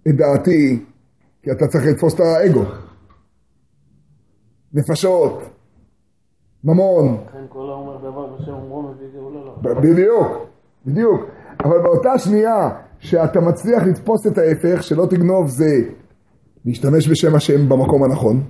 [0.08, 0.86] את דעתי,
[1.42, 2.64] כי אתה צריך לתפוס את האגו.
[4.74, 5.42] נפשות,
[6.64, 9.56] ממון, לכן כל האומר דבר בשם אומרו מביא גאולה לו.
[9.62, 10.28] ב- בדיוק,
[10.86, 11.22] בדיוק.
[11.64, 15.72] אבל באותה שנייה שאתה מצליח לתפוס את ההפך, שלא תגנוב זה
[16.66, 18.44] להשתמש בשם השם במקום הנכון,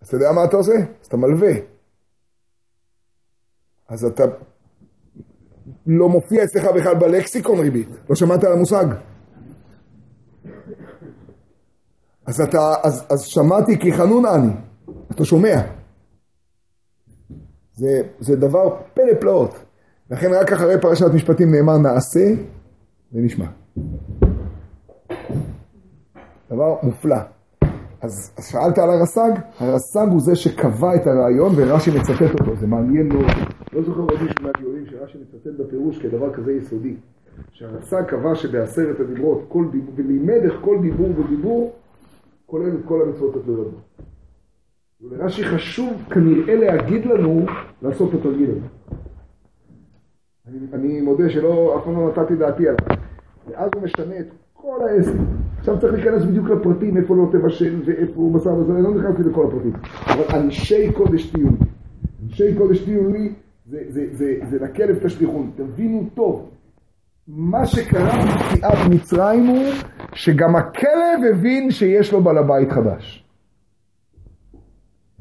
[0.00, 0.72] אז אתה יודע מה אתה עושה?
[0.72, 1.52] אז אתה מלווה.
[3.88, 4.24] אז אתה
[5.86, 8.84] לא מופיע אצלך בכלל בלקסיקון ריבית, לא שמעת על המושג.
[12.26, 14.52] אז אתה, אז, אז שמעתי כי חנון אני,
[15.10, 15.60] אתה שומע.
[17.74, 19.71] זה, זה דבר פלא פלאות.
[20.12, 22.34] לכן רק אחרי פרשת משפטים נאמר נעשה
[23.12, 23.46] ונשמע.
[26.50, 27.16] דבר מופלא.
[28.00, 33.08] אז, שאלת על הרס"ג, הרס"ג הוא זה שקבע את הרעיון ורש"י מצטט אותו, זה מעניין
[33.08, 33.26] מאוד.
[33.72, 36.96] לא זוכר עוד מישהו מהגיורים שרש"י מצטט בפירוש כדבר כזה יסודי.
[37.52, 41.72] שהרס"ג קבע שבעשרת הדיברות, כל דיבור, ולימד איך כל דיבור ודיבור
[42.46, 43.78] כולל את כל המצוות התלויות בו.
[45.10, 47.46] ולרש"י חשוב כנראה להגיד לנו
[47.82, 48.81] לעשות את התרגיל הזה.
[50.52, 52.98] אני, אני מודה שלא, אף פעם לא נתתי דעתי עליו.
[53.48, 55.12] ואז הוא משנה את כל העסק.
[55.58, 59.22] עכשיו צריך להיכנס בדיוק לפרטים, איפה לא תבשל ואיפה הוא בשר וזה, אני לא נכנסתי
[59.22, 59.72] לכל הפרטים.
[60.06, 61.66] אבל אנשי קודש תהיו לי.
[62.22, 63.32] אנשי קודש תהיו לי,
[63.66, 65.50] זה, זה, זה, זה לכלב תשליכון.
[65.54, 66.50] תבינו טוב.
[67.28, 69.64] מה שקרה ביציאת מצרים הוא
[70.14, 73.24] שגם הכלב הבין שיש לו בעל הבית חדש.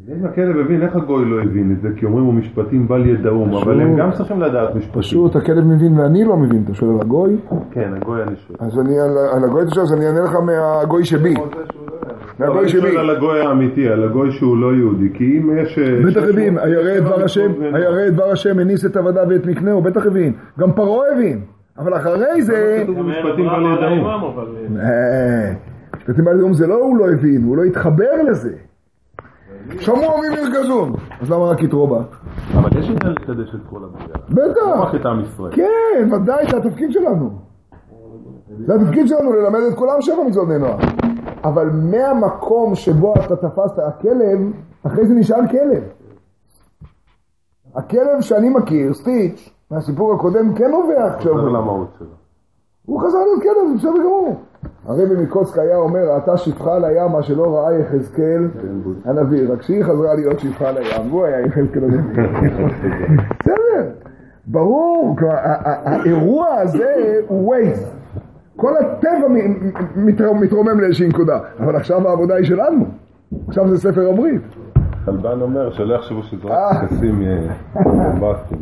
[0.07, 1.89] אם הכלב הבין, איך הגוי לא הבין את זה?
[1.95, 5.01] כי אומרים הוא משפטים בל ידעום, אבל הם גם צריכים לדעת משפטים.
[5.01, 7.37] פשוט הכלב מבין ואני לא מבין, אתה שואל על הגוי?
[7.71, 8.57] כן, הגוי אני שואל.
[8.59, 11.33] אז אני על, על הגוי אתה שואל, אז אני אענה לך מהגוי שבי.
[11.33, 11.47] לא,
[12.39, 12.81] מהגוי אני שבי.
[12.81, 15.79] שואל על הגוי האמיתי, על הגוי שהוא לא יהודי, כי אם יש...
[15.79, 19.45] אה, בטח הבין, הירא את דבר השם, הירא את דבר השם הניס את עבדיו ואת
[19.45, 20.33] מקנהו, בטח הבין.
[20.59, 21.41] גם פרעה הבין.
[21.77, 22.83] אבל אחרי זה...
[22.87, 24.05] משפטים אברהם בל ידעום.
[24.05, 24.45] אבל...
[24.79, 25.53] אה,
[25.97, 28.70] משפטים בעל יום זה לא הוא לא הבין, הוא לא התחבר לזה.
[29.79, 30.93] שמוע ממיר גזון.
[31.21, 32.03] אז למה רק יתרו בה?
[32.53, 34.07] אבל יש עניין לקדש את כל הבריאה.
[34.29, 35.01] לא רק בטח.
[35.01, 35.55] את עם ישראל.
[35.55, 37.29] כן, ודאי, זה התפקיד שלנו.
[38.65, 40.77] זה התפקיד שלנו ללמד את כולם שבע מצוות בני נוער.
[41.43, 44.39] אבל מהמקום שבו אתה תפסת הכלב,
[44.83, 45.83] אחרי זה נשאל כלב.
[47.75, 51.55] הכלב שאני מכיר, סטיץ', מהסיפור הקודם, כן נובח חוזר כשאומרים.
[51.55, 52.07] למהות שלו.
[52.85, 54.41] הוא חזר להיות כלב, זה בסדר גמור.
[54.85, 58.47] הרבי מקוצק היה אומר, ראתה שפחה על הים, מה שלא ראה יחזקאל
[59.05, 62.23] הנביא, רק שהיא חזרה להיות שפחה על הים, והוא היה יחזקאל הנביא.
[63.39, 63.91] בסדר,
[64.47, 65.15] ברור,
[65.85, 66.93] האירוע הזה
[67.27, 67.91] הוא ווייז.
[68.55, 69.27] כל הטבע
[70.35, 72.85] מתרומם לאיזושהי נקודה, אבל עכשיו העבודה היא שלנו.
[73.47, 74.41] עכשיו זה ספר הברית.
[75.05, 76.81] חלבן אומר שלא יחשבו שזה אה.
[76.81, 77.47] טקסים אה,
[77.83, 78.59] בומבסטיים.